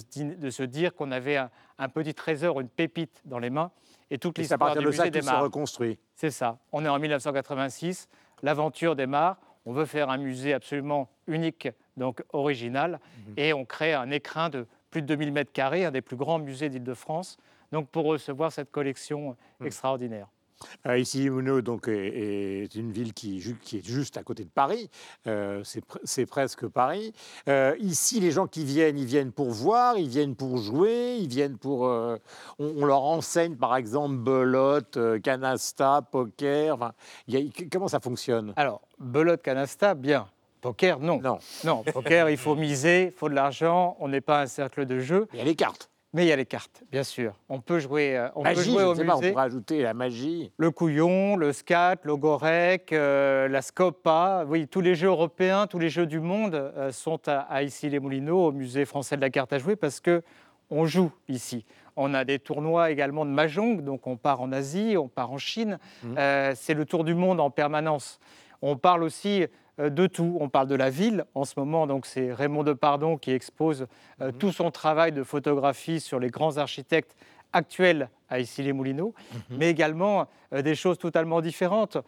se 0.51 0.63
dire 0.63 0.95
qu'on 0.95 1.11
avait 1.11 1.37
un, 1.37 1.89
petit 1.89 2.15
trésor, 2.15 2.61
une 2.61 2.69
pépite 2.69 3.21
dans 3.27 3.39
les 3.39 3.51
mains, 3.51 3.71
et 4.11 4.17
toute 4.17 4.39
l'histoire 4.39 4.75
du 4.75 4.87
musée 4.87 5.11
démarre. 5.11 5.43
reconstruit. 5.43 5.99
C'est 6.15 6.31
ça. 6.31 6.59
On 6.73 6.83
est 6.85 6.89
en 6.89 6.99
1986, 6.99 8.09
l'aventure 8.43 8.97
démarre. 8.97 9.37
On 9.67 9.73
veut 9.73 9.85
faire 9.85 10.09
un 10.09 10.17
musée 10.17 10.55
absolument 10.55 11.11
unique, 11.27 11.69
donc 11.99 12.23
original, 12.33 13.01
mhm. 13.29 13.35
et 13.37 13.53
on 13.53 13.67
crée 13.67 13.93
un 13.93 14.11
écrin 14.11 14.49
de 14.49 14.67
plus 14.91 15.03
de 15.03 15.07
2000 15.07 15.33
mètres 15.33 15.53
carrés, 15.53 15.85
un 15.85 15.91
des 15.91 16.01
plus 16.01 16.17
grands 16.17 16.39
musées 16.39 16.71
d'Île-de-France, 16.71 17.37
donc 17.71 17.89
pour 17.91 18.07
recevoir 18.07 18.51
cette 18.51 18.71
collection 18.71 19.37
mhm. 19.61 19.67
extraordinaire. 19.67 20.29
Euh, 20.87 20.99
ici, 20.99 21.31
Mouno 21.31 21.61
donc, 21.61 21.89
est, 21.89 22.75
une 22.75 22.93
ville 22.93 23.13
qui, 23.13 23.39
est 23.39 23.87
juste 23.87 24.17
à 24.17 24.23
côté 24.23 24.45
de 24.45 24.51
Paris. 24.51 24.91
Euh, 25.27 25.63
c'est 26.05 26.27
presque 26.27 26.67
Paris. 26.67 27.13
Euh, 27.49 27.77
ici, 27.81 28.21
les 28.21 28.31
gens 28.31 28.47
qui 28.47 28.65
viennent, 28.65 28.99
ils 28.99 29.07
viennent 29.07 29.33
pour 29.33 29.51
voir, 29.51 29.99
ils 29.99 30.09
viennent 30.09 30.37
pour 30.37 30.59
jouer, 30.59 31.17
ils 31.21 31.29
viennent 31.29 31.59
pour. 31.59 31.83
On, 32.59 32.85
leur 32.85 33.03
enseigne, 33.03 33.57
par 33.57 33.77
exemple, 33.77 34.17
belote, 34.17 34.99
canasta, 35.23 36.03
poker. 36.03 36.75
Enfin, 36.75 36.93
comment 37.71 37.89
ça 37.89 38.01
fonctionne? 38.01 38.53
Alors, 38.57 38.83
belote, 38.99 39.43
canasta, 39.43 39.95
bien. 39.95 40.29
Poker, 40.61 40.99
non. 40.99 41.21
Non. 41.21 41.39
Non, 41.65 41.85
poker, 41.85 42.31
il 42.31 42.37
faut 42.37 42.57
miser, 42.57 43.07
il 43.07 43.13
faut 43.13 43.29
de 43.29 43.35
l'argent, 43.35 43.97
on 44.01 44.09
n'est 44.09 44.21
pas 44.21 44.43
un 44.43 44.47
cercle 44.47 44.87
de 44.87 44.99
jeu. 44.99 45.29
Il 45.33 45.39
y 45.39 45.43
a 45.43 45.45
les 45.45 45.55
cartes. 45.55 45.89
Mais 46.15 46.25
il 46.25 46.29
y 46.29 46.33
a 46.33 46.37
les 46.37 46.47
cartes, 46.47 46.83
bien 46.91 47.03
sûr. 47.03 47.35
On 47.51 47.61
peut 47.61 47.79
jouer, 47.79 48.17
euh, 48.17 48.29
on 48.35 48.43
peut 48.43 48.55
jouer 48.55 48.83
au 48.83 48.95
musée. 48.95 49.11
on 49.11 49.21
pourrait 49.21 49.45
ajouter 49.45 49.83
la 49.83 49.93
magie. 49.93 50.51
Le 50.57 50.71
couillon, 50.71 51.37
le 51.37 51.53
scat, 51.53 51.97
le 52.03 52.17
gorek, 52.17 52.95
euh, 52.95 53.47
la 53.49 53.61
scopa. 53.61 54.47
Oui, 54.49 54.67
tous 54.69 54.81
les 54.81 54.95
jeux 54.95 55.09
européens, 55.09 55.67
tous 55.67 55.79
les 55.79 55.91
jeux 55.91 56.07
du 56.07 56.21
monde 56.21 56.55
euh, 56.55 56.93
sont 56.93 57.21
à, 57.29 57.63
Issy-les-Moulineaux, 57.63 58.47
au 58.47 58.53
musée 58.53 58.87
français 58.87 59.17
de 59.17 59.21
la 59.21 59.29
carte 59.29 59.53
à 59.53 59.59
jouer, 59.59 59.77
parce 59.77 60.01
que 60.01 60.23
on 60.71 60.87
joue 60.87 61.13
ici. 61.29 61.67
On 61.95 62.15
a 62.15 62.25
des 62.25 62.39
tournois 62.39 62.91
également 62.91 63.27
de 63.27 63.31
mahjong, 63.31 63.83
donc 63.83 64.07
on 64.07 64.17
part 64.17 64.41
en 64.41 64.51
Asie, 64.53 64.97
on 64.97 65.09
part 65.09 65.31
en 65.31 65.39
Chine. 65.39 65.79
Mmh. 66.05 66.15
C'est 66.55 66.75
le 66.75 66.85
tour 66.85 67.05
du 67.05 67.15
monde 67.15 67.41
en 67.41 67.51
permanence. 67.51 68.21
On 68.61 68.77
parle 68.77 69.03
aussi 69.03 69.47
de 69.79 70.07
tout. 70.07 70.37
On 70.41 70.49
parle 70.49 70.69
de 70.69 70.75
la 70.75 70.91
ville 70.91 71.25
en 71.35 71.45
ce 71.45 71.55
moment, 71.59 71.87
donc 71.87 72.07
c'est 72.07 72.33
Raymond 72.33 72.65
Depardon 72.65 73.17
qui 73.17 73.31
expose 73.33 73.87
euh, 74.21 74.27
mhm. 74.27 74.33
tout 74.35 74.53
son 74.53 74.71
travail 74.71 75.13
de 75.13 75.23
photographie 75.23 76.01
sur 76.01 76.19
les 76.19 76.29
grands 76.29 76.57
architectes 76.57 77.17
actuels 77.53 78.11
à 78.29 78.41
Issy-les-Moulineaux, 78.41 79.15
mhm. 79.33 79.57
mais 79.59 79.71
également 79.71 80.27
euh, 80.53 80.63
des 80.63 80.75
choses 80.75 80.99
totalement 80.99 81.41
différentes. 81.41 81.99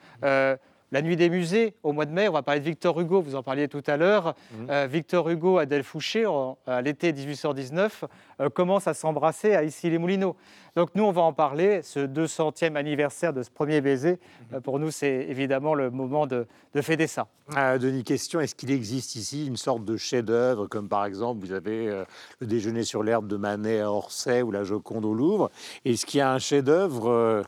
La 0.92 1.02
nuit 1.02 1.16
des 1.16 1.30
musées, 1.30 1.74
au 1.84 1.92
mois 1.92 2.04
de 2.04 2.10
mai, 2.10 2.26
on 2.26 2.32
va 2.32 2.42
parler 2.42 2.58
de 2.60 2.64
Victor 2.64 3.00
Hugo, 3.00 3.22
vous 3.22 3.36
en 3.36 3.44
parliez 3.44 3.68
tout 3.68 3.82
à 3.86 3.96
l'heure. 3.96 4.34
Mhm. 4.52 4.66
Euh, 4.70 4.88
Victor 4.90 5.28
Hugo, 5.28 5.58
Adèle 5.58 5.84
Fouché, 5.84 6.24
à 6.66 6.82
l'été 6.82 7.12
1819, 7.12 8.04
euh, 8.40 8.48
commence 8.48 8.88
à 8.88 8.94
s'embrasser 8.94 9.54
à 9.54 9.62
Issy-les-Moulineaux. 9.62 10.34
Donc 10.74 10.90
nous, 10.96 11.04
on 11.04 11.12
va 11.12 11.22
en 11.22 11.32
parler, 11.32 11.82
ce 11.82 12.00
200e 12.00 12.74
anniversaire 12.74 13.32
de 13.32 13.44
ce 13.44 13.50
premier 13.50 13.80
baiser. 13.80 14.18
Mhm. 14.50 14.56
Euh, 14.56 14.60
pour 14.60 14.80
nous, 14.80 14.90
c'est 14.90 15.26
évidemment 15.28 15.74
le 15.74 15.90
moment 15.90 16.26
de, 16.26 16.46
fêter 16.80 17.06
ça. 17.06 17.28
Ah, 17.54 17.78
Denis, 17.78 18.02
question, 18.02 18.40
est-ce 18.40 18.56
qu'il 18.56 18.72
existe 18.72 19.14
ici 19.14 19.46
une 19.46 19.56
sorte 19.56 19.84
de 19.84 19.96
chef-d'œuvre, 19.96 20.66
comme 20.66 20.88
par 20.88 21.04
exemple, 21.04 21.44
vous 21.46 21.52
avez 21.52 22.04
le 22.40 22.46
déjeuner 22.46 22.82
sur 22.82 23.02
l'herbe 23.04 23.28
de 23.28 23.36
Manet 23.36 23.80
à 23.80 23.92
Orsay 23.92 24.42
ou 24.42 24.50
la 24.50 24.64
Joconde 24.64 25.04
au 25.04 25.14
Louvre? 25.14 25.50
Est-ce 25.84 26.04
qu'il 26.04 26.18
y 26.18 26.20
a 26.20 26.32
un 26.32 26.38
chef-d'œuvre 26.38 27.44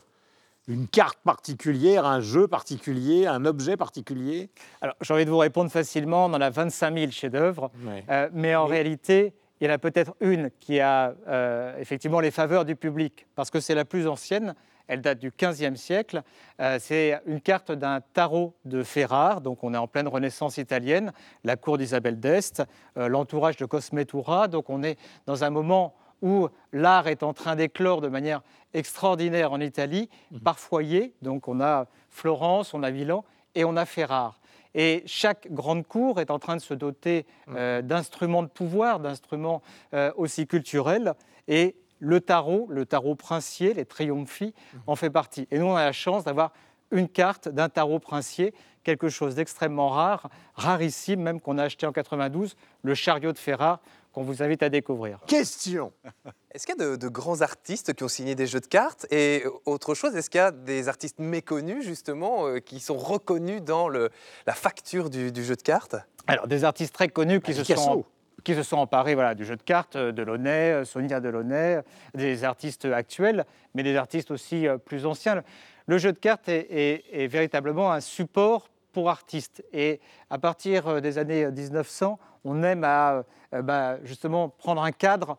une 0.67 0.87
carte 0.87 1.19
particulière, 1.23 2.05
un 2.05 2.21
jeu 2.21 2.47
particulier, 2.47 3.27
un 3.27 3.45
objet 3.45 3.75
particulier 3.75 4.49
Alors, 4.81 4.95
j'ai 5.01 5.13
envie 5.13 5.25
de 5.25 5.29
vous 5.29 5.37
répondre 5.37 5.69
facilement. 5.69 6.25
On 6.25 6.33
en 6.33 6.41
a 6.41 6.49
25 6.49 6.97
000 6.97 7.11
chefs-d'œuvre. 7.11 7.71
Euh, 8.09 8.29
mais 8.33 8.55
en 8.55 8.65
réalité, 8.65 9.33
il 9.59 9.67
y 9.67 9.69
en 9.69 9.73
a 9.73 9.77
peut-être 9.77 10.15
une 10.21 10.51
qui 10.59 10.79
a 10.79 11.15
euh, 11.27 11.77
effectivement 11.79 12.19
les 12.19 12.31
faveurs 12.31 12.65
du 12.65 12.75
public, 12.75 13.27
parce 13.35 13.49
que 13.49 13.59
c'est 13.59 13.75
la 13.75 13.85
plus 13.85 14.07
ancienne. 14.07 14.55
Elle 14.87 15.01
date 15.01 15.19
du 15.19 15.31
XVe 15.31 15.75
siècle. 15.75 16.23
Euh, 16.59 16.77
c'est 16.79 17.17
une 17.25 17.39
carte 17.39 17.71
d'un 17.71 18.01
tarot 18.01 18.53
de 18.65 18.83
Ferrare, 18.83 19.39
donc 19.39 19.63
on 19.63 19.73
est 19.73 19.77
en 19.77 19.87
pleine 19.87 20.09
Renaissance 20.09 20.57
italienne, 20.57 21.13
la 21.45 21.55
cour 21.55 21.77
d'Isabelle 21.77 22.19
d'Este, 22.19 22.63
l'entourage 22.95 23.55
de 23.57 23.65
Cosmetura. 23.65 24.49
Donc 24.49 24.69
on 24.69 24.83
est 24.83 24.97
dans 25.25 25.45
un 25.45 25.49
moment 25.49 25.95
où 26.23 26.47
l'art 26.71 27.07
est 27.07 27.21
en 27.21 27.33
train 27.33 27.55
d'éclore 27.55 27.99
de 28.01 28.07
manière 28.07 28.41
extraordinaire 28.73 29.51
en 29.51 29.59
Italie, 29.59 30.09
mhm. 30.31 30.39
par 30.39 30.57
foyer. 30.57 31.13
Donc 31.21 31.47
on 31.47 31.61
a 31.61 31.85
Florence, 32.09 32.73
on 32.73 32.81
a 32.81 32.89
Milan 32.89 33.25
et 33.53 33.65
on 33.65 33.75
a 33.75 33.85
Ferrare. 33.85 34.39
Et 34.73 35.03
chaque 35.05 35.51
grande 35.51 35.85
cour 35.85 36.19
est 36.19 36.31
en 36.31 36.39
train 36.39 36.55
de 36.55 36.61
se 36.61 36.73
doter 36.73 37.27
mhm. 37.47 37.55
euh, 37.57 37.81
d'instruments 37.81 38.41
de 38.41 38.47
pouvoir, 38.47 39.01
d'instruments 39.01 39.61
euh, 39.93 40.11
aussi 40.15 40.47
culturels. 40.47 41.13
Et 41.47 41.75
le 41.99 42.21
tarot, 42.21 42.67
le 42.69 42.85
tarot 42.85 43.15
princier, 43.15 43.73
les 43.73 43.85
triomphi, 43.85 44.53
mhm. 44.73 44.81
en 44.87 44.95
fait 44.95 45.09
partie. 45.09 45.47
Et 45.51 45.59
nous, 45.59 45.65
on 45.65 45.75
a 45.75 45.83
la 45.83 45.91
chance 45.91 46.23
d'avoir 46.23 46.53
une 46.91 47.09
carte 47.09 47.49
d'un 47.49 47.69
tarot 47.69 47.99
princier, 47.99 48.53
quelque 48.83 49.09
chose 49.09 49.35
d'extrêmement 49.35 49.89
rare, 49.89 50.29
rarissime, 50.55 51.21
même 51.21 51.39
qu'on 51.41 51.57
a 51.57 51.63
acheté 51.63 51.85
en 51.85 51.91
92, 51.91 52.55
le 52.83 52.95
chariot 52.95 53.31
de 53.31 53.37
Ferrare, 53.37 53.79
qu'on 54.13 54.23
vous 54.23 54.43
invite 54.43 54.63
à 54.63 54.69
découvrir. 54.69 55.19
Question 55.27 55.91
Est-ce 56.51 56.67
qu'il 56.67 56.75
y 56.77 56.83
a 56.83 56.97
de, 56.97 57.07
grands 57.07 57.41
artistes 57.41 57.93
qui 57.93 58.03
ont 58.03 58.07
signé 58.07 58.35
des 58.35 58.45
jeux 58.45 58.59
de 58.59 58.67
cartes 58.67 59.07
Et 59.11 59.43
autre 59.65 59.95
chose, 59.95 60.15
est-ce 60.15 60.29
qu'il 60.29 60.37
y 60.37 60.41
a 60.41 60.51
des 60.51 60.87
artistes 60.87 61.19
méconnus, 61.19 61.83
justement, 61.83 62.47
euh, 62.47 62.59
qui 62.59 62.79
sont 62.79 62.97
reconnus 62.97 63.63
dans 63.63 63.89
le, 63.89 64.11
la 64.45 64.53
facture 64.53 65.09
du, 65.09 65.43
jeu 65.43 65.55
de 65.55 65.61
cartes? 65.61 65.95
Alors, 66.27 66.47
des 66.47 66.63
artistes 66.63 66.93
très 66.93 67.09
connus 67.09 67.41
qui 67.41 67.53
se 67.53 67.63
sont 67.63 68.05
qui 68.43 68.55
se 68.55 68.63
sont 68.63 68.75
emparés 68.75 69.15
voilà, 69.15 69.35
du 69.35 69.45
jeu 69.45 69.55
de 69.55 69.61
cartes, 69.63 69.95
euh, 69.95 70.11
de 70.11 70.17
Delaunay, 70.17 70.73
euh, 70.73 70.83
Sonia 70.83 71.21
Delaunay, 71.21 71.81
des 72.13 72.43
artistes 72.43 72.83
actuels, 72.83 73.45
mais 73.73 73.83
des 73.83 73.95
artistes 73.95 74.31
aussi 74.31 74.67
plus 74.83 75.05
anciens. 75.05 75.43
Le 75.87 75.97
jeu 75.97 76.11
de 76.11 76.19
cartes 76.19 76.49
est, 76.49 77.05
est 77.09 77.27
véritablement 77.27 77.93
un 77.93 78.01
support 78.01 78.69
pour 78.93 79.09
artistes. 79.09 79.63
Et 79.73 79.99
à 80.29 80.37
partir 80.37 81.01
des 81.01 81.17
années 81.17 81.49
1900, 81.51 82.19
on 82.45 82.63
aime 82.63 82.83
à 82.83 83.23
bah, 83.51 83.97
justement 84.03 84.49
prendre 84.49 84.81
un 84.81 84.91
cadre 84.91 85.37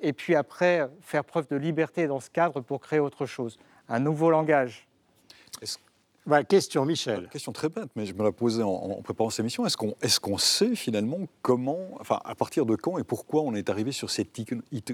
et 0.00 0.12
puis 0.12 0.34
après 0.34 0.88
faire 1.00 1.24
preuve 1.24 1.46
de 1.48 1.56
liberté 1.56 2.06
dans 2.06 2.20
ce 2.20 2.30
cadre 2.30 2.60
pour 2.60 2.80
créer 2.80 3.00
autre 3.00 3.26
chose, 3.26 3.58
un 3.88 4.00
nouveau 4.00 4.30
langage. 4.30 4.87
Bah, 6.28 6.44
question, 6.44 6.84
Michel. 6.84 7.26
Question 7.32 7.52
très 7.52 7.70
bête, 7.70 7.88
mais 7.96 8.04
je 8.04 8.12
me 8.12 8.22
la 8.22 8.32
posais 8.32 8.62
en, 8.62 9.00
préparant 9.02 9.30
cette 9.30 9.40
émission. 9.40 9.64
Est-ce 9.64 9.78
qu'on 9.78 9.94
est 10.02 10.18
qu'on 10.18 10.36
sait 10.36 10.74
finalement 10.74 11.20
comment, 11.40 11.78
enfin, 12.00 12.20
à 12.22 12.34
partir 12.34 12.66
de 12.66 12.76
quand 12.76 12.98
et 12.98 13.02
pourquoi 13.04 13.40
on 13.40 13.54
est 13.54 13.70
arrivé 13.70 13.92
sur 13.92 14.10
cette 14.10 14.38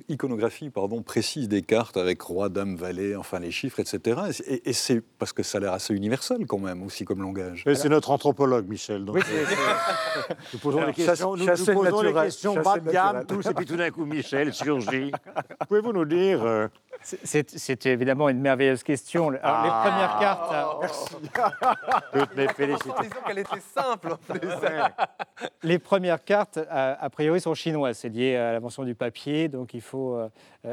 iconographie 0.09 0.71
pardon, 0.71 1.03
précise 1.03 1.49
des 1.49 1.63
cartes 1.63 1.97
avec 1.97 2.23
roi, 2.23 2.51
dame, 2.51 2.77
valet, 2.77 3.17
enfin 3.17 3.41
les 3.41 3.51
chiffres, 3.51 3.81
etc. 3.81 4.21
Et, 4.65 4.73
c'est 4.73 5.01
parce 5.01 5.33
que 5.33 5.43
ça 5.43 5.59
a 5.59 5.61
l'air 5.61 5.73
assez 5.73 5.93
universel 5.93 6.47
quand 6.47 6.59
même, 6.59 6.85
aussi 6.85 7.05
comme 7.05 7.21
langage. 7.21 7.65
C'est 7.75 7.89
notre 7.89 8.13
anthropologue, 8.13 8.69
Michel. 8.69 9.05
Donc 9.05 9.17
oui, 9.17 9.23
nous 10.53 10.59
posons 10.61 10.87
des 10.87 10.93
questions, 10.93 11.35
nous, 11.35 11.47
posons 11.47 12.03
des 12.03 12.13
questions 12.13 12.63
bas 12.63 12.79
de 12.79 12.93
gamme, 12.93 13.25
tous, 13.27 13.45
et 13.45 13.55
puis 13.55 13.67
tout 13.67 13.77
d'un 13.77 13.91
coup, 13.91 14.05
Michel 14.05 14.55
surgit. 14.55 15.11
Pouvez-vous 15.67 15.93
nous 15.93 16.05
dire 16.05 16.45
euh, 16.45 16.69
c'est 17.05 17.87
évidemment 17.87 18.29
une 18.29 18.41
merveilleuse 18.41 18.83
question. 18.83 19.31
les 19.31 19.39
premières 19.39 20.17
cartes. 20.19 20.53
Oh, 20.53 20.79
merci. 20.81 21.17
Toutes 22.13 22.37
mes 22.37 22.49
félicitations. 22.49 23.21
qu'elle 23.27 23.39
était 23.39 23.61
simple 23.61 24.17
Les 25.63 25.79
premières 25.79 26.25
cartes, 26.25 26.59
a, 26.71 27.11
priori, 27.11 27.41
sont 27.41 27.55
chinoises. 27.55 27.99
C'est 27.99 28.09
lié 28.09 28.37
à 28.37 28.53
l'invention 28.53 28.85
du 28.85 28.95
papier, 28.95 29.49
donc 29.49 29.75
il 29.75 29.81
faut 29.81 30.17
euh, 30.17 30.29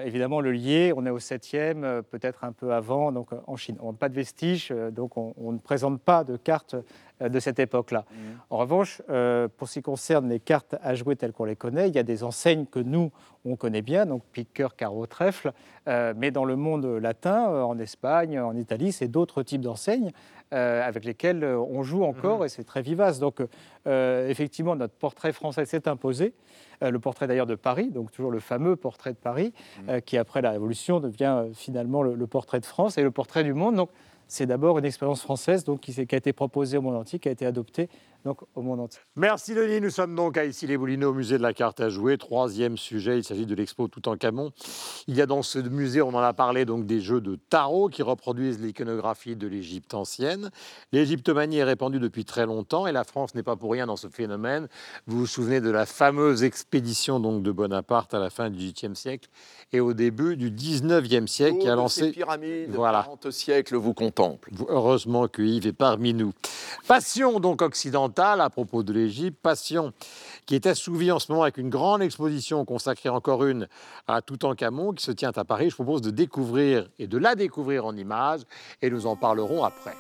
évidemment 0.06 0.42
le 0.42 0.52
lier. 0.52 0.94
On 0.96 1.06
est 1.06 1.10
au 1.10 1.20
7e, 1.20 1.84
euh, 1.84 2.02
peut-être 2.02 2.44
un 2.44 2.52
peu 2.52 2.74
avant, 2.74 3.12
donc 3.12 3.30
en 3.48 3.56
Chine. 3.56 3.78
On 3.82 3.92
n'a 3.92 3.98
pas 3.98 4.10
de 4.10 4.16
vestiges, 4.16 4.70
euh, 4.72 4.92
donc 4.92 5.18
on, 5.18 5.34
on, 5.38 5.52
ne 5.52 5.58
présente 5.58 6.02
pas 6.02 6.24
de 6.24 6.38
cartes 6.38 6.76
euh, 6.76 6.82
de 7.30 7.40
cette 7.40 7.60
époque-là. 7.60 8.06
Mmh. 8.10 8.16
En 8.50 8.58
revanche, 8.58 9.02
euh, 9.10 9.48
pour 9.58 9.68
ce 9.68 9.76
qui 9.76 9.82
concerne 9.82 10.30
les 10.30 10.40
cartes 10.40 10.76
à 10.82 10.96
jouer 10.96 11.16
telles 11.16 11.34
qu'on 11.34 11.46
les 11.46 11.56
connaît, 11.56 11.88
il 11.88 11.96
y 11.96 12.00
a 12.00 12.04
des 12.04 12.24
enseignes 12.24 12.66
que 12.66 12.80
nous, 12.80 13.12
on 13.46 13.56
connaît 13.56 13.82
bien, 13.82 14.06
donc 14.06 14.24
pique, 14.32 14.54
cœur, 14.54 14.76
carreau, 14.76 15.06
trèfle, 15.06 15.52
euh, 15.88 16.14
mais 16.16 16.32
dans 16.32 16.46
le 16.46 16.56
monde 16.56 16.86
latin, 16.86 17.64
en 17.64 17.78
Espagne, 17.80 18.40
en 18.40 18.56
Italie, 18.56 18.92
c'est 18.92 19.08
d'autres 19.08 19.44
types 19.44 19.62
d'enseignes 19.62 20.12
avec 20.54 21.06
lesquelles 21.06 21.46
on 21.46 21.82
joue 21.82 22.04
encore 22.04 22.42
mmh. 22.42 22.46
et 22.46 22.50
c'est 22.50 22.66
très 22.66 22.82
vivace. 22.82 23.20
Donc, 23.20 23.38
effectivement, 23.86 24.76
notre 24.76 24.94
portrait 24.94 25.32
français 25.32 25.64
s'est 25.64 25.88
imposé. 25.88 26.34
le 26.82 27.00
portrait 27.00 27.26
d'ailleurs 27.26 27.46
de 27.46 27.56
Paris, 27.56 27.90
donc 27.90 28.12
toujours 28.12 28.32
le 28.32 28.42
fameux 28.42 28.76
portrait 28.76 29.12
de 29.12 29.18
Paris, 29.18 29.54
mmh. 29.88 30.02
qui 30.02 30.18
après 30.18 30.42
la 30.42 30.52
Révolution 30.52 31.00
devient 31.00 31.46
finalement 31.54 32.04
le, 32.04 32.16
le, 32.16 32.28
portrait 32.28 32.60
de 32.60 32.66
France 32.66 32.98
et 32.98 33.02
le 33.02 33.12
portrait 33.12 33.46
du 33.46 33.54
monde. 33.54 33.78
Donc, 33.78 33.92
c'est 34.32 34.46
d'abord 34.46 34.80
une 34.80 34.86
expérience 34.86 35.22
française 35.22 35.66
donc, 35.66 35.82
qui, 35.82 35.94
qui, 35.94 36.16
a 36.16 36.18
été 36.18 36.32
proposée 36.32 36.78
au 36.78 36.82
monde 36.82 36.96
entier, 36.96 37.20
qui 37.20 37.28
a 37.28 37.34
été 37.34 37.46
adoptée 37.46 37.90
donc 38.26 38.42
au 38.56 38.62
monde 38.62 38.82
entier. 38.82 39.00
Merci 39.16 39.56
Denis. 39.56 39.82
Nous 39.82 39.90
sommes 39.90 40.16
donc 40.16 40.38
à 40.38 40.46
ici 40.46 40.68
les 40.68 40.78
Boulineaux 40.78 41.10
au 41.10 41.14
musée 41.14 41.38
de 41.38 41.44
la 41.44 41.54
carte 41.54 41.80
à 41.80 41.90
jouer. 41.90 42.18
Troisième 42.18 42.78
sujet, 42.78 43.18
il 43.18 43.24
s'agit 43.24 43.46
de 43.46 43.56
l'expo 43.56 43.88
Tout 43.88 44.08
en 44.10 44.18
Camon. 44.18 44.52
Il 45.08 45.16
y 45.16 45.22
a 45.22 45.26
dans 45.26 45.42
ce 45.42 45.60
musée, 45.60 46.02
on 46.02 46.10
en 46.10 46.20
a 46.20 46.34
parlé, 46.34 46.66
donc 46.66 46.86
des 46.86 47.02
jeux 47.02 47.22
de 47.22 47.36
tarot 47.36 47.90
qui 47.90 48.04
reproduisent 48.04 48.62
l'iconographie 48.62 49.36
de 49.36 49.48
l'Égypte 49.48 49.94
ancienne. 49.94 50.52
L'égyptomanie 50.92 51.58
est 51.58 51.64
répandue 51.64 52.00
depuis 52.00 52.26
très 52.26 52.46
longtemps 52.46 52.86
et 52.86 52.92
la 52.92 53.04
France 53.04 53.34
n'est 53.34 53.44
pas 53.44 53.56
pour 53.56 53.72
rien 53.72 53.88
dans 53.88 53.96
ce 53.96 54.08
phénomène. 54.08 54.68
Vous 55.08 55.20
vous 55.20 55.28
souvenez 55.28 55.62
de 55.62 55.72
la 55.72 55.86
fameuse 55.86 56.44
expédition 56.44 57.20
donc 57.20 57.42
de 57.44 57.52
Bonaparte 57.52 58.14
à 58.14 58.20
la 58.20 58.30
fin 58.30 58.50
du 58.50 58.58
XVIIIe 58.58 58.96
siècle 58.96 59.30
et 59.74 59.80
au 59.80 59.94
début 59.94 60.38
du 60.38 60.52
XIXe 60.52 61.30
siècle 61.30 61.58
qui 61.60 61.70
a 61.70 61.76
lancé. 61.76 62.02
Ces 62.02 62.12
pyramides, 62.12 62.70
voilà. 62.72 63.04
40 63.04 63.32
siècles 63.32 63.78
vous 63.78 63.94
contemple. 63.94 64.52
Heureusement 64.68 65.28
que 65.28 65.42
Yves 65.42 65.68
est 65.68 65.74
parmi 65.74 66.14
nous. 66.14 66.34
Passion 66.88 67.40
donc 67.40 67.62
occidentale 67.62 68.11
à 68.20 68.50
propos 68.50 68.84
de 68.84 68.94
l'Égypte, 68.94 69.40
passion 69.42 69.94
qui 70.46 70.56
est 70.56 70.66
assouvie 70.66 71.12
en 71.12 71.20
ce 71.20 71.32
moment 71.32 71.44
avec 71.44 71.58
une 71.58 71.70
grande 71.70 72.02
exposition 72.02 72.66
consacrée 72.66 73.10
encore 73.10 73.46
une 73.46 73.68
à 74.08 74.22
Toutankhamon 74.22 74.94
qui 74.94 75.04
se 75.04 75.12
tient 75.12 75.32
à 75.36 75.44
Paris. 75.44 75.70
Je 75.70 75.76
propose 75.76 76.02
de 76.02 76.12
découvrir 76.12 76.88
et 77.00 77.08
de 77.08 77.18
la 77.18 77.36
découvrir 77.36 77.86
en 77.86 77.96
images 77.96 78.42
et 78.82 78.90
nous 78.90 79.06
en 79.06 79.16
parlerons 79.16 79.64
après. 79.64 79.96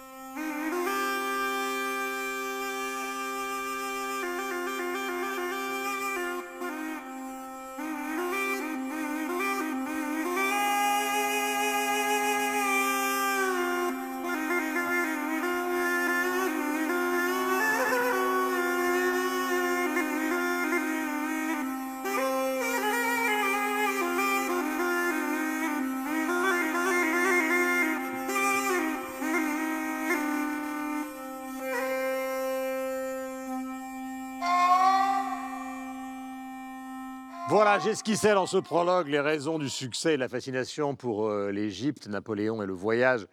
J'esquissais 37.83 38.33
dans 38.33 38.45
ce 38.45 38.57
prologue 38.57 39.07
les 39.07 39.19
raisons 39.19 39.57
du 39.57 39.69
succès 39.69 40.13
et 40.13 40.17
la 40.17 40.27
fascination 40.27 40.95
pour 40.95 41.27
euh, 41.27 41.51
l'Égypte, 41.51 42.07
Napoléon 42.07 42.61
et 42.61 42.65
le 42.65 42.73
voyage 42.73 43.25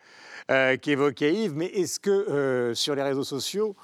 euh, 0.51 0.77
qu'évoquait 0.77 1.35
Yves. 1.35 1.55
Mais 1.55 1.67
est-ce 1.67 2.01
que 2.01 2.11
euh, 2.11 2.75
sur 2.75 2.95
les 2.95 3.03
réseaux 3.03 3.25
sociaux, 3.25 3.77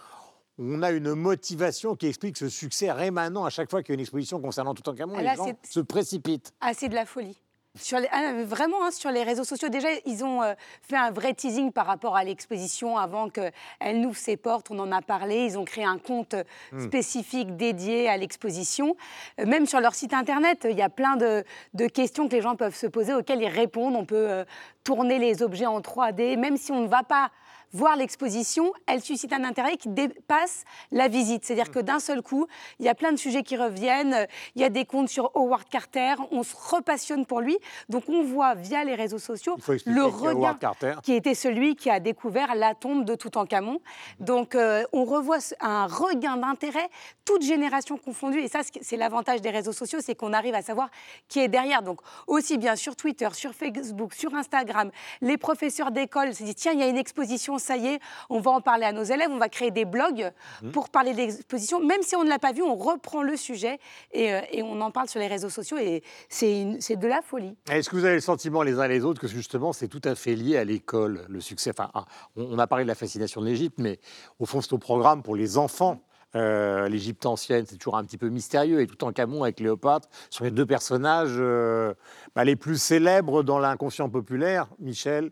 on 0.59 0.83
a 0.83 0.91
une 0.91 1.15
motivation 1.15 1.97
qui 1.97 2.07
explique 2.07 2.37
ce 2.37 2.49
succès 2.49 2.91
rémanent 2.91 3.45
à 3.45 3.51
chaque 3.51 3.71
fois 3.71 3.83
qu'il 3.83 3.93
y 3.93 3.95
a 3.95 3.97
une 3.97 4.01
exposition 4.01 4.41
concernant 4.41 4.75
tout 4.75 4.89
en 4.89 4.95
ah 4.95 5.23
les 5.23 5.37
gens 5.37 5.53
se 5.69 5.81
précipitent? 5.81 6.53
Ah, 6.61 6.73
c'est 6.75 6.89
de 6.89 6.95
la 6.95 7.07
folie. 7.07 7.41
Sur 7.77 7.99
les, 7.99 8.07
ah, 8.13 8.33
vraiment, 8.45 8.85
hein, 8.85 8.93
sur 8.93 9.11
les 9.11 9.25
réseaux 9.25 9.43
sociaux, 9.43 9.69
déjà, 9.69 9.89
ils 10.07 10.25
ont 10.25 10.45
euh, 10.45 10.55
fait 10.83 10.97
un 10.97 11.11
vrai 11.11 11.35
teasing 11.35 11.73
par 11.73 11.87
rapport 11.87 12.15
à 12.15 12.23
l'exposition 12.23 12.97
avant 12.97 13.29
qu'elle 13.29 14.01
n'ouvre 14.01 14.17
ses 14.17 14.37
portes. 14.37 14.71
On 14.71 14.79
en 14.79 14.93
a 14.93 15.03
parlé. 15.03 15.45
Ils 15.45 15.59
ont 15.59 15.65
créé 15.65 15.85
un 15.85 15.99
compte 15.99 16.37
hmm. 16.71 16.85
spécifique 16.85 17.57
dédié 17.57 18.09
à 18.09 18.17
l'exposition. 18.17 18.97
Euh, 19.41 19.47
même 19.47 19.67
sur 19.67 19.81
leur 19.81 19.97
site 19.97 20.15
internet, 20.15 20.69
il 20.71 20.77
y 20.77 20.83
a 20.83 20.89
plein 20.89 21.17
de, 21.17 21.45
questions 21.89 22.29
que 22.29 22.37
les 22.37 22.43
gens 22.43 22.55
peuvent 22.55 22.77
se 22.77 22.87
poser 22.87 23.13
auxquelles 23.13 23.43
ils 23.43 23.49
répondent. 23.49 23.97
On 23.97 24.05
peut 24.05 24.31
euh, 24.31 24.45
tourner 24.85 25.19
les 25.19 25.43
objets 25.43 25.67
en 25.67 25.81
3D, 25.81 26.37
même 26.39 26.57
si 26.57 26.71
on 26.71 26.81
ne 26.81 26.89
va 26.89 27.03
pas 27.03 27.33
voir 27.75 27.97
l'exposition, 27.97 28.73
elle 28.87 29.03
suscite 29.03 29.33
un 29.33 29.45
intérêt 29.45 29.77
qui 29.77 29.89
dépasse 29.89 30.65
la 30.93 31.09
visite. 31.09 31.45
C'est-à-dire 31.45 31.71
que 31.71 31.81
d'un 31.81 31.99
seul 31.99 32.23
coup, 32.23 32.47
il 32.79 32.87
y 32.87 32.89
a 32.89 32.95
plein 32.95 33.13
de 33.13 33.17
sujets 33.17 33.43
qui 33.43 33.57
reviennent. 33.57 34.27
Il 34.55 34.63
y 34.63 34.65
a 34.65 34.71
des 34.71 34.85
comptes 34.85 35.09
sur 35.09 35.31
Howard 35.35 35.69
Carter. 35.69 36.15
On 36.31 36.43
se 36.43 36.55
repassionne 36.57 37.27
pour 37.27 37.41
lui. 37.41 37.59
Donc 37.89 38.05
on 38.09 38.23
voit 38.23 38.55
via 38.55 38.85
les 38.85 38.95
réseaux 38.95 39.19
sociaux 39.19 39.57
le 39.87 40.05
regard 40.05 40.59
qui 41.03 41.13
était 41.13 41.35
celui 41.35 41.75
qui 41.77 41.91
a 41.91 42.01
découvert 42.01 42.55
la 42.55 42.75
tombe 42.75 43.05
de 43.05 43.15
Toutankhamon. 43.15 43.81
Donc 44.21 44.55
euh, 44.55 44.85
on 44.93 45.05
revoit 45.05 45.39
un 45.61 45.87
regain 45.87 46.37
d'intérêt, 46.37 46.89
toute 47.25 47.43
génération 47.43 47.97
confondue. 47.97 48.39
Et 48.39 48.49
ça, 48.49 48.61
c'est 48.81 48.97
l'avantage 48.97 49.41
des 49.41 49.51
réseaux 49.51 49.73
sociaux, 49.73 49.99
c'est 50.01 50.15
qu'on 50.15 50.33
arrive 50.33 50.55
à 50.55 50.63
savoir 50.63 50.91
qui 51.29 51.41
est 51.41 51.49
derrière. 51.49 51.83
Donc 51.83 52.01
aussi 52.29 52.57
bien 52.57 52.77
sur 52.77 52.95
Twitter, 52.95 53.29
sur 53.33 53.53
Facebook, 53.53 54.15
sur 54.15 54.35
Instagram, 54.35 54.91
les 55.21 55.37
professeurs 55.37 55.91
d'école 55.91 56.35
se 56.35 56.45
disent 56.45 56.55
tiens, 56.55 56.73
il 56.73 56.81
y 56.81 56.83
a 56.85 56.89
une 56.89 56.97
exposition 56.97 57.59
ça 57.65 57.77
y 57.77 57.87
est, 57.87 58.01
on 58.31 58.41
va 58.41 58.53
en 58.53 58.61
parler 58.61 58.85
à 58.85 58.93
nos 58.93 59.03
élèves, 59.03 59.29
on 59.31 59.39
va 59.39 59.49
créer 59.49 59.71
des 59.71 59.85
blogs 59.85 60.31
mmh. 60.63 60.71
pour 60.71 60.91
parler 60.91 61.13
de 61.13 61.19
l'exposition. 61.19 61.81
Même 61.81 62.03
si 62.03 62.15
on 62.17 62.25
ne 62.25 62.29
l'a 62.29 62.39
pas 62.39 62.53
vu, 62.53 62.63
on 62.63 62.77
reprend 62.77 63.23
le 63.23 63.37
sujet 63.37 63.79
et, 64.13 64.33
euh, 64.33 64.41
on 64.63 64.81
en 64.81 64.91
parle 64.91 65.09
sur 65.09 65.21
les 65.21 65.27
réseaux 65.27 65.51
sociaux 65.51 65.79
et 65.79 66.03
c'est 66.29 66.97
de 66.97 67.07
la 67.07 67.23
folie. 67.23 67.57
Est-ce 67.71 67.91
que 67.91 67.97
vous 67.97 68.05
avez 68.05 68.15
le 68.15 68.21
sentiment 68.21 68.63
les 68.63 68.79
uns 68.79 68.85
et 68.85 68.89
les 68.89 69.05
autres 69.05 69.21
que 69.21 69.29
justement 69.29 69.73
c'est 69.73 69.89
tout 69.89 70.01
à 70.05 70.15
fait 70.15 70.35
lié 70.35 70.57
à 70.57 70.65
l'école, 70.65 71.25
le 71.29 71.41
succès? 71.41 71.71
Enfin, 71.71 71.91
ah, 71.95 72.05
on, 72.37 72.59
a 72.59 72.67
parlé 72.67 72.85
de 72.85 72.89
la 72.89 72.95
fascination 72.95 73.41
de 73.41 73.47
l'Égypte, 73.47 73.79
mais 73.79 73.99
au 74.39 74.47
fond 74.47 74.61
c'est 74.61 74.73
au 74.73 74.79
programme 74.79 75.23
pour 75.23 75.37
les 75.37 75.59
enfants. 75.59 76.01
Euh, 76.37 76.89
L'Égypte 76.89 77.27
ancienne, 77.27 77.65
c'est 77.69 77.77
toujours 77.77 77.97
un 77.97 78.05
petit 78.05 78.19
peu 78.19 78.29
mystérieux. 78.29 78.81
Et 78.81 78.87
tout 78.87 79.05
en 79.05 79.13
Camon 79.13 79.45
avec 79.45 79.57
Cléopâtre 79.57 80.09
sont 80.31 80.45
les 80.45 80.51
deux 80.51 80.67
personnages 80.67 81.37
euh, 81.39 81.95
bah, 82.35 82.45
les 82.45 82.57
plus 82.57 82.77
célèbres 82.77 83.43
dans 83.43 83.59
l'inconscient 83.61 84.09
populaire. 84.09 84.69
Michel, 84.81 85.31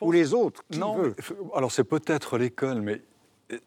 ou 0.00 0.12
les 0.12 0.34
autres 0.34 0.64
Non, 0.76 1.12
alors 1.54 1.70
c'est 1.72 1.84
peut-être 1.84 2.38
l'école, 2.38 2.80
mais 2.80 3.02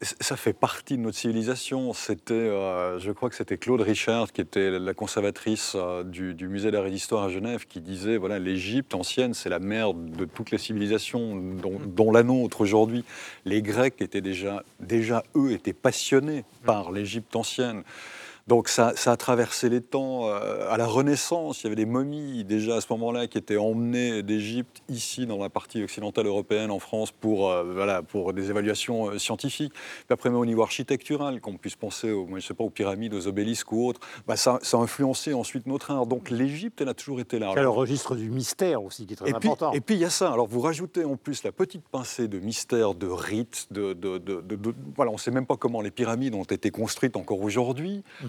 ça 0.01 0.35
fait 0.35 0.53
partie 0.53 0.97
de 0.97 1.03
notre 1.03 1.17
civilisation. 1.17 1.93
C'était, 1.93 2.33
euh, 2.33 2.99
je 2.99 3.11
crois 3.11 3.29
que 3.29 3.35
c'était 3.35 3.57
Claude 3.57 3.81
Richard, 3.81 4.31
qui 4.31 4.41
était 4.41 4.71
la 4.77 4.93
conservatrice 4.93 5.73
euh, 5.75 6.03
du, 6.03 6.47
musée 6.47 6.71
d'art 6.71 6.85
et 6.85 6.91
d'histoire 6.91 7.23
à 7.23 7.29
Genève, 7.29 7.65
qui 7.65 7.79
disait 7.79 8.17
voilà, 8.17 8.39
l'Égypte 8.39 8.93
ancienne, 8.93 9.33
c'est 9.33 9.49
la 9.49 9.59
mère 9.59 9.93
de 9.93 10.25
toutes 10.25 10.51
les 10.51 10.57
civilisations, 10.57 11.35
dont, 11.35 11.79
dont 11.85 12.11
la 12.11 12.23
nôtre 12.23 12.61
aujourd'hui. 12.61 13.05
Les 13.45 13.61
Grecs 13.61 14.01
étaient 14.01 14.21
déjà, 14.21 14.63
déjà 14.79 15.23
eux, 15.35 15.51
étaient 15.51 15.73
passionnés 15.73 16.43
par 16.65 16.91
l'Égypte 16.91 17.35
ancienne. 17.35 17.83
Donc 18.49 18.67
ça, 18.67 18.93
ça, 18.95 19.11
a 19.11 19.17
traversé 19.17 19.69
les 19.69 19.79
temps. 19.79 20.27
à 20.27 20.75
la 20.75 20.87
Renaissance, 20.87 21.61
il 21.61 21.65
y 21.65 21.67
avait 21.67 21.75
des 21.75 21.85
momies 21.85 22.43
déjà 22.43 22.77
à 22.77 22.81
ce 22.81 22.87
moment-là 22.93 23.27
qui 23.27 23.37
étaient 23.37 23.57
emmenées 23.57 24.23
d'Égypte 24.23 24.81
ici 24.89 25.27
dans 25.27 25.37
la 25.37 25.49
partie 25.49 25.83
occidentale 25.83 26.25
européenne, 26.25 26.71
en 26.71 26.79
France, 26.79 27.11
pour, 27.11 27.53
voilà, 27.63 28.01
pour 28.01 28.33
des 28.33 28.49
évaluations 28.49 29.17
scientifiques. 29.19 29.73
Puis 29.73 30.13
après, 30.13 30.29
même 30.31 30.39
au 30.39 30.45
niveau 30.47 30.63
architectural, 30.63 31.41
qu'on 31.41 31.57
puisse 31.57 31.75
penser 31.75 32.11
aux, 32.11 32.27
je 32.35 32.39
sais 32.39 32.55
pas, 32.55 32.63
aux 32.63 32.71
pyramides, 32.71 33.13
aux 33.13 33.27
obélisques 33.27 33.71
ou 33.71 33.87
autres, 33.87 33.99
bah, 34.27 34.35
ça, 34.35 34.57
ça, 34.63 34.77
a 34.77 34.79
influencé 34.79 35.33
ensuite 35.33 35.67
notre 35.67 35.91
art. 35.91 36.07
Donc 36.07 36.31
l'Égypte, 36.31 36.81
elle 36.81 36.89
a 36.89 36.95
toujours 36.95 37.19
été 37.19 37.37
là. 37.37 37.51
Il 37.51 37.55
y 37.57 37.59
a 37.59 37.61
le 37.61 37.69
registre 37.69 38.15
du 38.15 38.29
mystère 38.29 38.83
aussi 38.83 39.05
qui 39.05 39.13
est 39.13 39.17
très 39.17 39.29
et 39.29 39.35
important. 39.35 39.69
Puis, 39.69 39.77
et 39.77 39.81
puis 39.81 39.95
il 39.95 40.01
y 40.01 40.05
a 40.05 40.09
ça. 40.09 40.31
Alors 40.31 40.47
vous 40.47 40.61
rajoutez 40.61 41.05
en 41.05 41.15
plus 41.15 41.43
la 41.43 41.51
petite 41.51 41.87
pincée 41.87 42.27
de 42.27 42.39
mystère, 42.39 42.95
de 42.95 43.07
rites, 43.07 43.67
de, 43.71 43.93
de, 43.93 44.17
de, 44.17 44.41
de 44.41 44.75
voilà, 44.95 45.11
on 45.11 45.15
ne 45.15 45.19
sait 45.19 45.31
même 45.31 45.45
pas 45.45 45.57
comment 45.57 45.81
les 45.81 45.91
pyramides 45.91 46.33
ont 46.33 46.43
été 46.43 46.71
construites 46.71 47.15
encore 47.15 47.41
aujourd'hui. 47.41 48.03
Mm. 48.21 48.27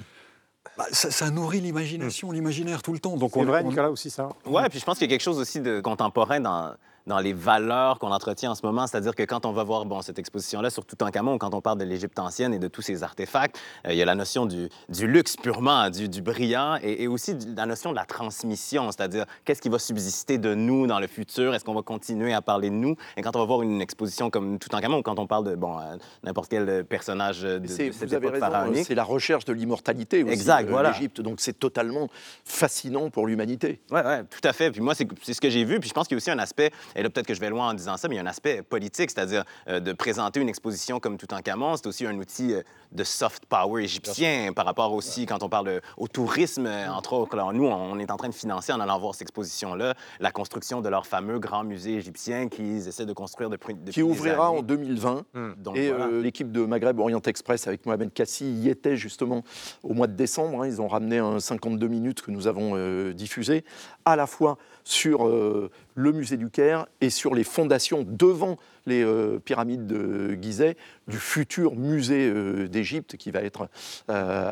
Bah, 0.77 0.87
ça, 0.93 1.31
nourrit 1.31 1.61
l'imagination, 1.61 2.33
l'imaginaire 2.33 2.83
tout 2.83 2.93
le 2.93 2.99
temps. 2.99 3.17
Donc 3.17 3.33
c'est 3.35 3.45
vrai, 3.45 3.65
Nicolas, 3.65 3.91
aussi 3.91 4.11
ça. 4.11 4.29
Ouais, 4.47 4.69
puis 4.69 4.79
je 4.79 4.85
pense 4.85 4.99
qu'il 4.99 5.07
y 5.07 5.11
a 5.11 5.13
quelque 5.15 5.23
chose 5.23 5.39
aussi 5.39 5.61
de 5.61 5.81
contemporain 5.81 6.41
dans 6.41 6.75
dans 7.07 7.19
les 7.19 7.33
valeurs 7.33 7.99
qu'on 7.99 8.13
entretient 8.13 8.51
en 8.51 8.55
ce 8.55 8.65
moment. 8.65 8.87
C'est-à-dire 8.87 9.15
que 9.15 9.23
quand 9.23 9.47
on 9.47 9.53
va 9.53 9.65
voir 9.65 9.85
bon, 9.85 10.03
cette 10.03 10.19
exposition-là 10.19 10.71
sur 10.71 10.85
Toutankhamon, 10.85 11.39
quand 11.39 11.55
on 11.55 11.61
parle 11.61 11.79
de 11.79 11.85
l'Égypte 11.85 12.19
ancienne 12.19 12.55
et 12.55 12.59
de 12.59 12.69
tous 12.69 12.83
ces 12.83 13.03
artefacts, 13.03 13.59
euh, 13.87 13.93
il 13.93 13.99
y 13.99 14.03
a 14.03 14.05
la 14.05 14.15
notion 14.15 14.47
du, 14.47 14.69
du 14.89 15.07
luxe 15.07 15.37
purement, 15.37 15.91
du, 15.91 16.09
du 16.09 16.23
brillant, 16.23 16.79
et, 16.83 17.03
et, 17.05 17.09
aussi 17.09 17.37
la 17.57 17.67
notion 17.67 17.91
de 17.91 17.97
la 17.97 18.05
transmission, 18.05 18.91
c'est-à-dire 18.91 19.25
qu'est-ce 19.45 19.63
qui 19.63 19.69
va 19.69 19.79
subsister 19.79 20.39
de 20.39 20.55
nous 20.55 20.87
dans 20.87 21.01
le 21.01 21.07
futur, 21.07 21.55
est-ce 21.55 21.65
qu'on 21.65 21.75
va 21.75 21.83
continuer 21.83 22.33
à 22.33 22.43
parler 22.43 22.71
de 22.71 22.75
nous? 22.75 22.97
Et 23.17 23.23
quand 23.23 23.35
on 23.37 23.41
va 23.41 23.45
voir 23.45 23.63
une 23.63 23.81
exposition 23.81 24.31
comme 24.31 24.59
Toutankhamon, 24.59 24.99
ou 24.99 25.03
quand 25.03 25.19
on 25.19 25.27
parle 25.27 25.45
de 25.45 25.55
bon, 25.55 25.79
euh, 25.79 25.97
n'importe 26.23 26.51
quel 26.51 26.85
personnage 26.85 27.43
de, 27.43 27.59
de 27.59 27.67
cette 27.67 28.11
raison, 28.11 28.39
pharaonique... 28.39 28.87
C'est 28.87 28.95
la 28.95 29.05
recherche 29.05 29.45
de 29.45 29.53
l'immortalité 29.53 30.23
aussi, 30.23 30.33
exact, 30.33 30.67
de 30.67 30.71
voilà. 30.71 30.91
l'Égypte. 30.91 31.21
Donc 31.21 31.41
c'est 31.41 31.59
totalement 31.59 32.09
fascinant 32.45 33.11
pour 33.11 33.27
l'humanité. 33.27 33.81
Oui, 33.91 34.01
ouais, 34.01 34.25
tout 34.25 34.41
à 34.45 34.53
fait. 34.53 34.71
Puis 34.71 34.81
moi, 34.81 34.95
c'est 34.95 35.33
ce 35.33 35.41
que 35.41 35.51
j'ai 35.51 35.65
vu. 35.65 35.81
Puis 35.81 35.89
je 35.89 35.95
pense 35.95 36.07
qu'il 36.07 36.15
y 36.15 36.17
a 36.17 36.19
aussi 36.19 36.31
un 36.31 36.39
aspect, 36.39 36.71
et 36.97 37.03
là 37.03 37.11
peut-être 37.11 37.27
que 37.27 37.35
je 37.35 37.41
vais 37.41 37.51
loin 37.51 37.71
en 37.71 37.75
disant 37.75 37.97
ça, 37.97 38.09
mais 38.09 38.15
il 38.15 38.19
y 38.19 38.21
a 38.21 38.25
un 38.25 38.27
aspect 38.27 38.63
politique, 38.63 39.11
c'est-à-dire 39.11 39.45
euh, 39.69 39.81
de 39.81 39.93
présenter 39.93 40.41
une 40.41 40.49
exposition 40.49 41.01
comme 41.01 41.17
Toutankhamon, 41.17 41.77
c'est 41.77 41.87
aussi 41.87 42.07
un 42.07 42.17
outil 42.17 42.55
euh, 42.55 42.63
de 42.93 43.05
soft 43.05 43.47
power 43.47 43.83
égyptien 43.85 44.53
par 44.55 44.65
rapport 44.67 44.93
aussi, 44.93 45.27
quand 45.27 45.43
on 45.43 45.49
parle 45.49 45.81
au 45.97 46.09
tourisme, 46.09 46.67
euh, 46.67 46.89
entre 46.91 47.13
autres. 47.13 47.35
Alors, 47.35 47.53
nous, 47.53 47.67
on 47.67 47.99
est 47.99 48.11
en 48.11 48.17
train 48.17 48.29
de 48.29 48.35
financer, 48.35 48.73
en 48.73 48.81
allant 48.81 48.99
voir 48.99 49.15
cette 49.15 49.23
exposition-là, 49.23 49.95
la 50.19 50.31
construction 50.33 50.81
de 50.81 50.89
leur 50.89 51.07
fameux 51.07 51.39
grand 51.39 51.65
musée 51.65 51.95
égyptien 51.95 52.49
qu'ils 52.49 52.89
essaient 52.89 53.07
de 53.07 53.13
construire 53.13 53.49
depuis, 53.51 53.75
depuis 53.75 53.93
Qui 53.93 54.03
ouvrira 54.03 54.47
des 54.51 54.51
années. 54.51 54.59
en 54.59 54.63
2020. 54.63 55.23
Hum, 55.35 55.55
Donc, 55.59 55.77
et 55.77 55.89
voilà. 55.91 56.07
euh, 56.07 56.23
l'équipe 56.23 56.51
de 56.51 56.65
Maghreb 56.65 56.99
Orient 56.99 57.21
Express 57.23 57.67
avec 57.67 57.87
Mohamed 57.87 58.13
Kassi 58.13 58.45
y 58.53 58.69
était 58.69 58.97
justement 58.97 59.43
au 59.83 59.95
mois 59.95 60.07
de 60.07 60.15
décembre. 60.15 60.63
hein. 60.63 60.67
Ils 60.67 60.81
ont 60.81 60.89
ramené 60.89 61.19
un 61.19 61.39
52 61.41 61.87
minutes 61.89 62.23
que 62.23 62.31
nous 62.31 62.47
avons 62.47 62.73
euh, 62.75 63.13
diffusé, 63.13 63.65
à 64.05 64.17
la 64.17 64.27
fois 64.27 64.59
sur 64.85 65.27
euh, 65.27 65.71
le 65.95 66.13
musée 66.13 66.37
du 66.37 66.49
Caire 66.51 66.87
et 67.01 67.11
sur 67.11 67.35
les 67.35 67.45
fondations 67.45 68.05
devant 68.09 68.57
les 68.87 69.03
euh, 69.05 69.39
pyramides 69.39 69.87
de 69.87 70.37
Gizeh 70.41 70.77
du 71.09 71.19
futur 71.19 71.75
musée 71.77 72.29
euh, 72.29 72.67
d'Égypte 72.69 73.17
qui 73.17 73.31
va 73.31 73.43
être 73.43 73.69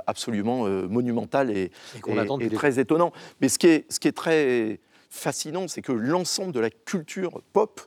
absolument 0.06 0.64
monumental 0.66 1.50
et, 1.50 1.70
Et 2.06 2.44
et- 2.44 2.50
très 2.50 2.78
étonnant. 2.78 3.12
Mais 3.40 3.48
ce 3.48 3.58
qui 3.58 3.66
est, 3.68 3.90
ce 3.92 3.98
qui 4.00 4.08
est 4.08 4.12
très 4.16 4.80
fascinant, 5.10 5.68
c'est 5.68 5.82
que 5.82 5.92
l'ensemble 5.92 6.52
de 6.52 6.60
la 6.60 6.70
culture 6.70 7.40
pop 7.52 7.80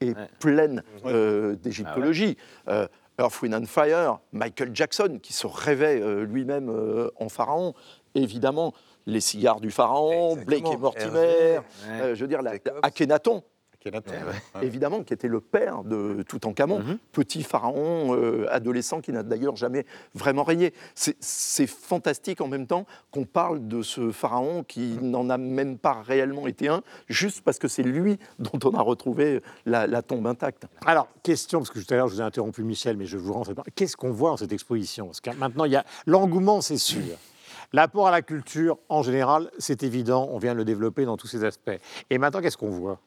est 0.00 0.16
Ouais. 0.16 0.28
pleine 0.40 0.82
euh, 1.06 1.54
d'égyptologie. 1.56 2.36
Euh, 2.68 2.86
Earth, 3.20 3.40
Wind 3.42 3.54
and 3.54 3.66
Fire, 3.66 4.18
Michael 4.32 4.70
Jackson, 4.74 5.20
qui 5.22 5.32
se 5.32 5.46
rêvait 5.46 6.00
euh, 6.02 6.24
lui-même 6.24 6.68
en 7.20 7.28
pharaon, 7.28 7.74
évidemment, 8.16 8.74
les 9.06 9.20
cigares 9.20 9.60
du 9.60 9.70
pharaon, 9.70 10.36
Exactement. 10.38 10.44
Blake 10.46 10.74
et 10.74 10.76
Mortimer, 10.78 11.58
euh, 11.88 12.14
je 12.14 12.20
veux 12.20 12.28
dire, 12.28 12.42
la. 12.42 12.52
Akhenaton, 12.82 13.42
ouais. 13.84 13.92
évidemment, 14.62 15.02
qui 15.02 15.12
était 15.12 15.28
le 15.28 15.40
père 15.40 15.84
de 15.84 16.22
Toutankhamon, 16.26 16.78
Mhm. 16.78 16.98
petit 17.12 17.42
pharaon 17.42 18.16
euh, 18.16 18.46
adolescent 18.50 19.02
qui 19.02 19.12
n'a 19.12 19.22
d'ailleurs 19.22 19.56
jamais 19.56 19.84
vraiment 20.14 20.42
régné. 20.42 20.72
C'est- 20.94 21.66
fantastique 21.66 22.40
en 22.40 22.48
même 22.48 22.66
temps 22.66 22.86
qu'on 23.10 23.24
parle 23.24 23.68
de 23.68 23.82
ce 23.82 24.10
pharaon 24.10 24.64
qui 24.64 24.96
n'en 25.02 25.28
a 25.28 25.36
même 25.36 25.76
pas 25.76 26.00
réellement 26.02 26.46
été 26.46 26.68
un, 26.68 26.82
juste 27.08 27.42
parce 27.42 27.58
que 27.58 27.68
c'est 27.68 27.82
lui 27.82 28.18
dont 28.38 28.58
on 28.64 28.74
a 28.74 28.80
retrouvé 28.82 29.42
la, 29.66 29.86
la 29.86 30.00
tombe 30.02 30.26
intacte. 30.26 30.64
Alors, 30.86 31.08
question, 31.22 31.58
parce 31.60 31.70
que 31.70 31.78
tout 31.78 31.92
à 31.92 31.96
l'heure 31.98 32.08
je 32.08 32.14
vous 32.14 32.20
ai 32.20 32.24
interrompu 32.24 32.62
Michel, 32.64 32.96
mais 32.96 33.04
je 33.06 33.18
vous 33.18 33.32
rentre. 33.34 33.52
Qu'est-ce 33.74 33.96
qu'on 33.98 34.10
voit 34.12 34.30
dans 34.30 34.36
cette 34.38 34.52
exposition? 34.52 35.06
Parce 35.06 35.20
que 35.20 35.30
maintenant, 35.36 35.64
il 35.66 35.72
y 35.72 35.76
a 35.76 35.84
l'engouement, 36.06 36.60
c'est 36.62 36.78
sûr. 36.78 37.02
L'apport 37.74 38.06
à 38.06 38.12
la 38.12 38.22
culture, 38.22 38.78
en 38.88 39.02
général, 39.02 39.50
c'est 39.58 39.82
évident, 39.82 40.28
on 40.30 40.38
vient 40.38 40.52
de 40.52 40.58
le 40.58 40.64
développer 40.64 41.04
dans 41.06 41.16
tous 41.16 41.26
ses 41.26 41.42
aspects. 41.42 41.76
Et 42.08 42.18
maintenant, 42.18 42.40
qu'est-ce 42.40 42.56
qu'on 42.56 42.70
voit? 42.70 43.00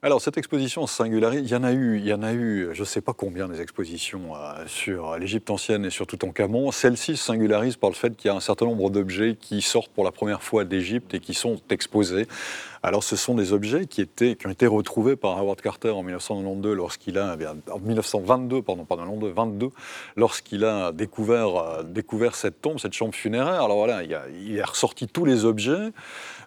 Alors 0.00 0.20
cette 0.20 0.38
exposition 0.38 0.86
singularise, 0.86 1.40
il 1.42 1.50
y 1.50 1.56
en 1.56 1.64
a 1.64 1.72
eu, 1.72 1.98
il 1.98 2.06
y 2.06 2.12
en 2.14 2.22
a 2.22 2.32
eu, 2.32 2.68
je 2.72 2.82
ne 2.82 2.84
sais 2.84 3.00
pas 3.00 3.14
combien 3.14 3.48
des 3.48 3.60
expositions 3.60 4.36
euh, 4.36 4.64
sur 4.68 5.18
l'Égypte 5.18 5.50
ancienne 5.50 5.84
et 5.84 5.90
sur 5.90 6.06
Toutankhamon. 6.06 6.70
Celle-ci 6.70 7.16
se 7.16 7.24
singularise 7.24 7.74
par 7.74 7.90
le 7.90 7.96
fait 7.96 8.14
qu'il 8.14 8.28
y 8.28 8.30
a 8.30 8.36
un 8.36 8.40
certain 8.40 8.66
nombre 8.66 8.90
d'objets 8.90 9.34
qui 9.34 9.60
sortent 9.60 9.90
pour 9.90 10.04
la 10.04 10.12
première 10.12 10.44
fois 10.44 10.64
d'Égypte 10.64 11.14
et 11.14 11.18
qui 11.18 11.34
sont 11.34 11.60
exposés. 11.70 12.28
Alors 12.84 13.04
ce 13.04 13.14
sont 13.14 13.34
des 13.36 13.52
objets 13.52 13.86
qui, 13.86 14.00
étaient, 14.00 14.34
qui 14.34 14.46
ont 14.46 14.50
été 14.50 14.66
retrouvés 14.66 15.14
par 15.14 15.38
Howard 15.38 15.60
Carter 15.60 15.90
en 15.90 16.02
1992 16.02 16.74
lorsqu'il 16.76 17.16
a, 17.16 17.32
eh 17.34 17.36
bien, 17.36 17.54
en 17.70 17.78
1922, 17.78 18.62
pardon, 18.62 18.84
pardon, 18.84 19.18
22, 19.22 19.68
lorsqu'il 20.16 20.64
a 20.64 20.90
découvert, 20.90 21.56
euh, 21.56 21.82
découvert 21.84 22.34
cette 22.34 22.60
tombe, 22.60 22.80
cette 22.80 22.92
chambre 22.92 23.14
funéraire. 23.14 23.62
Alors 23.62 23.76
voilà, 23.76 24.02
il, 24.02 24.12
a- 24.14 24.24
il 24.28 24.60
a 24.60 24.64
ressorti 24.66 25.06
tous 25.06 25.24
les 25.24 25.44
objets, 25.44 25.90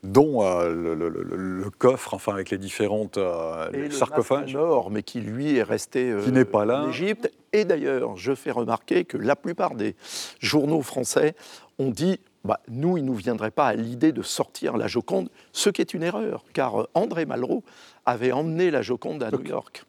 dont 0.04 0.44
euh, 0.44 0.70
le, 0.74 0.94
le- 0.94 1.10
le- 1.10 1.24
le 1.64 1.70
coffre, 1.70 2.14
enfin 2.14 2.34
avec 2.34 2.50
les 2.50 2.58
différentes 2.58 3.18
euh, 3.18 3.90
sarcophages. 3.90 4.56
or, 4.58 4.92
mais 4.92 5.04
qui 5.04 5.22
lui 5.22 5.56
est 5.56 5.64
resté 5.64 6.12
euh, 6.12 6.22
Qui 6.22 6.32
n'est 6.34 6.44
pas 6.46 6.66
là. 6.66 6.84
en 6.84 6.90
Égypte. 6.90 7.32
Et 7.54 7.64
d'ailleurs, 7.64 8.18
je 8.18 8.36
fais 8.36 8.52
remarquer 8.52 9.06
que 9.06 9.16
la 9.18 9.38
plupart 9.38 9.76
des 9.76 9.96
journaux 10.42 10.82
français 10.82 11.34
ont 11.80 11.90
dit 11.92 12.20
bah, 12.46 12.62
nous, 12.68 12.98
il 12.98 13.02
ne 13.04 13.08
nous 13.08 13.16
viendrait 13.16 13.52
pas 13.52 13.68
à 13.68 13.74
l'idée 13.74 14.12
de 14.12 14.22
sortir 14.22 14.78
la 14.78 14.88
Joconde, 14.88 15.30
ce 15.52 15.70
qui 15.70 15.82
est 15.82 15.94
une 15.94 16.04
erreur, 16.04 16.46
car 16.54 16.82
euh, 16.82 16.88
André 16.94 17.26
Malraux 17.26 17.64
avait 18.06 18.32
emmené 18.32 18.70
la 18.72 18.82
Joconde 18.82 19.24
à 19.24 19.32
New 19.32 19.44
York. 19.46 19.84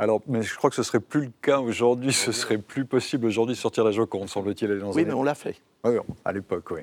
Alors, 0.00 0.20
mais 0.26 0.42
je 0.42 0.56
crois 0.56 0.68
que 0.70 0.74
ce 0.76 0.82
serait 0.82 0.98
plus 0.98 1.20
le 1.26 1.30
cas 1.40 1.60
aujourd'hui. 1.60 2.12
Ce 2.12 2.32
serait 2.32 2.58
plus 2.58 2.84
possible 2.84 3.26
aujourd'hui 3.26 3.54
de 3.54 3.60
sortir 3.60 3.84
la 3.84 3.92
Joconde, 3.92 4.28
semble-t-il, 4.28 4.82
Oui, 4.94 5.04
mais 5.04 5.12
on 5.12 5.22
l'a 5.22 5.36
fait. 5.36 5.56
Oui, 5.84 5.94
à 6.24 6.32
l'époque, 6.32 6.70
oui. 6.72 6.80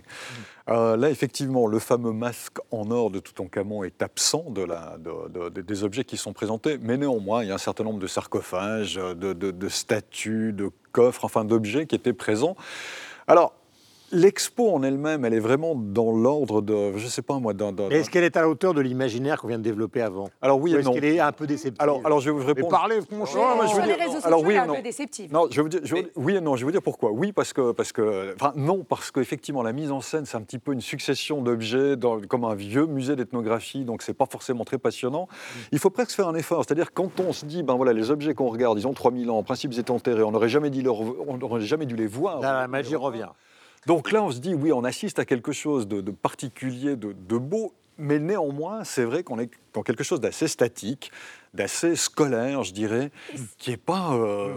Euh, 0.69 0.95
là, 0.97 1.09
effectivement, 1.09 1.67
le 1.67 1.79
fameux 1.79 2.11
masque 2.13 2.57
en 2.71 2.89
or 2.91 3.11
de 3.11 3.19
Toutankhamon 3.19 3.83
est 3.83 4.01
absent 4.01 4.45
de 4.49 4.61
la, 4.63 4.97
de- 4.97 5.49
de- 5.49 5.61
des 5.61 5.83
objets 5.83 6.03
qui 6.05 6.15
sont 6.17 6.31
présentés, 6.33 6.77
mais 6.81 6.97
néanmoins, 6.97 7.43
il 7.43 7.49
y 7.49 7.51
a 7.51 7.55
un 7.55 7.59
certain 7.59 7.83
nombre 7.83 7.99
de 7.99 8.07
sarcophages, 8.07 8.95
de 8.95 9.69
statues, 9.69 10.53
de 10.53 10.69
coffres, 10.93 11.25
enfin 11.25 11.43
d'objets 11.45 11.85
qui 11.85 11.95
étaient 11.95 12.13
présents. 12.13 12.55
Alors, 13.27 13.53
l'expo 14.11 14.69
en 14.71 14.83
elle-même, 14.83 15.25
elle 15.25 15.33
est 15.33 15.39
vraiment 15.39 15.75
dans 15.75 16.11
l'ordre 16.11 16.61
de, 16.61 16.97
je 16.97 17.03
ne 17.05 17.09
sais 17.09 17.21
pas 17.21 17.39
moi, 17.39 17.53
d'un... 17.53 17.75
Est-ce 17.89 18.09
qu'elle 18.09 18.23
est 18.23 18.37
à 18.37 18.41
la 18.41 18.49
hauteur 18.49 18.73
de 18.73 18.81
l'imaginaire 18.81 19.39
qu'on 19.41 19.47
vient 19.47 19.57
de 19.57 19.63
développer 19.63 20.01
avant? 20.01 20.29
Alors 20.41 20.59
oui 20.59 20.71
Ou 20.73 20.75
et 20.75 20.79
est-ce 20.79 20.85
non. 20.87 20.93
qu'elle 20.93 21.05
est 21.05 21.19
un 21.19 21.31
peu 21.31 21.47
déceptive? 21.47 21.81
Alors, 21.81 22.01
alors, 22.05 22.19
je 22.19 22.25
vais 22.29 22.31
vous 22.31 22.39
Mais 22.41 22.53
répondre. 22.53 22.69
parlez 22.69 23.01
franchement. 23.01 23.55
mais 23.61 23.67
je 23.67 23.73
sur 23.73 23.75
veux 23.75 23.81
les 23.81 23.87
dire- 23.87 23.97
réseaux 23.99 24.11
sociaux, 24.13 24.27
alors, 24.27 24.43
oui 24.43 24.57
un 24.57 24.65
non. 24.65 24.75
peu 24.75 24.81
déceptive. 24.81 25.31
Non, 25.33 25.47
je 25.49 25.61
veux 25.61 25.69
dire, 25.69 25.79
je 25.83 25.95
veux- 25.95 26.11
oui 26.15 26.35
et 26.35 26.41
non. 26.41 26.55
Je 26.55 26.61
vais 26.61 26.65
vous 26.65 26.71
dire 26.71 26.81
pourquoi. 26.81 27.11
Oui, 27.11 27.31
parce 27.31 27.53
que, 27.53 27.71
parce 27.71 27.91
que, 27.91 28.33
enfin, 28.35 28.53
non, 28.55 28.83
parce 28.87 29.11
qu'effectivement, 29.11 29.63
la 29.63 29.73
mise 29.73 29.91
en 29.91 30.01
scène, 30.01 30.25
c'est 30.25 30.37
un 30.37 30.41
petit 30.41 30.59
peu 30.59 30.73
une 30.73 30.81
succession 30.81 31.41
d'objets, 31.41 31.95
dans- 31.95 32.19
comme 32.21 32.43
un 32.45 32.55
vieux 32.55 32.85
musée 32.85 33.15
d'ethnographie, 33.15 33.85
donc 33.85 34.01
c'est 34.01 34.13
pas 34.13 34.25
forcément 34.29 34.63
très 34.65 34.77
passionnant. 34.77 35.27
Il 35.71 35.79
faut 35.79 35.89
presque 35.89 36.11
faire 36.11 36.27
un 36.27 36.35
effort, 36.35 36.63
c'est-à-dire 36.65 36.93
quand 36.93 37.19
on 37.19 37.33
se 37.33 37.45
dit, 37.45 37.63
ben 37.63 37.75
voilà, 37.75 37.93
les 37.93 38.11
objets 38.11 38.33
qu'on 38.33 38.49
regarde, 38.49 38.77
ils 38.79 38.87
ont 38.87 38.93
3000 38.93 39.29
ans, 39.29 39.37
en 39.37 39.43
principe, 39.43 39.73
ils 39.73 39.79
étaient 39.79 39.91
enterrés, 39.91 40.23
on 40.23 40.31
n'aurait 40.31 40.49
jamais, 40.49 40.69
dit 40.69 40.81
leur- 40.81 40.99
on 41.27 41.37
n'aurait 41.37 41.61
jamais 41.61 41.85
dû 41.85 41.95
les 41.95 42.07
voir. 42.07 42.39
Là, 42.41 42.61
la 42.61 42.67
magie 42.67 42.95
revient. 42.95 43.29
Donc 43.85 44.11
là, 44.11 44.23
on 44.23 44.31
se 44.31 44.39
dit, 44.39 44.53
oui, 44.53 44.71
on 44.71 44.83
assiste 44.83 45.19
à 45.19 45.25
quelque 45.25 45.51
chose 45.51 45.87
de, 45.87 46.01
particulier, 46.11 46.95
de, 46.95 47.13
de 47.13 47.37
beau, 47.37 47.73
mais 47.97 48.19
néanmoins, 48.19 48.83
c'est 48.83 49.03
vrai 49.03 49.23
qu'on 49.23 49.39
est 49.39 49.49
dans 49.73 49.83
quelque 49.83 50.03
chose 50.03 50.21
d'assez 50.21 50.47
statique, 50.47 51.11
d'assez 51.53 51.95
scolaire, 51.95 52.63
je 52.63 52.73
dirais, 52.73 53.11
qui 53.57 53.71
n'est 53.71 53.77
pas... 53.77 54.11
euh, 54.13 54.53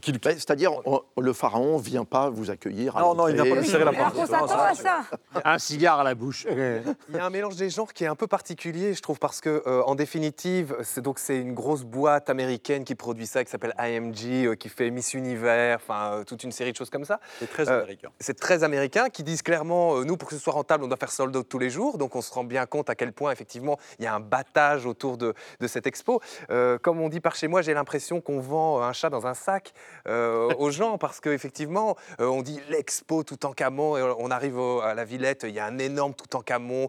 qui- 0.00 0.12
Ben, 0.12 0.32
C'est-à-dire, 0.34 0.72
on- 0.86 1.02
le 1.20 1.32
pharaon 1.32 1.78
ne 1.78 1.82
vient 1.82 2.04
pas 2.04 2.30
vous 2.30 2.50
accueillir. 2.50 2.96
à 2.96 3.00
Non, 3.00 3.14
non, 3.14 3.28
il 3.28 3.34
vient 3.34 3.44
pas 3.54 3.60
lui 3.60 3.66
serrer 3.66 3.84
la 3.84 3.90
Alors 3.92 4.12
qu'on 4.12 4.26
s'attend 4.26 4.58
à 4.58 4.74
ça. 4.74 5.00
Un 5.44 5.58
cigare 5.58 6.00
à 6.00 6.04
la 6.04 6.14
bouche. 6.14 6.46
Il 6.50 7.14
y 7.14 7.18
a 7.18 7.24
un 7.24 7.30
mélange 7.30 7.56
des 7.56 7.70
genres 7.70 7.92
qui 7.92 8.04
est 8.04 8.08
un 8.08 8.16
peu 8.16 8.26
particulier, 8.26 8.94
je 8.94 9.00
trouve, 9.02 9.18
parce 9.18 9.40
que, 9.40 9.62
euh, 9.66 9.82
en 9.84 9.94
définitive, 9.94 10.76
c'est 10.82 11.00
donc 11.00 11.18
c'est 11.18 11.36
une 11.40 11.54
grosse 11.54 11.84
boîte 11.84 12.30
américaine 12.30 12.84
qui 12.84 12.94
produit 12.94 13.26
ça, 13.26 13.44
qui 13.44 13.50
s'appelle 13.50 13.74
IMG, 13.78 14.46
euh, 14.46 14.54
qui 14.56 14.68
fait 14.68 14.90
Miss 14.90 15.14
Univers, 15.14 15.76
enfin 15.76 16.12
euh, 16.14 16.24
toute 16.24 16.42
une 16.44 16.52
série 16.52 16.72
de 16.72 16.76
choses 16.76 16.90
comme 16.90 17.04
ça. 17.04 17.20
C'est 17.38 17.50
très 17.50 17.68
Euh, 17.68 17.78
américain. 17.82 18.08
C'est 18.20 18.38
très 18.38 18.64
américain, 18.64 19.08
qui 19.10 19.22
disent 19.22 19.42
clairement, 19.42 19.96
euh, 19.96 20.04
nous, 20.04 20.16
pour 20.16 20.28
que 20.28 20.34
ce 20.34 20.40
soit 20.40 20.52
rentable, 20.52 20.84
on 20.84 20.88
doit 20.88 20.96
faire 20.96 21.12
sold 21.12 21.34
out 21.36 21.48
tous 21.48 21.58
les 21.58 21.70
jours. 21.70 21.98
Donc 21.98 22.16
on 22.16 22.22
se 22.22 22.32
rend 22.32 22.44
bien 22.44 22.66
compte 22.66 22.90
à 22.90 22.94
quel 22.94 23.12
point, 23.12 23.30
effectivement, 23.32 23.78
il 23.98 24.04
y 24.04 24.08
a 24.08 24.14
un 24.14 24.20
battage 24.20 24.86
autour 24.86 25.16
de, 25.16 25.34
de 25.60 25.66
cette 25.66 25.86
expo. 25.86 26.20
Euh, 26.50 26.78
comme 26.78 27.00
on 27.00 27.08
dit 27.08 27.20
par 27.20 27.34
chez 27.36 27.48
moi, 27.48 27.62
j'ai 27.62 27.74
l'impression 27.74 28.20
qu'on 28.20 28.40
vend 28.40 28.82
un 28.82 28.92
chat 28.92 29.10
dans 29.10 29.26
un 29.26 29.34
sac 29.34 29.72
euh, 30.08 30.52
aux 30.58 30.70
gens 30.70 30.98
parce 30.98 31.20
qu'effectivement, 31.20 31.96
euh, 32.20 32.26
on 32.26 32.42
dit 32.42 32.60
l'expo 32.68 33.22
tout 33.22 33.46
en 33.46 33.52
camon 33.52 33.94
on 34.18 34.30
arrive 34.30 34.58
à 34.82 34.94
la 34.94 35.04
Villette, 35.04 35.44
il 35.48 35.54
y 35.54 35.60
a 35.60 35.66
un 35.66 35.78
énorme 35.78 36.14
tout 36.14 36.36
en 36.36 36.40
camon 36.40 36.88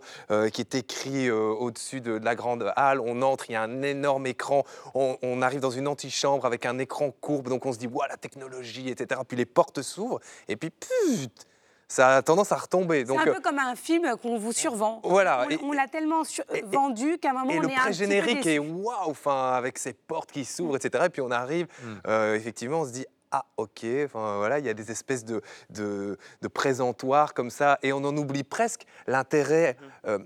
qui 0.52 0.62
est 0.62 0.76
écrit 0.76 1.30
euh, 1.30 1.54
au-dessus 1.54 2.02
de, 2.02 2.14
la 2.14 2.36
grande 2.36 2.72
halle. 2.76 3.00
On 3.00 3.22
entre, 3.22 3.50
il 3.50 3.54
y 3.54 3.56
a 3.56 3.62
un 3.62 3.82
énorme 3.82 4.28
écran. 4.28 4.64
On, 4.94 5.42
arrive 5.42 5.60
dans 5.60 5.70
une 5.70 5.88
antichambre 5.88 6.46
avec 6.46 6.66
un 6.66 6.80
écran 6.80 7.12
courbe, 7.12 7.50
donc 7.50 7.66
on 7.66 7.74
se 7.74 7.78
dit, 7.78 7.88
waouh, 7.88 8.08
la 8.10 8.18
technologie, 8.18 8.90
etc. 8.90 9.22
Puis 9.28 9.38
les 9.38 9.46
portes 9.46 9.82
s'ouvrent 9.82 10.20
et 10.48 10.56
puis, 10.56 10.70
put, 10.70 11.30
ça 11.88 12.18
a 12.18 12.22
tendance 12.22 12.52
à 12.52 12.56
retomber. 12.56 13.06
C'est 13.06 13.16
un 13.18 13.28
euh, 13.28 13.34
peu 13.34 13.42
comme 13.42 13.60
un 13.60 13.76
film 13.76 14.16
qu'on 14.22 14.38
vous 14.38 14.52
survend. 14.52 15.02
Voilà, 15.04 15.46
On, 15.46 15.50
et- 15.50 15.60
on 15.64 15.72
l'a 15.72 15.88
tellement 15.88 16.24
et- 16.54 16.62
vendu 16.64 17.18
qu'à 17.20 17.30
un 17.32 17.34
moment, 17.34 17.52
Et 17.52 17.58
on 17.60 17.62
le 17.62 17.70
est 17.70 17.74
un 17.74 17.76
petit 17.76 17.78
peu 17.78 18.06
pré-générique 18.08 18.46
est 18.48 18.60
waouh, 18.60 18.94
enfin, 19.10 19.54
avec 19.54 19.78
ces 19.78 19.94
portes 19.94 20.32
qui 20.32 20.46
s'ouvrent, 20.46 20.78
etc. 20.78 21.06
Et 21.06 21.10
puis 21.10 21.22
on 21.22 21.32
arrive, 21.32 21.68
euh, 22.08 22.36
effectivement, 22.36 22.82
on 22.82 22.86
se 22.86 22.92
dit 22.92 23.06
ah 23.32 23.44
ok, 23.58 23.86
enfin 24.06 24.38
voilà, 24.38 24.60
il 24.60 24.66
y 24.66 24.70
a 24.70 24.74
des 24.74 24.92
espèces 24.92 25.26
de, 25.26 25.42
de, 25.70 26.18
de 26.42 26.48
présentoirs 26.48 27.34
comme 27.34 27.50
ça, 27.50 27.80
et 27.84 27.92
on 27.92 27.98
en 27.98 28.16
oublie 28.16 28.44
presque 28.44 28.86
l'intérêt. 29.08 29.78
euh, 30.08 30.20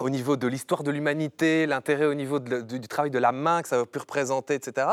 au 0.00 0.10
niveau 0.10 0.36
de 0.36 0.46
l'histoire 0.46 0.82
de 0.82 0.90
l'humanité, 0.90 1.66
l'intérêt 1.66 2.06
au 2.06 2.14
niveau 2.14 2.38
de 2.38 2.60
du, 2.62 2.80
travail 2.88 3.10
de 3.10 3.18
la 3.18 3.32
main 3.32 3.62
que 3.62 3.68
ça 3.68 3.80
a 3.80 3.86
pu 3.86 3.98
représenter, 3.98 4.54
etc. 4.54 4.86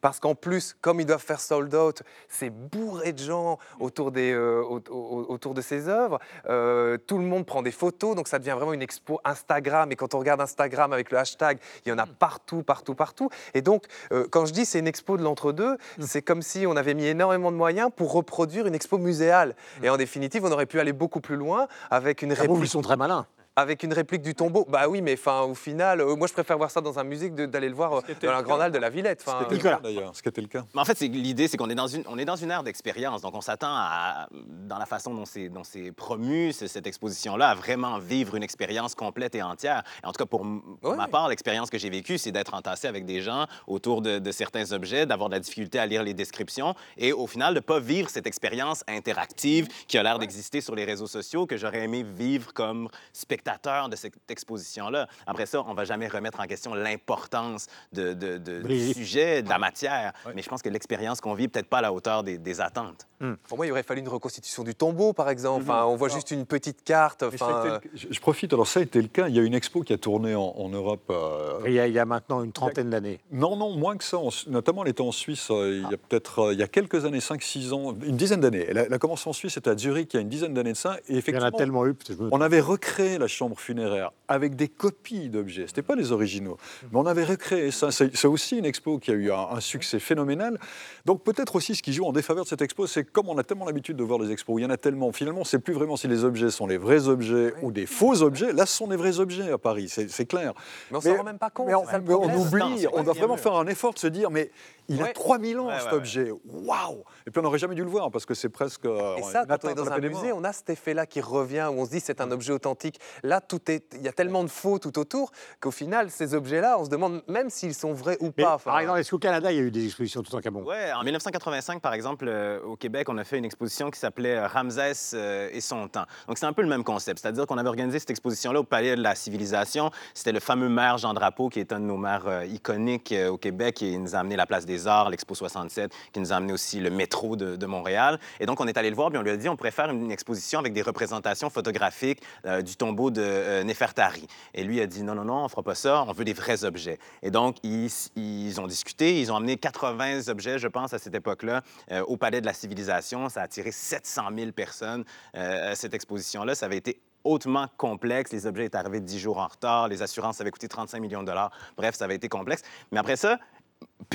Parce 0.00 0.20
qu'en 0.20 0.34
plus, 0.34 0.74
comme 0.80 1.00
ils 1.00 1.06
doivent 1.06 1.22
faire 1.22 1.40
sold 1.40 1.74
out, 1.74 2.02
c'est 2.28 2.50
bourré 2.50 3.12
de 3.12 3.18
gens 3.18 3.58
autour, 3.78 4.10
des, 4.10 4.32
euh, 4.32 4.62
au- 4.62 4.80
au- 4.90 5.26
autour 5.28 5.54
de 5.54 5.60
ces 5.60 5.88
œuvres. 5.88 6.18
Euh, 6.48 6.96
tout 7.06 7.18
le 7.18 7.24
monde 7.24 7.46
prend 7.46 7.62
des 7.62 7.70
photos, 7.70 8.16
donc 8.16 8.26
ça 8.28 8.38
devient 8.38 8.54
vraiment 8.56 8.72
une 8.72 8.82
expo 8.82 9.20
Instagram. 9.24 9.92
Et 9.92 9.96
quand 9.96 10.14
on 10.14 10.18
regarde 10.18 10.40
Instagram 10.40 10.92
avec 10.92 11.10
le 11.10 11.18
hashtag, 11.18 11.58
il 11.84 11.90
y 11.90 11.92
en 11.92 11.98
a 11.98 12.06
partout, 12.06 12.62
partout, 12.62 12.94
partout. 12.94 13.28
Et 13.54 13.62
donc, 13.62 13.84
euh, 14.12 14.26
quand 14.30 14.46
je 14.46 14.52
dis 14.52 14.64
c'est 14.64 14.78
une 14.78 14.86
expo 14.88 15.16
de 15.16 15.22
l'entre-deux, 15.22 15.76
c'est 16.00 16.22
comme 16.22 16.42
si 16.42 16.66
on 16.66 16.76
avait 16.76 16.94
mis 16.94 17.04
énormément 17.06 17.52
de 17.52 17.56
moyens 17.56 17.90
pour 17.94 18.12
reproduire 18.12 18.66
une 18.66 18.74
expo 18.74 18.98
muséale. 18.98 19.54
Et 19.82 19.90
en 19.90 19.96
définitive, 19.96 20.44
on 20.44 20.52
aurait 20.52 20.66
pu 20.66 20.80
aller 20.80 20.92
beaucoup 20.92 21.20
plus 21.20 21.36
loin 21.36 21.68
avec 21.90 22.22
une 22.22 22.32
Ah 22.32 22.36
bon, 22.36 22.42
ils 22.44 22.50
réplique 22.52 22.70
sont 22.70 22.82
très 22.82 22.96
malins. 22.96 23.26
Avec 23.56 23.82
une 23.84 23.92
réplique 23.92 24.22
du 24.22 24.34
tombeau. 24.34 24.66
Bah 24.68 24.88
oui, 24.88 25.00
mais 25.00 25.14
enfin, 25.14 25.42
au 25.42 25.54
final, 25.54 26.00
euh, 26.00 26.16
moi 26.16 26.26
je 26.26 26.32
préfère 26.32 26.58
voir 26.58 26.70
ça 26.70 26.80
dans 26.80 26.98
un 26.98 27.04
musée 27.04 27.30
que 27.30 27.34
de- 27.36 27.46
d'aller 27.46 27.68
le 27.68 27.74
voir 27.74 27.92
euh, 27.94 28.00
dans 28.22 28.32
la 28.32 28.42
grande 28.42 28.60
halle 28.60 28.72
de 28.72 28.78
la 28.78 28.90
Villette. 28.90 29.20
C'était 29.24 29.50
le 29.50 29.56
Nicolas. 29.56 29.76
cas 29.76 29.80
d'ailleurs, 29.82 30.14
ce 30.16 30.22
qui 30.22 30.28
était 30.28 30.40
le 30.40 30.48
cas. 30.48 30.64
Mais 30.74 30.80
en 30.80 30.84
fait, 30.84 30.98
l'idée, 31.00 31.46
c'est 31.46 31.56
qu'on 31.56 31.70
est 31.70 31.74
dans 31.76 31.86
une, 31.86 32.02
on 32.08 32.18
est 32.18 32.24
dans 32.24 32.34
une 32.36 32.50
ère 32.50 32.64
d'expérience. 32.64 33.22
Donc, 33.22 33.34
on 33.34 33.40
s'attend 33.40 33.68
à, 33.70 34.26
dans 34.32 34.78
la 34.78 34.86
façon 34.86 35.14
dont 35.14 35.24
c'est, 35.24 35.48
dont 35.50 35.62
c'est 35.62 35.92
promu, 35.92 36.52
ce- 36.52 36.66
cette 36.66 36.86
exposition-là, 36.88 37.50
à 37.50 37.54
vraiment 37.54 37.98
vivre 37.98 38.34
une 38.34 38.42
expérience 38.42 38.96
complète 38.96 39.34
et 39.36 39.42
entière. 39.42 39.84
Et 40.02 40.06
en 40.06 40.12
tout 40.12 40.18
cas, 40.18 40.26
pour 40.26 40.40
Ouais. 40.42 40.96
ma 40.96 41.06
part, 41.06 41.28
l'expérience 41.28 41.70
que 41.70 41.78
j'ai 41.78 41.90
vécue, 41.90 42.18
c'est 42.18 42.32
d'être 42.32 42.54
entassé 42.54 42.88
avec 42.88 43.04
des 43.06 43.20
gens 43.20 43.46
autour 43.68 44.02
de, 44.02 44.18
de 44.18 44.32
certains 44.32 44.72
objets, 44.72 45.06
d'avoir 45.06 45.28
de 45.28 45.34
la 45.34 45.40
difficulté 45.40 45.78
à 45.78 45.86
lire 45.86 46.02
les 46.02 46.14
descriptions 46.14 46.74
et 46.96 47.12
au 47.12 47.26
final, 47.28 47.54
de 47.54 47.58
ne 47.60 47.64
pas 47.64 47.78
vivre 47.78 48.10
cette 48.10 48.26
expérience 48.26 48.82
interactive 48.88 49.68
qui 49.86 49.96
a 49.96 50.02
l'air 50.02 50.18
d'exister 50.18 50.60
sur 50.60 50.74
les 50.74 50.84
réseaux 50.84 51.06
sociaux, 51.06 51.46
que 51.46 51.56
j'aurais 51.56 51.84
aimé 51.84 52.02
vivre 52.02 52.52
comme 52.52 52.88
spectateur 53.12 53.43
de 53.90 53.96
cette 53.96 54.14
exposition-là. 54.30 55.06
Après 55.26 55.44
ça, 55.46 55.62
on 55.66 55.70
ne 55.72 55.76
va 55.76 55.84
jamais 55.84 56.08
remettre 56.08 56.40
en 56.40 56.46
question 56.46 56.74
l'importance 56.74 57.66
de, 57.92 58.14
de- 58.14 58.38
de- 58.38 58.62
du 58.62 58.92
sujet, 58.94 59.42
de 59.42 59.48
la 59.48 59.58
matière, 59.58 60.12
mais 60.34 60.42
je 60.42 60.48
pense 60.48 60.62
que 60.62 60.68
l'expérience 60.70 61.20
qu'on 61.20 61.34
vit 61.34 61.48
peut-être 61.48 61.68
pas 61.68 61.78
à 61.78 61.82
la 61.82 61.92
hauteur 61.92 62.22
des, 62.22 62.38
des 62.38 62.60
attentes. 62.60 63.06
Pour 63.48 63.56
moi, 63.56 63.66
il 63.66 63.72
aurait 63.72 63.82
fallu 63.82 64.00
une 64.00 64.08
reconstitution 64.08 64.64
du 64.64 64.74
tombeau, 64.74 65.14
par 65.14 65.30
exemple. 65.30 65.62
Enfin, 65.62 65.84
on 65.86 65.96
voit 65.96 66.10
juste 66.10 66.30
une 66.30 66.44
petite 66.44 66.84
carte. 66.84 67.22
Enfin, 67.22 67.80
le 67.82 67.90
je, 67.94 68.08
je 68.10 68.20
profite, 68.20 68.52
alors 68.52 68.66
ça 68.66 68.80
a 68.80 68.82
été 68.82 69.00
le 69.00 69.08
cas. 69.08 69.28
Il 69.28 69.34
y 69.34 69.38
a 69.38 69.42
une 69.42 69.54
expo 69.54 69.80
qui 69.80 69.94
a 69.94 69.98
tourné 69.98 70.34
en, 70.34 70.42
en 70.42 70.68
Europe. 70.68 71.04
euh, 71.08 71.60
Il 71.66 71.72
y 71.72 71.80
a, 71.80 71.86
il 71.86 71.94
y 71.94 71.98
a 71.98 72.04
maintenant 72.04 72.42
une 72.42 72.52
trentaine 72.52 72.90
d'années. 72.90 73.20
Non, 73.32 73.56
non, 73.56 73.70
moins 73.76 73.96
que 73.96 74.04
ça. 74.04 74.18
En 74.18 74.28
notamment, 74.48 74.82
elle 74.84 74.90
était 74.90 75.00
en 75.00 75.12
Suisse 75.12 75.48
euh, 75.50 75.80
il 75.84 75.90
y 75.90 75.94
a 75.94 75.96
peut-être 75.96 76.40
euh, 76.40 76.52
il 76.52 76.58
y 76.58 76.62
a 76.62 76.68
quelques 76.68 77.06
années, 77.06 77.20
5-6 77.20 77.72
ans, 77.72 77.94
une 78.04 78.16
dizaine 78.18 78.40
d'années. 78.40 78.66
Elle, 78.68 78.76
a- 78.78 78.82
elle 78.84 78.92
a 78.92 78.98
commencé 78.98 79.26
en 79.26 79.32
Suisse, 79.32 79.54
c'était 79.54 79.70
à 79.70 79.76
Zurich 79.78 80.12
il 80.12 80.16
y 80.16 80.18
a 80.18 80.20
une 80.20 80.28
dizaine 80.28 80.52
d'années 80.52 80.72
de 80.72 80.76
ça. 80.76 80.96
Et 80.96 81.00
Il 81.08 81.12
y 81.12 81.16
en 81.16 81.18
effectivement, 81.20 81.46
a 81.48 81.50
tellement 81.52 81.86
eu. 81.86 81.94
peut-être 81.94 82.18
je 82.18 82.22
me- 82.24 82.28
on 82.30 82.40
avait 82.42 82.60
recréé 82.60 83.16
la 83.16 83.26
chambre 83.34 83.58
funéraire 83.58 84.12
avec 84.28 84.56
des 84.56 84.68
copies 84.68 85.28
d'objets. 85.28 85.62
Ce 85.62 85.72
n'étaient 85.72 85.82
pas 85.82 85.96
les 85.96 86.12
originaux, 86.12 86.56
mais 86.90 86.98
on 86.98 87.06
avait 87.06 87.24
recréé 87.24 87.70
ça. 87.70 87.90
C'est 87.90 88.26
aussi 88.26 88.58
une 88.58 88.64
expo 88.64 88.98
qui 88.98 89.10
a 89.10 89.14
eu 89.14 89.30
un, 89.30 89.48
un 89.50 89.60
succès 89.60 89.98
phénoménal. 89.98 90.58
Donc 91.04 91.22
peut-être 91.22 91.56
aussi 91.56 91.74
ce 91.74 91.82
qui 91.82 91.92
joue 91.92 92.04
en 92.04 92.12
défaveur 92.12 92.44
de 92.44 92.48
cette 92.48 92.62
expo, 92.62 92.86
c'est 92.86 93.04
comme 93.04 93.28
on 93.28 93.38
a 93.38 93.44
tellement 93.44 93.66
l'habitude 93.66 93.96
de 93.96 94.04
voir 94.04 94.18
les 94.18 94.30
expos, 94.30 94.60
il 94.60 94.64
y 94.64 94.66
en 94.66 94.70
a 94.70 94.76
tellement. 94.76 95.12
Finalement, 95.12 95.44
c'est 95.44 95.58
plus 95.58 95.74
vraiment 95.74 95.96
si 95.96 96.08
les 96.08 96.24
objets 96.24 96.50
sont 96.50 96.66
les 96.66 96.78
vrais 96.78 97.08
objets 97.08 97.54
ou 97.62 97.72
des 97.72 97.86
faux 97.86 98.22
objets. 98.22 98.52
Là, 98.52 98.66
ce 98.66 98.76
sont 98.76 98.86
des 98.86 98.96
vrais 98.96 99.20
objets 99.20 99.50
à 99.50 99.58
Paris, 99.58 99.88
c'est 99.88 100.26
clair. 100.26 100.52
mais 100.90 100.98
on 100.98 101.00
s'en 101.00 101.16
rend 101.16 101.24
même 101.24 101.38
pas 101.38 101.50
compte. 101.50 101.66
Mais 101.66 101.74
on, 101.74 101.84
mais 101.84 102.36
oublie, 102.36 102.86
on 102.92 103.02
doit 103.02 103.14
vraiment 103.14 103.36
faire 103.36 103.54
un 103.54 103.66
effort 103.66 103.94
de 103.94 103.98
se 103.98 104.06
dire, 104.06 104.30
mais 104.30 104.50
il 104.88 105.00
a 105.00 105.04
Ouais. 105.04 105.12
3000 105.12 105.58
ans 105.58 105.66
Ouais, 105.68 105.78
cet 105.78 105.88
ouais, 105.92 105.96
objet, 105.96 106.30
waouh 106.46 107.04
Et 107.26 107.30
puis 107.30 107.38
on 107.38 107.42
n'aurait 107.42 107.58
jamais 107.58 107.74
dû 107.74 107.82
le 107.84 107.90
voir 107.90 108.10
parce 108.10 108.26
que 108.26 108.34
c'est 108.34 108.48
presque. 108.48 108.84
euh, 108.86 109.16
Et 109.16 109.22
ça, 109.22 109.44
quand 109.46 109.64
on 109.64 109.68
est 109.70 109.74
dans 109.74 109.90
un 109.90 109.98
musée, 109.98 110.32
on 110.32 110.44
a 110.44 110.52
cet 110.52 110.70
effet-là 110.70 111.06
qui 111.06 111.20
revient, 111.20 111.68
où 111.70 111.80
on 111.80 111.84
se 111.84 111.90
dit 111.90 112.00
c'est 112.00 112.20
un 112.20 112.30
objet 112.30 112.52
authentique. 112.52 112.98
Là, 113.22 113.40
tout 113.40 113.70
est, 113.70 113.94
il 113.94 114.02
y 114.02 114.08
a 114.08 114.12
tellement 114.12 114.42
de 114.44 114.48
faux 114.48 114.78
tout 114.78 114.98
autour 114.98 115.30
qu'au 115.60 115.70
final, 115.70 116.10
ces 116.10 116.34
objets-là, 116.34 116.76
on 116.78 116.84
se 116.84 116.90
demande 116.90 117.22
même 117.28 117.50
s'ils 117.50 117.74
sont 117.74 117.92
vrais 117.92 118.16
ou 118.20 118.32
Mais, 118.36 118.44
pas. 118.44 118.54
Enfin, 118.54 118.70
par 118.72 118.80
exemple, 118.80 118.98
est-ce 119.00 119.10
qu'au 119.10 119.18
Canada, 119.18 119.50
il 119.52 119.56
y 119.56 119.60
a 119.60 119.62
eu 119.62 119.70
des 119.70 119.84
expositions 119.86 120.22
tout 120.22 120.34
en 120.34 120.40
Camon 120.40 120.62
Ouais, 120.64 120.92
en 120.92 121.02
1985, 121.02 121.80
par 121.80 121.94
exemple, 121.94 122.26
euh, 122.28 122.60
au 122.62 122.76
Québec, 122.76 123.08
on 123.08 123.18
a 123.18 123.24
fait 123.24 123.38
une 123.38 123.44
exposition 123.44 123.90
qui 123.90 123.98
s'appelait 123.98 124.36
euh, 124.36 124.46
Ramsès 124.46 124.92
euh, 125.14 125.48
et 125.52 125.60
son 125.60 125.88
temps. 125.88 126.04
Donc, 126.28 126.38
c'est 126.38 126.46
un 126.46 126.52
peu 126.52 126.62
le 126.62 126.68
même 126.68 126.84
concept. 126.84 127.20
C'est-à-dire 127.20 127.46
qu'on 127.46 127.58
avait 127.58 127.68
organisé 127.68 127.98
cette 127.98 128.10
exposition-là 128.10 128.60
au 128.60 128.64
Palais 128.64 128.96
de 128.96 129.02
la 129.02 129.14
Civilisation. 129.14 129.90
C'était 130.14 130.32
le 130.32 130.40
fameux 130.40 130.68
maire 130.68 130.98
Jean 130.98 131.14
Drapeau, 131.14 131.48
qui 131.48 131.60
est 131.60 131.72
un 131.72 131.80
de 131.80 131.84
nos 131.86 131.96
maires 131.96 132.26
euh, 132.26 132.44
iconiques 132.46 133.12
euh, 133.12 133.28
au 133.30 133.38
Québec, 133.38 133.76
qui 133.76 133.98
nous 133.98 134.14
a 134.14 134.18
amené 134.18 134.36
la 134.36 134.46
Place 134.46 134.66
des 134.66 134.73
Arts, 134.86 135.10
l'Expo 135.10 135.34
67, 135.34 135.92
qui 136.12 136.20
nous 136.20 136.32
a 136.32 136.36
amené 136.36 136.52
aussi 136.52 136.80
le 136.80 136.90
métro 136.90 137.36
de, 137.36 137.64
Montréal. 137.64 138.18
Et 138.40 138.46
donc, 138.46 138.60
on 138.60 138.66
est 138.66 138.76
allé 138.76 138.90
le 138.90 138.96
voir, 138.96 139.08
puis 139.08 139.18
on 139.18 139.22
lui 139.22 139.30
a 139.30 139.36
dit 139.38 139.48
on 139.48 139.56
pourrait 139.56 139.70
faire 139.70 139.90
une 139.90 140.12
exposition 140.12 140.58
avec 140.58 140.74
des 140.74 140.82
représentations 140.82 141.48
photographiques 141.48 142.20
euh, 142.44 142.60
du 142.60 142.76
tombeau 142.76 143.10
de 143.10 143.22
euh, 143.22 143.64
Néfertari. 143.64 144.26
Et 144.52 144.64
lui 144.64 144.80
a 144.82 144.86
dit 144.86 145.02
non, 145.02 145.14
non, 145.14 145.24
non, 145.24 145.44
on 145.44 145.48
fera 145.48 145.62
pas 145.62 145.74
ça, 145.74 146.04
on 146.06 146.12
veut 146.12 146.24
des 146.24 146.34
vrais 146.34 146.64
objets. 146.64 146.98
Et 147.22 147.30
donc, 147.30 147.56
ils, 147.62 147.90
ils 148.16 148.60
ont 148.60 148.66
discuté, 148.66 149.18
ils 149.18 149.32
ont 149.32 149.36
amené 149.36 149.56
80 149.56 150.28
objets, 150.28 150.58
je 150.58 150.68
pense, 150.68 150.92
à 150.92 150.98
cette 150.98 151.14
époque-là, 151.14 151.62
euh, 151.90 152.02
au 152.02 152.16
Palais 152.16 152.40
de 152.40 152.46
la 152.46 152.52
Civilisation. 152.52 153.28
Ça 153.28 153.40
a 153.40 153.44
attiré 153.44 153.72
700 153.72 154.24
000 154.36 154.52
personnes, 154.52 155.04
euh, 155.36 155.72
à 155.72 155.74
cette 155.74 155.94
exposition-là. 155.94 156.54
Ça 156.54 156.66
avait 156.66 156.76
été 156.76 157.00
hautement 157.24 157.66
complexe. 157.76 158.32
Les 158.32 158.46
objets 158.46 158.66
étaient 158.66 158.76
arrivés 158.76 159.00
10 159.00 159.18
jours 159.18 159.38
en 159.38 159.46
retard. 159.46 159.88
Les 159.88 160.02
assurances 160.02 160.40
avaient 160.40 160.50
coûté 160.50 160.68
35 160.68 161.00
millions 161.00 161.22
de 161.22 161.26
dollars. 161.26 161.50
Bref, 161.76 161.94
ça 161.94 162.04
avait 162.04 162.16
été 162.16 162.28
complexe. 162.28 162.62
Mais 162.92 162.98
après 162.98 163.16
ça, 163.16 163.38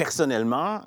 personnellement, 0.03 0.79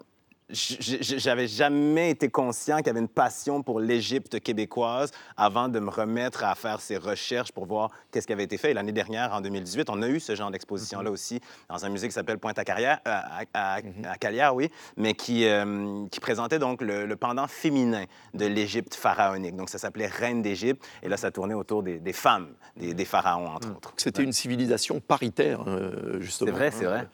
j'avais 0.48 1.46
jamais 1.46 2.10
été 2.10 2.28
conscient 2.30 2.78
qu'il 2.78 2.86
y 2.88 2.90
avait 2.90 3.00
une 3.00 3.08
passion 3.08 3.62
pour 3.62 3.78
l'Égypte 3.80 4.40
québécoise 4.40 5.10
avant 5.36 5.68
de 5.68 5.78
me 5.80 5.90
remettre 5.90 6.44
à 6.44 6.54
faire 6.54 6.80
ces 6.80 6.96
recherches 6.96 7.52
pour 7.52 7.66
voir 7.66 7.90
qu'est-ce 8.10 8.26
qui 8.26 8.32
avait 8.32 8.44
été 8.44 8.56
fait. 8.58 8.72
L'année 8.74 8.92
dernière, 8.92 9.32
en 9.34 9.40
2018, 9.42 9.88
on 9.90 10.00
a 10.02 10.08
eu 10.08 10.18
ce 10.20 10.34
genre 10.34 10.50
d'exposition-là 10.50 11.10
aussi 11.10 11.40
dans 11.70 11.84
un 11.84 11.88
musée 11.90 12.08
qui 12.08 12.14
s'appelle 12.14 12.38
Pointe 12.38 12.58
à 12.58 12.64
Carrière, 12.64 13.00
euh, 13.06 13.10
à, 13.54 13.76
à- 13.76 13.80
à 14.10 14.16
Calière, 14.18 14.54
oui, 14.54 14.70
mais 14.96 15.12
qui, 15.14 15.46
euh, 15.46 16.06
qui 16.10 16.20
présentait 16.20 16.58
donc 16.58 16.80
le, 16.82 17.04
le 17.06 17.16
pendant 17.16 17.46
féminin 17.46 18.04
de 18.34 18.46
l'Égypte 18.46 18.94
pharaonique. 18.94 19.56
Donc 19.56 19.68
ça 19.70 19.78
s'appelait 19.78 20.06
Reine 20.06 20.40
d'Égypte, 20.42 20.82
et 21.02 21.08
là 21.08 21.16
ça 21.18 21.30
tournait 21.30 21.54
autour 21.54 21.82
des, 21.82 21.98
des 21.98 22.12
femmes, 22.14 22.48
des, 22.76 22.92
des 22.94 23.04
pharaons 23.06 23.48
entre 23.56 23.70
autres. 23.70 23.92
C'était 23.98 24.22
une 24.22 24.32
civilisation 24.32 25.00
paritaire, 25.00 25.64
euh, 25.66 26.18
justement. 26.20 26.50
C'est 26.50 26.56
vrai, 26.56 26.70
c'est 26.70 26.84
vrai. 26.84 27.08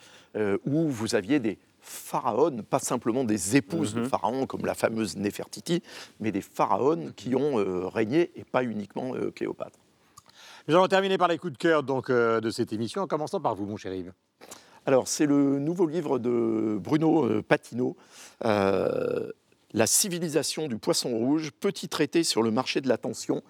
où 0.66 0.88
vous 0.88 1.14
aviez 1.14 1.38
des 1.40 1.58
pharaones, 1.88 2.62
pas 2.62 2.78
simplement 2.78 3.24
des 3.24 3.56
épouses 3.56 3.94
Mhm. 3.94 4.02
de 4.02 4.08
pharaons 4.08 4.46
comme 4.46 4.64
la 4.66 4.74
fameuse 4.74 5.16
Néfertiti, 5.16 5.82
mais 6.20 6.32
des 6.32 6.40
pharaones 6.42 7.12
qui 7.14 7.34
ont 7.34 7.58
euh, 7.58 7.86
régné 7.88 8.30
et 8.36 8.44
pas 8.44 8.62
uniquement 8.62 9.14
euh, 9.14 9.30
Cléopâtre. 9.30 9.78
Nous 10.68 10.74
allons 10.74 10.86
terminer 10.88 11.16
par 11.16 11.28
les 11.28 11.38
coups 11.38 11.54
de 11.54 11.58
cœur 11.58 11.82
donc, 11.82 12.10
euh, 12.10 12.40
de 12.40 12.50
cette 12.50 12.72
émission, 12.72 13.02
en 13.02 13.06
commençant 13.06 13.40
par 13.40 13.54
vous, 13.54 13.64
mon 13.66 13.76
cher 13.76 13.94
Yves. 13.94 14.12
Alors, 14.86 15.08
c'est 15.08 15.26
le 15.26 15.58
nouveau 15.58 15.86
livre 15.86 16.18
de 16.18 16.78
Bruno 16.80 17.42
Patino, 17.42 17.96
La 19.74 19.86
civilisation 19.86 20.66
du 20.66 20.78
poisson 20.78 21.10
rouge, 21.10 21.50
petit 21.50 21.88
traité 21.88 22.24
sur 22.24 22.42
le 22.42 22.50
marché 22.50 22.80
de 22.80 22.88
l'attention. 22.88 23.42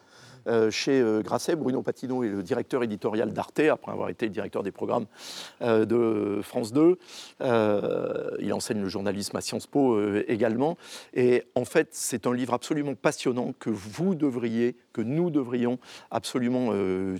Euh, 0.49 0.70
chez 0.70 1.01
euh, 1.01 1.22
Grasset, 1.22 1.57
Bruno 1.57 1.82
Patino 1.82 2.24
est 2.24 2.28
le 2.28 2.42
directeur 2.42 2.82
éditorial 2.82 3.32
d'Arte, 3.32 3.61
après 3.61 3.92
avoir 3.92 4.09
été 4.09 4.28
directeur 4.28 4.62
des 4.62 4.72
programmes 4.72 5.07
euh, 5.62 5.84
de 5.84 6.40
France 6.42 6.72
2. 6.72 6.99
Euh, 7.40 8.30
il 8.40 8.53
enseigne 8.53 8.80
le 8.80 8.88
journalisme 8.88 9.36
à 9.36 9.40
Sciences 9.40 9.66
Po 9.66 9.99
également. 10.28 10.76
Et 11.14 11.44
en 11.55 11.64
fait, 11.64 11.88
c'est 11.92 12.26
un 12.26 12.34
livre 12.34 12.55
absolument 12.55 12.94
passionnant 12.94 13.53
que 13.59 13.70
vous 13.70 14.14
devriez, 14.14 14.76
que 14.92 15.03
nous 15.03 15.30
devrions 15.30 15.78
absolument 16.11 16.72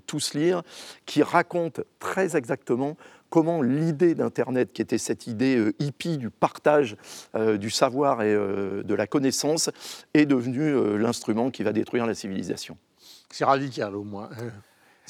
tous 0.07 0.35
lire, 0.35 0.63
qui 1.07 1.23
raconte 1.23 1.81
très 1.99 2.37
exactement 2.37 2.97
comment 3.31 3.63
l'idée 3.63 4.15
d'Internet, 4.15 4.73
qui 4.73 4.83
était 4.83 4.99
cette 4.99 5.27
idée 5.27 5.73
hippie 5.79 6.19
du 6.19 6.31
partage 6.31 6.97
du 7.35 7.71
savoir 7.71 8.23
et 8.23 8.35
de 8.35 8.95
la 8.95 9.07
connaissance, 9.07 9.71
est 10.15 10.27
devenue 10.27 10.99
l'instrument 10.99 11.51
qui 11.51 11.63
va 11.63 11.73
détruire 11.73 12.07
la 12.07 12.15
civilisation. 12.15 12.77
C'est 13.31 13.45
radical 13.45 13.95
au 13.95 14.05
moins. 14.05 14.31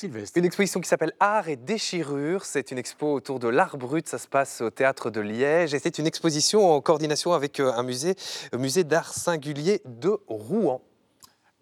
Une 0.02 0.44
exposition 0.44 0.80
qui 0.80 0.88
s'appelle 0.88 1.12
Art 1.18 1.48
et 1.48 1.56
déchirure. 1.56 2.44
C'est 2.44 2.70
une 2.70 2.78
expo 2.78 3.12
autour 3.12 3.40
de 3.40 3.48
l'art 3.48 3.76
brut. 3.76 4.08
Ça 4.08 4.18
se 4.18 4.28
passe 4.28 4.60
au 4.60 4.70
théâtre 4.70 5.10
de 5.10 5.20
Liège. 5.20 5.74
Et 5.74 5.80
c'est 5.80 5.98
une 5.98 6.06
exposition 6.06 6.72
en 6.72 6.80
coordination 6.80 7.32
avec 7.32 7.58
euh, 7.58 7.72
un 7.72 7.82
musée, 7.82 8.14
le 8.52 8.58
musée 8.58 8.84
d'art 8.84 9.12
singulier 9.12 9.82
de 9.84 10.16
Rouen. 10.28 10.82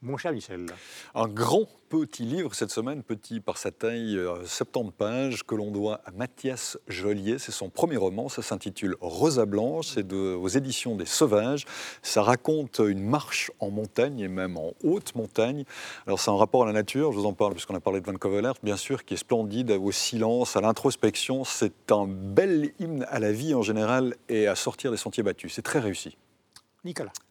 Mon 0.03 0.19
cher 0.19 0.31
Michel. 0.31 0.67
Un 1.15 1.27
grand 1.27 1.67
petit 1.89 2.25
livre 2.25 2.55
cette 2.55 2.71
semaine, 2.71 3.03
petit 3.03 3.41
par 3.41 3.57
sa 3.57 3.71
taille, 3.71 4.21
70 4.45 4.93
pages, 4.93 5.43
que 5.43 5.55
l'on 5.55 5.71
doit 5.71 6.03
à 6.05 6.11
Mathias 6.11 6.77
Joliet. 6.87 7.39
C'est 7.39 7.51
son 7.51 7.71
premier 7.71 7.97
roman, 7.97 8.29
ça 8.29 8.43
s'intitule 8.43 8.95
Rosa 9.01 9.47
Blanche, 9.47 9.87
c'est 9.95 10.13
aux 10.13 10.49
éditions 10.49 10.97
des 10.97 11.07
Sauvages. 11.07 11.65
Ça 12.03 12.23
raconte 12.23 12.83
une 12.87 13.03
marche 13.03 13.51
en 13.59 13.71
montagne 13.71 14.21
et 14.21 14.29
même 14.29 14.59
en 14.59 14.75
haute 14.85 15.15
montagne. 15.15 15.65
Alors 16.07 16.21
c'est 16.21 16.31
un 16.31 16.37
rapport 16.37 16.65
à 16.65 16.67
la 16.67 16.73
nature, 16.73 17.11
je 17.13 17.17
vous 17.17 17.27
en 17.27 17.33
parle 17.33 17.55
puisqu'on 17.55 17.75
a 17.75 17.81
parlé 17.81 18.03
de 18.03 18.07
Van 18.07 18.19
Covelert, 18.19 18.55
bien 18.63 18.77
sûr, 18.77 19.03
qui 19.03 19.15
est 19.15 19.17
splendide, 19.17 19.71
au 19.71 19.93
silence, 19.93 20.57
à 20.57 20.61
l'introspection. 20.61 21.45
C'est 21.45 21.91
un 21.91 22.07
bel 22.07 22.73
hymne 22.79 23.07
à 23.09 23.19
la 23.19 23.33
vie 23.33 23.55
en 23.55 23.63
général 23.63 24.15
et 24.29 24.47
à 24.47 24.57
sortir 24.57 24.91
des 24.91 24.99
sentiers 24.99 25.23
battus. 25.23 25.55
C'est 25.55 25.63
très 25.63 25.79
réussi. 25.79 26.19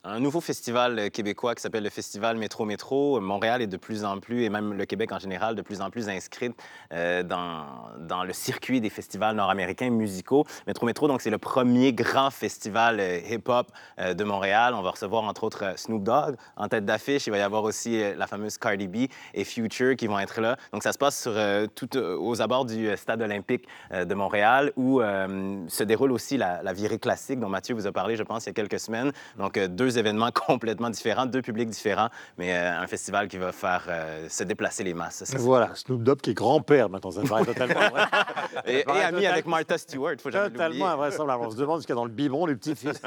Un 0.04 0.20
nouveau 0.20 0.42
festival 0.42 1.10
québécois 1.12 1.56
qui 1.56 1.62
s'appelle 1.62 1.84
le 1.84 1.90
Festival 1.90 2.38
Métro 2.38 2.66
Métro. 2.66 3.22
Montréal 3.22 3.62
est 3.62 3.68
de 3.68 3.78
plus 3.78 4.04
en 4.04 4.20
plus, 4.20 4.44
et 4.44 4.50
même 4.50 4.74
le 4.74 4.86
Québec 4.86 5.12
en 5.14 5.20
général, 5.20 5.56
de 5.56 5.62
plus 5.62 5.82
en 5.82 5.90
plus 5.90 6.10
inscrite 6.10 6.56
euh, 6.94 7.24
dans, 7.24 7.66
dans 8.00 8.24
le 8.24 8.34
circuit 8.34 8.82
des 8.82 8.90
festivals 8.90 9.36
nord-américains 9.36 9.90
musicaux. 9.90 10.46
Métro 10.68 10.86
Métro, 10.86 11.08
donc, 11.08 11.22
c'est 11.22 11.30
le 11.30 11.38
premier 11.38 11.94
grand 11.94 12.32
festival 12.32 13.00
euh, 13.00 13.20
hip-hop 13.30 13.72
euh, 14.00 14.14
de 14.14 14.24
Montréal. 14.26 14.74
On 14.76 14.82
va 14.82 14.92
recevoir, 14.92 15.24
entre 15.24 15.46
autres, 15.46 15.74
Snoop 15.78 16.04
Dogg 16.04 16.36
en 16.58 16.68
tête 16.68 16.86
d'affiche. 16.86 17.26
Il 17.28 17.32
va 17.32 17.38
y 17.38 17.42
avoir 17.42 17.64
aussi 17.64 18.00
la 18.16 18.28
fameuse 18.28 18.58
Cardi 18.58 18.88
B 18.88 19.08
et 19.34 19.44
Future 19.44 19.96
qui 19.96 20.08
vont 20.08 20.20
être 20.20 20.42
là. 20.42 20.58
Donc, 20.74 20.84
ça 20.84 20.92
se 20.92 20.98
passe 20.98 21.30
tout 21.76 21.98
aux 21.98 22.42
abords 22.42 22.66
du 22.66 22.96
stade 22.98 23.22
olympique 23.22 23.68
de 23.92 24.14
Montréal 24.14 24.72
où 24.76 25.02
se 25.02 25.84
déroule 25.84 26.12
aussi 26.12 26.38
la, 26.38 26.74
virée 26.74 27.00
classique 27.00 27.40
dont 27.40 27.50
Mathieu 27.50 27.74
vous 27.74 27.88
a 27.88 27.92
parlé, 27.92 28.16
je 28.16 28.24
pense, 28.24 28.46
il 28.46 28.48
y 28.48 28.50
a 28.50 28.54
quelques 28.54 28.80
semaines. 28.80 29.12
Euh, 29.58 29.68
deux 29.68 29.98
événements 29.98 30.32
complètement 30.48 30.90
différents, 30.90 31.26
deux 31.26 31.42
publics 31.42 31.70
différents, 31.70 32.10
mais 32.38 32.54
euh, 32.54 32.80
un 32.80 32.88
festival 32.88 33.28
qui 33.28 33.38
va 33.38 33.52
faire 33.52 33.86
euh, 33.90 34.28
se 34.30 34.44
déplacer 34.44 34.84
les 34.84 34.94
masses. 34.94 35.24
Voilà, 35.38 35.74
Snoop 35.76 36.04
Dogg 36.04 36.20
qui 36.20 36.32
est 36.32 36.34
grand-père 36.34 36.90
maintenant, 36.90 37.12
ça 37.12 37.22
paraît 37.22 37.46
totalement 37.46 37.90
vrai. 37.90 38.04
et, 38.68 38.86
ami 38.86 39.26
avec 39.26 39.46
Martha 39.46 39.78
Stewart, 39.78 40.16
faut 40.20 40.32
jamais 40.32 40.50
Totalement 40.50 40.88
invraisemblable. 40.88 41.44
On 41.46 41.52
se 41.52 41.58
demande 41.58 41.82
ce 41.82 41.88
qu'il 41.88 41.94
y 41.94 41.98
a 41.98 42.02
dans 42.02 42.06
le 42.06 42.12
biberon 42.12 42.48
du 42.48 42.56
petit-fils. 42.56 43.02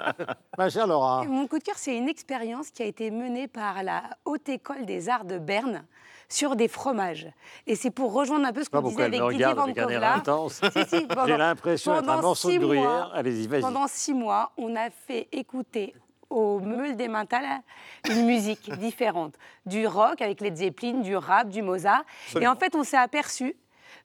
Ma 0.58 0.70
chère 0.70 0.86
Laura. 0.86 1.24
Mon 1.24 1.46
coup 1.46 1.58
de 1.58 1.64
cœur, 1.64 1.76
c'est 1.76 1.96
une 1.96 2.08
expérience 2.08 2.70
qui 2.70 2.82
a 2.82 2.86
été 2.86 3.10
menée 3.10 3.48
par 3.48 3.82
la 3.82 4.02
Haute 4.24 4.48
École 4.48 4.86
des 4.86 5.08
Arts 5.08 5.24
de 5.24 5.38
Berne 5.38 5.84
sur 6.34 6.56
des 6.56 6.68
fromages. 6.68 7.28
Et 7.66 7.76
c'est 7.76 7.90
pour 7.90 8.12
rejoindre 8.12 8.46
un 8.46 8.52
peu 8.52 8.64
ce 8.64 8.70
qu'on 8.70 8.82
disait 8.82 9.04
avec 9.04 9.20
Didier 9.20 9.54
Van 9.54 9.68
J'ai 11.26 11.36
l'impression 11.36 11.94
d'être 11.94 12.08
un 12.08 12.20
morceau 12.20 12.50
de 12.50 12.58
gruyère. 12.58 13.10
Allez-y, 13.14 13.46
vas-y. 13.46 13.60
Pendant 13.60 13.86
six 13.86 14.12
mois, 14.12 14.52
on 14.56 14.74
a 14.74 14.90
fait 14.90 15.28
écouter 15.32 15.94
au 16.30 16.58
meule 16.58 16.96
des 16.96 17.08
Mental 17.08 17.44
une 18.10 18.26
musique 18.26 18.70
différente. 18.78 19.34
Du 19.66 19.86
rock 19.86 20.20
avec 20.20 20.40
les 20.40 20.54
Zeppelin, 20.54 21.00
du 21.00 21.16
rap, 21.16 21.48
du 21.48 21.62
Mozart. 21.62 22.04
Et 22.40 22.46
en 22.48 22.56
fait, 22.56 22.74
on 22.74 22.82
s'est 22.82 22.96
aperçu 22.96 23.56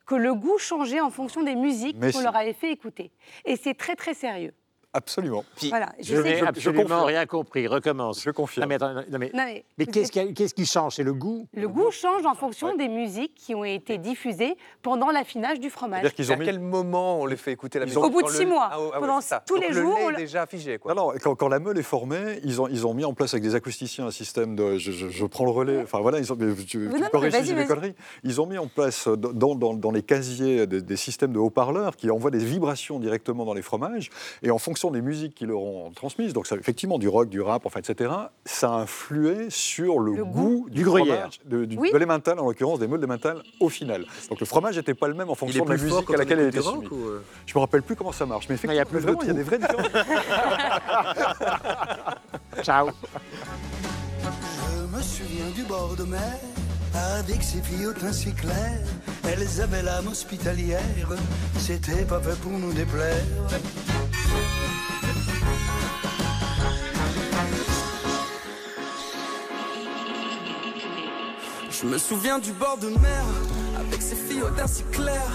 que 0.06 0.14
le 0.14 0.34
goût 0.34 0.58
changeait 0.58 1.00
en 1.00 1.10
fonction 1.10 1.42
des 1.42 1.56
musiques 1.56 1.98
qu'on 2.12 2.20
leur 2.20 2.36
avait 2.36 2.52
fait 2.52 2.70
écouter. 2.70 3.10
Et 3.44 3.56
c'est 3.56 3.74
très, 3.74 3.96
très 3.96 4.14
sérieux. 4.14 4.54
Absolument. 4.92 5.44
voilà, 5.68 5.92
je, 6.00 6.16
n'ai 6.16 6.40
absolument 6.40 7.04
rien 7.04 7.24
compris. 7.24 7.68
Recommence. 7.68 8.22
Je 8.24 8.30
confirme. 8.30 8.68
mais, 8.68 9.62
mais, 9.78 9.86
qu'est-ce 9.86 10.10
qui, 10.10 10.34
qui, 10.34 10.66
change? 10.66 10.96
C'est 10.96 11.04
le 11.04 11.14
goût? 11.14 11.46
Le 11.54 11.68
goût 11.68 11.92
change 11.92 12.26
en 12.26 12.34
fonction 12.34 12.74
des 12.74 12.88
musiques 12.88 13.34
qui 13.36 13.54
ont 13.54 13.64
été 13.64 13.98
diffusées 13.98 14.56
pendant 14.82 15.12
l'affinage 15.12 15.60
du 15.60 15.70
fromage. 15.70 16.04
-dire 16.04 16.12
qu'ils 16.12 16.32
ont 16.32 16.34
à 16.34 16.44
quel 16.44 16.58
moment 16.58 17.20
on 17.20 17.26
les 17.26 17.36
fait 17.36 17.52
écouter 17.52 17.78
la 17.78 17.84
musique? 17.84 18.02
Au 18.02 18.10
bout 18.10 18.22
de 18.22 18.30
six 18.30 18.46
mois. 18.46 18.68
Ah, 18.72 18.78
ah 18.94 18.98
pendant 18.98 19.20
tous 19.46 19.54
les 19.56 19.72
jours. 19.72 19.96
Le 19.96 20.16
lait 20.16 20.22
est 20.22 20.24
déjà. 20.24 20.46
Quoi. 20.78 20.90
Alors, 20.90 21.14
quand, 21.20 21.48
la 21.48 21.60
meule 21.60 21.78
est 21.78 21.84
formée, 21.84 22.40
ils 22.42 22.60
ont, 22.60 22.66
ils 22.66 22.84
ont 22.84 22.94
mis 22.94 23.04
en 23.04 23.14
place 23.14 23.32
avec 23.34 23.44
des 23.44 23.54
acousticiens 23.54 24.06
un 24.06 24.10
système 24.10 24.56
de. 24.56 24.76
Je, 24.76 25.26
prends 25.26 25.44
le 25.44 25.52
relais. 25.52 25.82
Enfin 25.82 26.00
voilà, 26.00 26.18
ils 26.18 26.32
ont, 26.32 26.36
tu, 26.66 26.90
Ils 28.24 28.40
ont 28.40 28.46
mis 28.46 28.58
en 28.58 28.66
place 28.66 29.06
dans, 29.06 29.54
dans, 29.54 29.74
dans 29.74 29.92
les 29.92 30.02
casiers 30.02 30.66
des, 30.66 30.82
des 30.82 30.96
systèmes 30.96 31.32
de 31.32 31.38
haut-parleurs 31.38 31.96
qui 31.96 32.10
envoient 32.10 32.32
des 32.32 32.44
vibrations 32.44 32.98
directement 32.98 33.44
dans 33.44 33.54
les 33.54 33.62
fromages. 33.62 34.10
Et 34.42 34.50
en 34.50 34.58
fonction 34.58 34.79
des 34.90 35.02
musiques 35.02 35.34
qui 35.34 35.44
leur 35.44 35.60
ont 35.60 35.90
transmises, 35.90 36.32
donc 36.32 36.46
ça, 36.46 36.56
effectivement 36.56 36.98
du 36.98 37.08
rock, 37.08 37.28
du 37.28 37.42
rap, 37.42 37.66
enfin, 37.66 37.80
etc., 37.80 38.10
ça 38.46 38.72
a 38.72 38.76
influé 38.76 39.50
sur 39.50 39.98
le, 39.98 40.24
goût, 40.24 40.66
du, 40.70 40.82
gruyère, 40.82 41.28
de, 41.44 41.66
du, 41.66 41.76
oui. 41.76 41.90
en 41.92 42.46
l'occurrence 42.46 42.78
des 42.78 42.86
meules 42.86 43.06
mental 43.06 43.42
au 43.60 43.68
final. 43.68 44.06
Donc 44.28 44.40
le 44.40 44.46
fromage 44.46 44.76
n'était 44.76 44.94
pas 44.94 45.08
le 45.08 45.14
même 45.14 45.28
en 45.28 45.34
fonction 45.34 45.64
de 45.64 45.70
la 45.70 45.76
musique 45.76 46.10
à 46.10 46.16
laquelle 46.16 46.40
elle 46.40 46.48
était 46.48 46.62
soumise. 46.62 46.88
Euh 46.92 47.20
Je 47.46 47.54
me 47.54 47.60
rappelle 47.60 47.82
plus 47.82 47.96
comment 47.96 48.12
ça 48.12 48.24
marche, 48.24 48.48
mais 48.48 48.54
effectivement, 48.54 48.74
il 48.74 48.78
y 48.78 48.80
a, 48.80 48.86
plus 48.86 49.00
vraiment, 49.00 49.20
il 49.22 49.28
y 49.28 49.30
a 49.30 49.34
des 49.34 49.42
vraies 49.42 49.58
différences. 49.58 49.86
Ciao. 52.62 52.88
Je 54.22 54.96
me 54.96 55.02
souviens 55.02 55.50
du 55.54 55.62
bord 55.64 55.94
de 55.96 56.04
mer 56.04 56.38
avec 56.94 57.42
ses 57.42 57.62
filles 57.62 57.86
au 57.86 58.12
si 58.12 58.32
clair. 58.32 58.78
Elles 59.24 59.60
avaient 59.60 59.82
l'âme 59.82 60.08
hospitalière, 60.08 60.80
c'était 61.58 62.04
pas 62.04 62.20
fait 62.20 62.38
pour 62.40 62.52
nous 62.52 62.72
déplaire. 62.72 63.24
Je 71.70 71.86
me 71.86 71.98
souviens 71.98 72.38
du 72.38 72.52
bord 72.52 72.76
de 72.76 72.88
mer, 72.88 73.24
avec 73.78 74.02
ses 74.02 74.16
filles 74.16 74.42
au 74.42 74.50
teint 74.50 74.66
si 74.66 74.82
clair. 74.92 75.30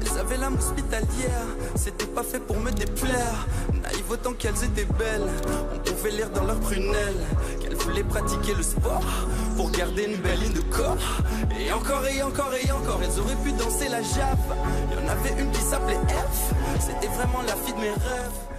Elles 0.00 0.18
avaient 0.18 0.36
l'âme 0.36 0.56
hospitalière, 0.56 1.46
c'était 1.76 2.06
pas 2.06 2.22
fait 2.22 2.40
pour 2.40 2.58
me 2.58 2.70
déplaire. 2.70 3.46
Naïve 3.82 4.10
autant 4.10 4.32
qu'elles 4.32 4.62
étaient 4.64 4.90
belles, 4.98 5.28
on 5.74 5.78
pouvait 5.78 6.10
lire 6.10 6.30
dans 6.30 6.44
leurs 6.44 6.60
prunelles 6.60 7.26
qu'elles 7.60 7.76
voulaient 7.76 8.04
pratiquer 8.04 8.54
le 8.54 8.62
sport 8.62 9.02
pour 9.56 9.70
garder 9.70 10.04
une 10.04 10.16
belle 10.16 10.40
ligne 10.40 10.52
de 10.52 10.60
corps. 10.62 10.96
Et 11.58 11.72
encore 11.72 12.06
et 12.06 12.22
encore 12.22 12.52
et 12.54 12.70
encore, 12.72 13.00
elles 13.02 13.20
auraient 13.20 13.42
pu 13.44 13.52
danser 13.52 13.88
la 13.88 14.02
jaffe. 14.02 14.48
Y 14.90 15.04
en 15.04 15.08
avait 15.08 15.40
une 15.40 15.50
qui 15.50 15.60
s'appelait 15.60 15.98
F, 16.08 16.52
c'était 16.80 17.08
vraiment 17.08 17.42
la 17.46 17.54
fille 17.56 17.74
de 17.74 17.80
mes 17.80 17.90
rêves. 17.90 18.49